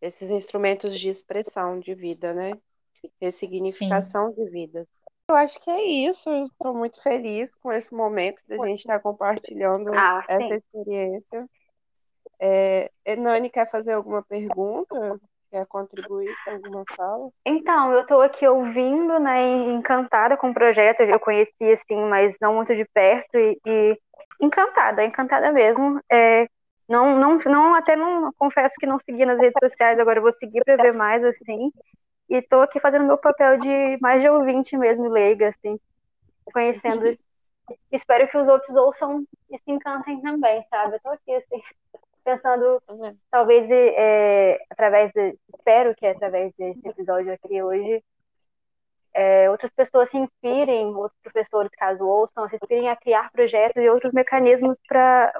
esses 0.00 0.30
instrumentos 0.30 0.98
de 1.00 1.08
expressão 1.08 1.80
de 1.80 1.94
vida, 1.94 2.34
né? 2.34 2.52
Ressignificação 3.20 4.28
Sim. 4.28 4.44
de 4.44 4.50
vida. 4.50 4.86
Eu 5.28 5.36
acho 5.36 5.58
que 5.58 5.70
é 5.70 5.82
isso. 5.82 6.28
Eu 6.28 6.44
estou 6.44 6.74
muito 6.74 7.02
feliz 7.02 7.50
com 7.56 7.72
esse 7.72 7.92
momento 7.94 8.42
da 8.46 8.58
gente 8.58 8.80
estar 8.80 9.00
compartilhando 9.00 9.90
ah, 9.94 10.22
essa 10.28 10.54
experiência. 10.54 11.48
É, 12.38 12.90
Nani 13.16 13.48
quer 13.48 13.70
fazer 13.70 13.92
alguma 13.92 14.22
pergunta? 14.22 15.18
Quer 15.52 15.66
contribuir 15.66 16.34
com 16.46 16.50
alguma 16.52 16.82
fala? 16.96 17.28
Então, 17.44 17.92
eu 17.92 18.00
estou 18.00 18.22
aqui 18.22 18.48
ouvindo, 18.48 19.20
né, 19.20 19.38
encantada 19.68 20.34
com 20.34 20.48
o 20.48 20.54
projeto. 20.54 21.02
Eu 21.02 21.20
conheci, 21.20 21.70
assim, 21.70 21.94
mas 22.08 22.38
não 22.40 22.54
muito 22.54 22.74
de 22.74 22.86
perto 22.86 23.36
e, 23.36 23.60
e 23.66 23.98
encantada, 24.40 25.04
encantada 25.04 25.52
mesmo. 25.52 26.00
É, 26.10 26.48
não, 26.88 27.18
não, 27.18 27.36
não, 27.36 27.74
até 27.74 27.94
não, 27.94 28.32
confesso 28.38 28.76
que 28.80 28.86
não 28.86 28.98
segui 29.00 29.26
nas 29.26 29.38
redes 29.38 29.58
sociais, 29.62 29.98
agora 29.98 30.22
vou 30.22 30.32
seguir 30.32 30.64
para 30.64 30.82
ver 30.82 30.94
mais, 30.94 31.22
assim. 31.22 31.70
E 32.30 32.36
estou 32.36 32.62
aqui 32.62 32.80
fazendo 32.80 33.04
meu 33.04 33.18
papel 33.18 33.58
de 33.58 33.98
mais 34.00 34.22
de 34.22 34.30
ouvinte 34.30 34.74
mesmo, 34.78 35.06
leiga, 35.06 35.48
assim, 35.48 35.78
conhecendo. 36.46 37.14
Espero 37.92 38.26
que 38.26 38.38
os 38.38 38.48
outros 38.48 38.74
ouçam 38.74 39.22
e 39.50 39.58
se 39.58 39.70
encantem 39.70 40.18
também, 40.22 40.64
sabe? 40.70 40.96
Eu 40.96 41.00
tô 41.00 41.10
aqui, 41.10 41.34
assim, 41.34 41.62
pensando, 42.22 42.82
uhum. 42.88 43.16
talvez, 43.30 43.68
é, 43.70 44.58
através 44.70 45.12
de, 45.12 45.38
espero 45.54 45.94
que 45.94 46.06
através 46.06 46.52
desse 46.56 46.88
episódio 46.88 47.32
aqui 47.32 47.62
hoje, 47.62 48.02
é, 49.14 49.50
outras 49.50 49.70
pessoas 49.72 50.10
se 50.10 50.16
inspirem, 50.16 50.86
outros 50.94 51.20
professores, 51.22 51.70
caso 51.76 52.06
ouçam, 52.06 52.48
se 52.48 52.56
inspirem 52.56 52.88
a 52.88 52.96
criar 52.96 53.30
projetos 53.30 53.82
e 53.82 53.88
outros 53.88 54.12
mecanismos 54.12 54.78
para, 54.88 55.32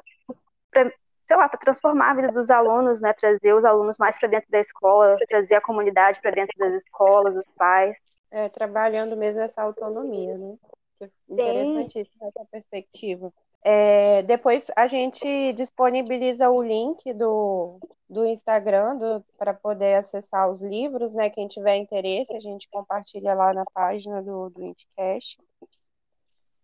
sei 1.26 1.36
lá, 1.36 1.48
para 1.48 1.58
transformar 1.58 2.10
a 2.10 2.14
vida 2.14 2.28
dos 2.28 2.50
alunos, 2.50 3.00
né, 3.00 3.12
trazer 3.14 3.54
os 3.54 3.64
alunos 3.64 3.96
mais 3.98 4.18
para 4.18 4.28
dentro 4.28 4.50
da 4.50 4.60
escola, 4.60 5.16
trazer 5.28 5.54
a 5.54 5.60
comunidade 5.60 6.20
para 6.20 6.32
dentro 6.32 6.56
das 6.58 6.74
escolas, 6.74 7.36
os 7.36 7.46
pais. 7.56 7.96
É, 8.30 8.48
trabalhando 8.48 9.16
mesmo 9.16 9.42
essa 9.42 9.62
autonomia, 9.62 10.36
né? 10.36 10.56
É 11.00 11.08
interessantíssima 11.28 12.28
essa 12.28 12.46
perspectiva. 12.50 13.32
É, 13.64 14.22
depois 14.24 14.66
a 14.74 14.88
gente 14.88 15.52
disponibiliza 15.52 16.50
o 16.50 16.60
link 16.60 17.12
do, 17.12 17.78
do 18.10 18.26
Instagram 18.26 19.22
para 19.38 19.54
poder 19.54 19.94
acessar 19.94 20.50
os 20.50 20.60
livros, 20.60 21.14
né? 21.14 21.30
Quem 21.30 21.46
tiver 21.46 21.76
interesse, 21.76 22.34
a 22.34 22.40
gente 22.40 22.68
compartilha 22.68 23.34
lá 23.34 23.54
na 23.54 23.64
página 23.72 24.20
do, 24.20 24.50
do 24.50 24.64
Intcast. 24.64 25.38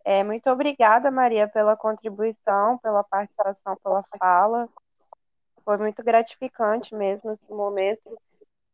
É, 0.04 0.24
muito 0.24 0.50
obrigada, 0.50 1.10
Maria, 1.10 1.46
pela 1.46 1.76
contribuição, 1.76 2.78
pela 2.78 3.04
participação, 3.04 3.76
pela 3.76 4.02
fala. 4.18 4.68
Foi 5.64 5.76
muito 5.76 6.02
gratificante 6.02 6.94
mesmo 6.94 7.30
esse 7.30 7.48
momento. 7.52 8.18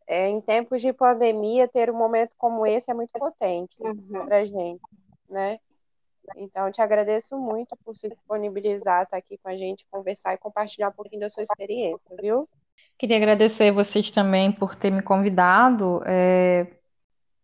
É, 0.06 0.28
em 0.28 0.40
tempos 0.40 0.80
de 0.80 0.92
pandemia, 0.92 1.68
ter 1.68 1.90
um 1.90 1.96
momento 1.96 2.34
como 2.38 2.66
esse 2.66 2.90
é 2.90 2.94
muito 2.94 3.12
potente 3.12 3.82
uhum. 3.82 4.26
para 4.26 4.38
a 4.38 4.44
gente, 4.44 4.82
né? 5.28 5.58
Então, 6.36 6.70
te 6.70 6.80
agradeço 6.80 7.36
muito 7.38 7.76
por 7.84 7.96
se 7.96 8.08
disponibilizar, 8.08 9.04
estar 9.04 9.16
aqui 9.16 9.38
com 9.38 9.48
a 9.48 9.56
gente, 9.56 9.86
conversar 9.90 10.34
e 10.34 10.38
compartilhar 10.38 10.88
um 10.88 10.92
pouquinho 10.92 11.20
da 11.20 11.30
sua 11.30 11.42
experiência, 11.42 12.16
viu? 12.20 12.48
Queria 12.98 13.16
agradecer 13.16 13.72
vocês 13.72 14.10
também 14.10 14.52
por 14.52 14.74
ter 14.74 14.90
me 14.90 15.02
convidado. 15.02 16.02
É... 16.06 16.66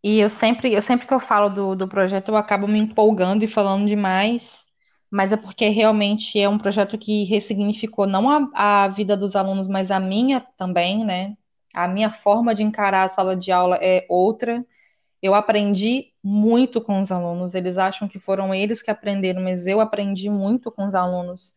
E 0.03 0.19
eu 0.19 0.31
sempre, 0.31 0.73
eu 0.73 0.81
sempre 0.81 1.07
que 1.07 1.13
eu 1.13 1.21
falo 1.21 1.49
do, 1.51 1.77
do 1.77 1.89
projeto, 1.89 2.31
eu 2.31 2.37
acabo 2.37 2.67
me 2.67 2.79
empolgando 2.79 3.45
e 3.45 3.49
falando 3.49 3.87
demais, 3.87 4.65
mas 5.11 5.33
é 5.33 5.37
porque 5.37 5.69
realmente 5.69 6.41
é 6.41 6.49
um 6.49 6.59
projeto 6.59 6.97
que 6.97 7.25
ressignificou 7.25 8.07
não 8.07 8.31
a, 8.55 8.85
a 8.85 8.89
vida 8.89 9.17
dos 9.17 9.37
alunos, 9.37 9.69
mas 9.69 9.91
a 9.91 10.01
minha 10.01 10.41
também, 10.57 11.05
né? 11.05 11.37
A 11.75 11.87
minha 11.87 12.11
forma 12.11 12.55
de 12.55 12.63
encarar 12.63 13.05
a 13.05 13.09
sala 13.09 13.37
de 13.37 13.53
aula 13.53 13.77
é 13.83 14.07
outra. 14.09 14.65
Eu 15.23 15.35
aprendi 15.35 16.10
muito 16.23 16.81
com 16.81 17.01
os 17.01 17.11
alunos. 17.11 17.55
Eles 17.55 17.79
acham 17.79 18.09
que 18.09 18.19
foram 18.19 18.55
eles 18.55 18.83
que 18.83 18.91
aprenderam, 18.91 19.43
mas 19.43 19.67
eu 19.67 19.81
aprendi 19.81 20.29
muito 20.29 20.71
com 20.71 20.85
os 20.85 20.95
alunos. 20.95 21.55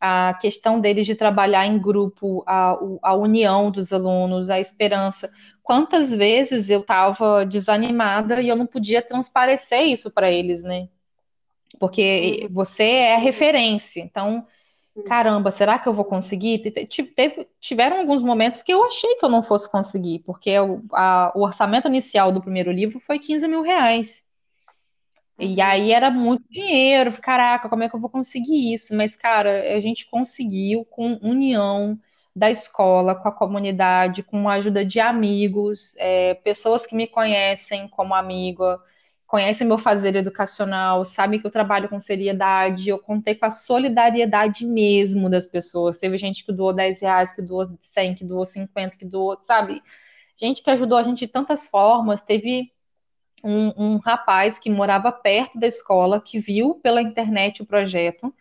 A 0.00 0.34
questão 0.34 0.80
deles 0.80 1.06
de 1.06 1.14
trabalhar 1.14 1.66
em 1.66 1.78
grupo, 1.78 2.42
a, 2.46 2.78
a 3.02 3.14
união 3.14 3.70
dos 3.70 3.92
alunos, 3.92 4.48
a 4.48 4.58
esperança. 4.58 5.30
Quantas 5.62 6.10
vezes 6.10 6.70
eu 6.70 6.80
estava 6.80 7.44
desanimada 7.44 8.40
e 8.40 8.48
eu 8.48 8.56
não 8.56 8.66
podia 8.66 9.02
transparecer 9.02 9.82
isso 9.82 10.10
para 10.10 10.30
eles, 10.30 10.62
né? 10.62 10.88
Porque 11.78 12.40
uhum. 12.44 12.54
você 12.54 12.84
é 12.84 13.14
a 13.14 13.18
referência. 13.18 14.00
Então, 14.00 14.46
caramba, 15.00 15.50
será 15.50 15.78
que 15.78 15.88
eu 15.88 15.94
vou 15.94 16.04
conseguir? 16.04 16.62
Tiveram 17.60 17.98
alguns 17.98 18.22
momentos 18.22 18.62
que 18.62 18.72
eu 18.72 18.84
achei 18.84 19.16
que 19.16 19.24
eu 19.24 19.28
não 19.28 19.42
fosse 19.42 19.70
conseguir, 19.70 20.20
porque 20.20 20.58
o, 20.58 20.82
a, 20.92 21.32
o 21.34 21.42
orçamento 21.42 21.88
inicial 21.88 22.32
do 22.32 22.40
primeiro 22.40 22.70
livro 22.70 23.00
foi 23.00 23.18
15 23.18 23.46
mil 23.48 23.62
reais. 23.62 24.24
E 25.38 25.54
uhum. 25.56 25.62
aí 25.64 25.92
era 25.92 26.10
muito 26.10 26.44
dinheiro, 26.50 27.12
caraca, 27.20 27.68
como 27.68 27.82
é 27.82 27.88
que 27.88 27.96
eu 27.96 28.00
vou 28.00 28.10
conseguir 28.10 28.74
isso? 28.74 28.94
Mas, 28.94 29.16
cara, 29.16 29.74
a 29.74 29.80
gente 29.80 30.08
conseguiu 30.10 30.84
com 30.84 31.18
união 31.22 31.98
da 32.36 32.50
escola, 32.50 33.14
com 33.14 33.28
a 33.28 33.32
comunidade, 33.32 34.22
com 34.22 34.48
a 34.48 34.54
ajuda 34.54 34.84
de 34.84 35.00
amigos, 35.00 35.94
é, 35.98 36.34
pessoas 36.34 36.86
que 36.86 36.94
me 36.94 37.06
conhecem 37.06 37.88
como 37.88 38.14
amiga, 38.14 38.80
conhecem 39.30 39.64
meu 39.64 39.78
fazer 39.78 40.16
educacional, 40.16 41.04
sabem 41.04 41.38
que 41.38 41.46
eu 41.46 41.52
trabalho 41.52 41.88
com 41.88 42.00
seriedade, 42.00 42.88
eu 42.88 42.98
contei 42.98 43.32
com 43.32 43.46
a 43.46 43.50
solidariedade 43.50 44.66
mesmo 44.66 45.30
das 45.30 45.46
pessoas. 45.46 45.96
Teve 45.96 46.18
gente 46.18 46.44
que 46.44 46.52
doou 46.52 46.72
10 46.72 47.00
reais, 47.00 47.32
que 47.32 47.40
doou 47.40 47.78
100, 47.80 48.16
que 48.16 48.24
doou 48.24 48.44
50, 48.44 48.96
que 48.96 49.04
doou, 49.04 49.38
sabe? 49.46 49.80
Gente 50.34 50.64
que 50.64 50.70
ajudou 50.70 50.98
a 50.98 51.04
gente 51.04 51.20
de 51.20 51.28
tantas 51.28 51.68
formas. 51.68 52.20
Teve 52.20 52.72
um, 53.44 53.72
um 53.76 53.96
rapaz 53.98 54.58
que 54.58 54.68
morava 54.68 55.12
perto 55.12 55.60
da 55.60 55.68
escola, 55.68 56.20
que 56.20 56.40
viu 56.40 56.74
pela 56.82 57.00
internet 57.00 57.62
o 57.62 57.66
projeto, 57.66 58.34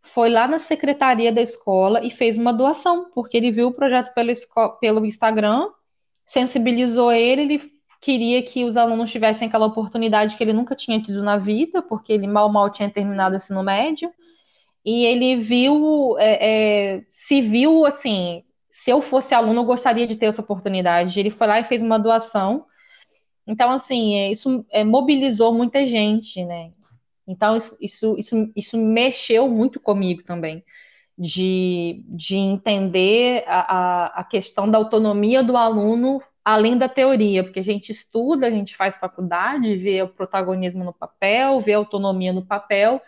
foi 0.00 0.30
lá 0.30 0.48
na 0.48 0.58
secretaria 0.58 1.30
da 1.30 1.42
escola 1.42 2.02
e 2.02 2.10
fez 2.10 2.38
uma 2.38 2.54
doação, 2.54 3.10
porque 3.14 3.36
ele 3.36 3.50
viu 3.50 3.68
o 3.68 3.74
projeto 3.74 4.14
pelo, 4.14 4.32
pelo 4.80 5.04
Instagram, 5.04 5.68
sensibilizou 6.24 7.12
ele, 7.12 7.42
ele 7.42 7.72
queria 8.02 8.42
que 8.42 8.64
os 8.64 8.76
alunos 8.76 9.12
tivessem 9.12 9.46
aquela 9.46 9.66
oportunidade 9.66 10.36
que 10.36 10.42
ele 10.42 10.52
nunca 10.52 10.74
tinha 10.74 11.00
tido 11.00 11.22
na 11.22 11.38
vida, 11.38 11.80
porque 11.80 12.12
ele 12.12 12.26
mal 12.26 12.50
mal 12.50 12.68
tinha 12.68 12.90
terminado 12.90 13.36
ensino 13.36 13.62
médio, 13.62 14.12
e 14.84 15.04
ele 15.06 15.36
viu, 15.36 16.16
é, 16.18 16.96
é, 16.96 17.04
se 17.08 17.40
viu 17.40 17.86
assim, 17.86 18.42
se 18.68 18.90
eu 18.90 19.00
fosse 19.00 19.34
aluno, 19.34 19.60
eu 19.60 19.64
gostaria 19.64 20.06
de 20.06 20.16
ter 20.16 20.26
essa 20.26 20.40
oportunidade. 20.42 21.18
Ele 21.20 21.30
foi 21.30 21.46
lá 21.46 21.60
e 21.60 21.64
fez 21.64 21.82
uma 21.82 21.98
doação. 21.98 22.66
Então, 23.46 23.70
assim, 23.70 24.16
é, 24.16 24.32
isso 24.32 24.66
é, 24.70 24.82
mobilizou 24.82 25.54
muita 25.54 25.86
gente, 25.86 26.44
né? 26.44 26.72
Então, 27.26 27.56
isso, 27.56 27.76
isso, 27.80 28.50
isso, 28.56 28.76
mexeu 28.76 29.48
muito 29.48 29.78
comigo 29.78 30.24
também, 30.24 30.64
de, 31.16 32.02
de 32.08 32.36
entender 32.36 33.44
a, 33.46 33.60
a, 33.60 34.06
a 34.20 34.24
questão 34.24 34.68
da 34.68 34.78
autonomia 34.78 35.42
do 35.42 35.56
aluno 35.56 36.20
além 36.44 36.76
da 36.76 36.88
teoria, 36.88 37.44
porque 37.44 37.60
a 37.60 37.64
gente 37.64 37.92
estuda, 37.92 38.46
a 38.46 38.50
gente 38.50 38.76
faz 38.76 38.96
faculdade, 38.96 39.76
vê 39.76 40.02
o 40.02 40.08
protagonismo 40.08 40.84
no 40.84 40.92
papel, 40.92 41.60
vê 41.60 41.74
a 41.74 41.78
autonomia 41.78 42.32
no 42.32 42.44
papel, 42.44 43.00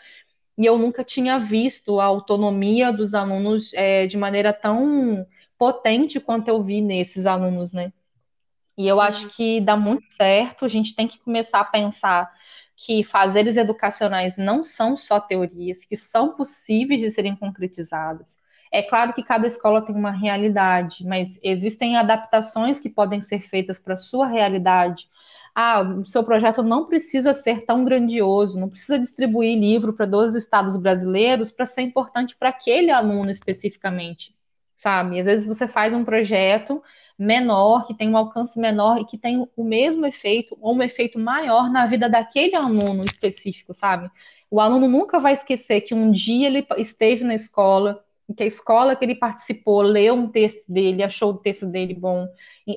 e 0.57 0.65
eu 0.67 0.79
nunca 0.79 1.03
tinha 1.05 1.39
visto 1.39 2.01
a 2.01 2.05
autonomia 2.05 2.93
dos 2.93 3.13
alunos 3.15 3.73
é, 3.75 4.07
de 4.07 4.17
maneira 4.17 4.53
tão 4.53 5.27
potente 5.59 6.21
quanto 6.21 6.49
eu 6.49 6.63
vi 6.63 6.81
nesses 6.81 7.27
alunos, 7.27 7.73
né? 7.73 7.93
E 8.77 8.87
eu 8.87 9.01
acho 9.01 9.29
que 9.29 9.61
dá 9.61 9.77
muito 9.77 10.05
certo, 10.15 10.65
a 10.65 10.69
gente 10.69 10.95
tem 10.95 11.07
que 11.07 11.19
começar 11.19 11.61
a 11.61 11.65
pensar 11.65 12.33
que 12.77 13.05
fazeres 13.05 13.57
educacionais 13.57 14.37
não 14.37 14.65
são 14.65 14.97
só 14.97 15.21
teorias, 15.21 15.85
que 15.85 15.97
são 15.97 16.35
possíveis 16.35 17.01
de 17.01 17.11
serem 17.11 17.37
concretizados. 17.37 18.39
É 18.75 18.83
claro 18.83 19.13
que 19.13 19.23
cada 19.23 19.47
escola 19.47 19.81
tem 19.81 19.95
uma 19.95 20.11
realidade, 20.11 21.07
mas 21.07 21.39
existem 21.45 21.97
adaptações 21.97 22.81
que 22.81 22.91
podem 22.91 23.21
ser 23.21 23.49
feitas 23.49 23.79
para 23.79 23.95
a 23.95 23.97
sua 23.97 24.27
realidade. 24.27 25.09
Ah, 25.55 25.81
o 25.81 26.05
seu 26.05 26.25
projeto 26.25 26.61
não 26.61 26.85
precisa 26.85 27.33
ser 27.35 27.65
tão 27.65 27.85
grandioso, 27.85 28.59
não 28.59 28.69
precisa 28.69 28.99
distribuir 28.99 29.57
livro 29.57 29.93
para 29.93 30.07
12 30.07 30.37
estados 30.37 30.77
brasileiros 30.77 31.53
para 31.53 31.65
ser 31.67 31.83
importante 31.83 32.35
para 32.35 32.49
aquele 32.49 32.91
aluno 32.91 33.31
especificamente, 33.31 34.35
sabe? 34.77 35.21
Às 35.21 35.27
vezes 35.27 35.47
você 35.47 35.69
faz 35.69 35.95
um 35.95 36.05
projeto 36.05 36.83
menor, 37.17 37.87
que 37.87 37.95
tem 37.95 38.09
um 38.09 38.17
alcance 38.17 38.59
menor 38.59 38.99
e 38.99 39.05
que 39.05 39.17
tem 39.17 39.49
o 39.57 39.63
mesmo 39.63 40.05
efeito 40.05 40.59
ou 40.61 40.75
um 40.75 40.83
efeito 40.83 41.17
maior 41.17 41.71
na 41.71 41.87
vida 41.87 42.09
daquele 42.09 42.57
aluno 42.57 43.05
específico, 43.05 43.73
sabe? 43.73 44.11
O 44.51 44.61
aluno 44.61 44.89
nunca 44.89 45.21
vai 45.21 45.35
esquecer 45.35 45.83
que 45.83 45.95
um 45.95 46.11
dia 46.11 46.49
ele 46.49 46.67
esteve 46.77 47.23
na 47.23 47.37
escola, 47.37 48.05
que 48.33 48.43
a 48.43 48.47
escola 48.47 48.97
que 48.97 49.05
ele 49.05 49.15
participou 49.15 49.83
leu 49.83 50.15
um 50.15 50.29
texto 50.29 50.65
dele, 50.67 51.03
achou 51.03 51.33
o 51.33 51.37
texto 51.37 51.67
dele 51.67 51.93
bom, 51.93 52.27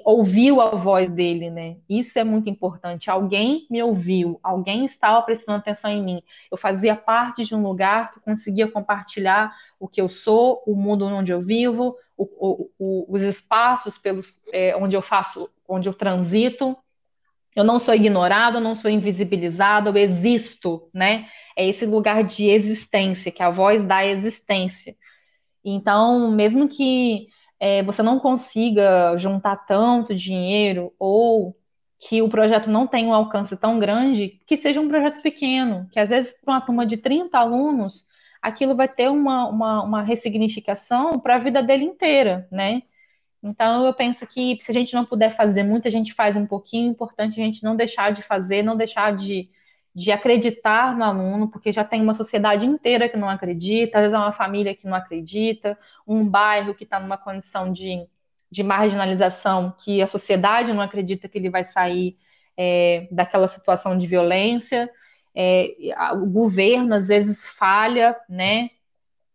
ouviu 0.04 0.60
a 0.60 0.72
voz 0.72 1.10
dele, 1.10 1.50
né? 1.50 1.78
Isso 1.88 2.20
é 2.20 2.24
muito 2.24 2.50
importante. 2.50 3.10
Alguém 3.10 3.66
me 3.70 3.82
ouviu, 3.82 4.40
alguém 4.44 4.84
estava 4.84 5.22
prestando 5.22 5.60
atenção 5.60 5.90
em 5.90 6.04
mim. 6.04 6.22
Eu 6.52 6.58
fazia 6.58 6.96
parte 6.96 7.46
de 7.46 7.56
um 7.56 7.64
lugar 7.64 8.12
que 8.12 8.20
conseguia 8.20 8.68
compartilhar 8.68 9.56
o 9.80 9.88
que 9.88 10.02
eu 10.02 10.10
sou, 10.10 10.62
o 10.68 10.76
mundo 10.76 11.06
onde 11.06 11.32
eu 11.32 11.42
vivo, 11.42 11.96
o, 12.18 12.24
o, 12.24 12.70
o, 12.78 13.06
os 13.08 13.22
espaços 13.22 13.98
pelos 13.98 14.42
é, 14.52 14.76
onde 14.76 14.98
eu 14.98 15.02
faço, 15.02 15.50
onde 15.68 15.88
eu 15.88 15.94
transito. 15.94 16.78
Eu 17.56 17.64
não 17.64 17.80
sou 17.80 17.96
ignorado, 17.96 18.58
eu 18.58 18.62
não 18.62 18.76
sou 18.76 18.92
invisibilizado, 18.92 19.90
eu 19.90 19.98
existo, 19.98 20.90
né? 20.94 21.28
É 21.56 21.66
esse 21.66 21.86
lugar 21.86 22.24
de 22.24 22.46
existência, 22.46 23.32
que 23.32 23.42
a 23.42 23.50
voz 23.50 23.84
da 23.84 24.06
existência. 24.06 24.96
Então, 25.70 26.32
mesmo 26.32 26.70
que 26.70 27.28
é, 27.60 27.84
você 27.84 28.02
não 28.02 28.20
consiga 28.20 29.18
juntar 29.18 29.58
tanto 29.66 30.16
dinheiro 30.16 30.94
ou 30.98 31.58
que 32.00 32.22
o 32.22 32.30
projeto 32.30 32.70
não 32.70 32.88
tenha 32.88 33.10
um 33.10 33.14
alcance 33.14 33.58
tão 33.58 33.78
grande, 33.80 34.40
que 34.46 34.56
seja 34.56 34.80
um 34.80 34.88
projeto 34.88 35.22
pequeno, 35.22 35.88
que 35.92 36.00
às 36.00 36.10
vezes 36.10 36.34
para 36.40 36.54
uma 36.54 36.62
turma 36.62 36.86
de 36.86 36.96
30 36.98 37.38
alunos, 37.38 38.08
aquilo 38.42 38.76
vai 38.76 38.88
ter 38.88 39.10
uma, 39.10 39.50
uma, 39.50 39.84
uma 39.84 40.02
ressignificação 40.04 41.20
para 41.20 41.36
a 41.36 41.40
vida 41.40 41.62
dele 41.62 41.84
inteira, 41.84 42.48
né? 42.52 42.84
Então, 43.44 43.86
eu 43.86 43.94
penso 43.94 44.26
que 44.26 44.58
se 44.62 44.72
a 44.72 44.74
gente 44.74 44.94
não 44.94 45.06
puder 45.06 45.36
fazer 45.36 45.64
muito, 45.64 45.88
a 45.88 45.92
gente 45.92 46.14
faz 46.14 46.38
um 46.38 46.46
pouquinho. 46.46 46.88
É 46.88 46.92
importante 46.92 47.42
a 47.42 47.44
gente 47.44 47.64
não 47.64 47.76
deixar 47.76 48.12
de 48.12 48.22
fazer, 48.22 48.64
não 48.64 48.76
deixar 48.78 49.16
de, 49.16 49.50
de 49.98 50.12
acreditar 50.12 50.96
no 50.96 51.04
aluno, 51.04 51.48
porque 51.50 51.72
já 51.72 51.84
tem 51.84 52.04
uma 52.04 52.14
sociedade 52.14 52.68
inteira 52.68 53.10
que 53.10 53.18
não 53.18 53.28
acredita, 53.28 53.98
às 53.98 54.04
vezes 54.04 54.14
é 54.14 54.20
uma 54.20 54.32
família 54.32 54.76
que 54.76 54.86
não 54.86 54.96
acredita, 54.96 55.76
um 56.06 56.24
bairro 56.24 56.76
que 56.76 56.84
está 56.84 57.00
numa 57.00 57.18
condição 57.18 57.74
de, 57.74 58.06
de 58.52 58.62
marginalização, 58.62 59.74
que 59.84 60.00
a 60.00 60.06
sociedade 60.06 60.72
não 60.72 60.84
acredita 60.84 61.28
que 61.28 61.40
ele 61.40 61.50
vai 61.50 61.64
sair 61.64 62.16
é, 62.56 63.08
daquela 63.10 63.48
situação 63.48 63.98
de 63.98 64.06
violência. 64.06 64.88
É, 65.34 65.74
o 66.14 66.28
governo 66.28 66.94
às 66.94 67.08
vezes 67.08 67.48
falha, 67.48 68.16
né? 68.30 68.70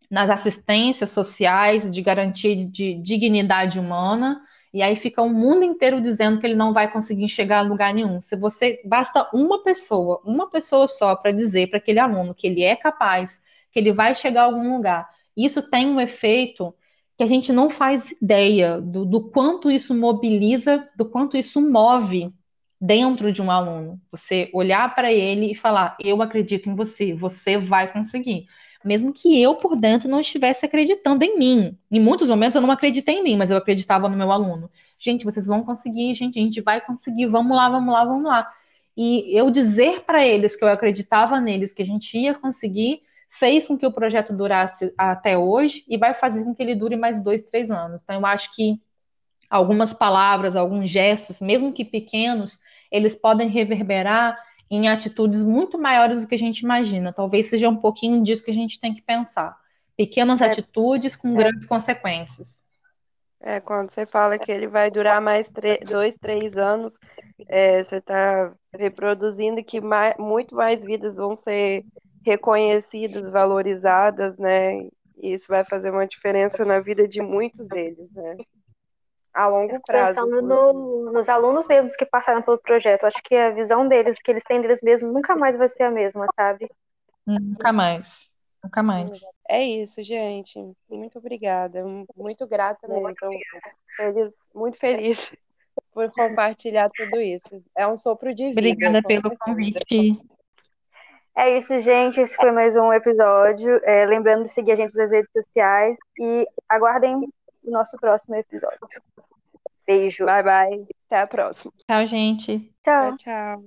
nas 0.08 0.30
assistências 0.30 1.10
sociais, 1.10 1.90
de 1.90 2.00
garantia 2.02 2.54
de 2.66 2.94
dignidade 2.94 3.80
humana, 3.80 4.40
e 4.72 4.82
aí 4.82 4.96
fica 4.96 5.20
o 5.20 5.28
mundo 5.28 5.64
inteiro 5.64 6.00
dizendo 6.00 6.40
que 6.40 6.46
ele 6.46 6.54
não 6.54 6.72
vai 6.72 6.90
conseguir 6.90 7.28
chegar 7.28 7.58
a 7.58 7.62
lugar 7.62 7.92
nenhum. 7.92 8.20
Se 8.20 8.34
você 8.34 8.80
basta 8.84 9.28
uma 9.32 9.62
pessoa, 9.62 10.20
uma 10.24 10.48
pessoa 10.48 10.86
só 10.86 11.14
para 11.14 11.30
dizer 11.30 11.68
para 11.68 11.78
aquele 11.78 11.98
aluno 11.98 12.34
que 12.34 12.46
ele 12.46 12.62
é 12.62 12.74
capaz, 12.74 13.40
que 13.70 13.78
ele 13.78 13.92
vai 13.92 14.14
chegar 14.14 14.42
a 14.42 14.44
algum 14.46 14.76
lugar, 14.76 15.08
isso 15.36 15.62
tem 15.62 15.86
um 15.86 16.00
efeito 16.00 16.74
que 17.16 17.22
a 17.22 17.26
gente 17.26 17.52
não 17.52 17.68
faz 17.68 18.10
ideia 18.20 18.80
do, 18.80 19.04
do 19.04 19.28
quanto 19.30 19.70
isso 19.70 19.94
mobiliza, 19.94 20.88
do 20.96 21.04
quanto 21.04 21.36
isso 21.36 21.60
move 21.60 22.32
dentro 22.80 23.30
de 23.30 23.42
um 23.42 23.50
aluno. 23.50 24.00
Você 24.10 24.50
olhar 24.52 24.94
para 24.94 25.12
ele 25.12 25.52
e 25.52 25.54
falar: 25.54 25.96
Eu 26.00 26.22
acredito 26.22 26.68
em 26.70 26.74
você, 26.74 27.12
você 27.14 27.58
vai 27.58 27.92
conseguir 27.92 28.46
mesmo 28.84 29.12
que 29.12 29.40
eu 29.40 29.54
por 29.54 29.76
dentro 29.76 30.08
não 30.08 30.20
estivesse 30.20 30.64
acreditando 30.64 31.24
em 31.24 31.38
mim. 31.38 31.78
Em 31.90 32.00
muitos 32.00 32.28
momentos 32.28 32.56
eu 32.56 32.60
não 32.62 32.70
acreditei 32.70 33.16
em 33.16 33.22
mim, 33.22 33.36
mas 33.36 33.50
eu 33.50 33.56
acreditava 33.56 34.08
no 34.08 34.16
meu 34.16 34.30
aluno. 34.32 34.70
Gente, 34.98 35.24
vocês 35.24 35.46
vão 35.46 35.62
conseguir, 35.62 36.14
gente, 36.14 36.38
a 36.38 36.42
gente 36.42 36.60
vai 36.60 36.80
conseguir, 36.80 37.26
vamos 37.26 37.56
lá, 37.56 37.68
vamos 37.68 37.92
lá, 37.92 38.04
vamos 38.04 38.24
lá. 38.24 38.48
E 38.96 39.36
eu 39.36 39.50
dizer 39.50 40.02
para 40.02 40.26
eles 40.26 40.54
que 40.54 40.64
eu 40.64 40.68
acreditava 40.68 41.40
neles, 41.40 41.72
que 41.72 41.82
a 41.82 41.86
gente 41.86 42.16
ia 42.16 42.34
conseguir, 42.34 43.02
fez 43.30 43.66
com 43.66 43.78
que 43.78 43.86
o 43.86 43.92
projeto 43.92 44.32
durasse 44.34 44.92
até 44.96 45.36
hoje 45.38 45.84
e 45.88 45.96
vai 45.96 46.12
fazer 46.14 46.44
com 46.44 46.54
que 46.54 46.62
ele 46.62 46.74
dure 46.74 46.96
mais 46.96 47.22
dois, 47.22 47.42
três 47.42 47.70
anos. 47.70 48.02
Então, 48.02 48.16
eu 48.16 48.26
acho 48.26 48.54
que 48.54 48.80
algumas 49.48 49.92
palavras, 49.92 50.54
alguns 50.54 50.88
gestos, 50.88 51.40
mesmo 51.40 51.72
que 51.72 51.84
pequenos, 51.84 52.58
eles 52.90 53.16
podem 53.16 53.48
reverberar 53.48 54.38
em 54.74 54.88
atitudes 54.88 55.42
muito 55.42 55.78
maiores 55.78 56.22
do 56.22 56.26
que 56.26 56.34
a 56.34 56.38
gente 56.38 56.60
imagina. 56.60 57.12
Talvez 57.12 57.46
seja 57.48 57.68
um 57.68 57.76
pouquinho 57.76 58.22
disso 58.22 58.42
que 58.42 58.50
a 58.50 58.54
gente 58.54 58.80
tem 58.80 58.94
que 58.94 59.02
pensar. 59.02 59.54
Pequenas 59.94 60.40
é, 60.40 60.46
atitudes 60.46 61.14
com 61.14 61.28
é. 61.34 61.44
grandes 61.44 61.66
consequências. 61.66 62.58
É, 63.38 63.60
quando 63.60 63.90
você 63.90 64.06
fala 64.06 64.38
que 64.38 64.50
ele 64.50 64.66
vai 64.66 64.90
durar 64.90 65.20
mais 65.20 65.52
dois, 65.86 66.16
três 66.16 66.56
anos, 66.56 66.98
é, 67.48 67.82
você 67.82 67.96
está 67.96 68.54
reproduzindo 68.72 69.62
que 69.62 69.78
mais, 69.78 70.16
muito 70.16 70.54
mais 70.54 70.82
vidas 70.82 71.18
vão 71.18 71.36
ser 71.36 71.84
reconhecidas, 72.24 73.30
valorizadas, 73.30 74.38
né? 74.38 74.84
E 75.18 75.34
isso 75.34 75.48
vai 75.48 75.64
fazer 75.66 75.90
uma 75.90 76.06
diferença 76.06 76.64
na 76.64 76.80
vida 76.80 77.06
de 77.06 77.20
muitos 77.20 77.68
deles, 77.68 78.10
né? 78.12 78.36
A 79.32 79.46
longo 79.46 79.80
prazo. 79.86 80.14
Pensando 80.14 80.42
no, 80.42 81.12
nos 81.12 81.28
alunos 81.28 81.66
mesmos 81.66 81.96
que 81.96 82.04
passaram 82.04 82.42
pelo 82.42 82.58
projeto, 82.58 83.04
acho 83.04 83.22
que 83.22 83.34
a 83.34 83.50
visão 83.50 83.88
deles, 83.88 84.18
que 84.22 84.30
eles 84.30 84.44
têm 84.44 84.60
deles 84.60 84.80
mesmos, 84.82 85.12
nunca 85.12 85.34
mais 85.36 85.56
vai 85.56 85.68
ser 85.68 85.84
a 85.84 85.90
mesma, 85.90 86.26
sabe? 86.36 86.70
Nunca 87.26 87.72
mais. 87.72 88.30
Nunca 88.62 88.82
mais. 88.82 89.20
É 89.48 89.62
isso, 89.62 90.02
gente. 90.02 90.58
Muito 90.88 91.18
obrigada. 91.18 91.84
Muito 92.16 92.46
grata 92.46 92.86
mesmo. 92.86 93.12
Feliz, 93.96 94.32
muito 94.54 94.78
feliz 94.78 95.32
por 95.92 96.10
compartilhar 96.12 96.88
tudo 96.94 97.20
isso. 97.20 97.62
É 97.76 97.86
um 97.86 97.96
sopro 97.96 98.34
de 98.34 98.48
vida. 98.50 98.60
Obrigada 98.60 99.02
pelo 99.02 99.36
convite. 99.36 100.20
É 101.34 101.56
isso, 101.56 101.80
gente. 101.80 102.20
Esse 102.20 102.36
foi 102.36 102.52
mais 102.52 102.76
um 102.76 102.92
episódio. 102.92 103.80
É, 103.84 104.06
lembrando 104.06 104.44
de 104.44 104.50
seguir 104.50 104.72
a 104.72 104.76
gente 104.76 104.96
nas 104.96 105.10
redes 105.10 105.30
sociais 105.32 105.96
e 106.20 106.46
aguardem 106.68 107.28
o 107.64 107.70
nosso 107.70 107.96
próximo 107.98 108.36
episódio. 108.36 108.78
Beijo. 109.86 110.24
Bye, 110.24 110.42
bye. 110.42 110.86
Até 111.06 111.20
a 111.20 111.26
próxima. 111.26 111.72
Tchau, 111.86 112.06
gente. 112.06 112.72
Tchau, 112.82 113.16
tchau. 113.16 113.16
tchau. 113.18 113.64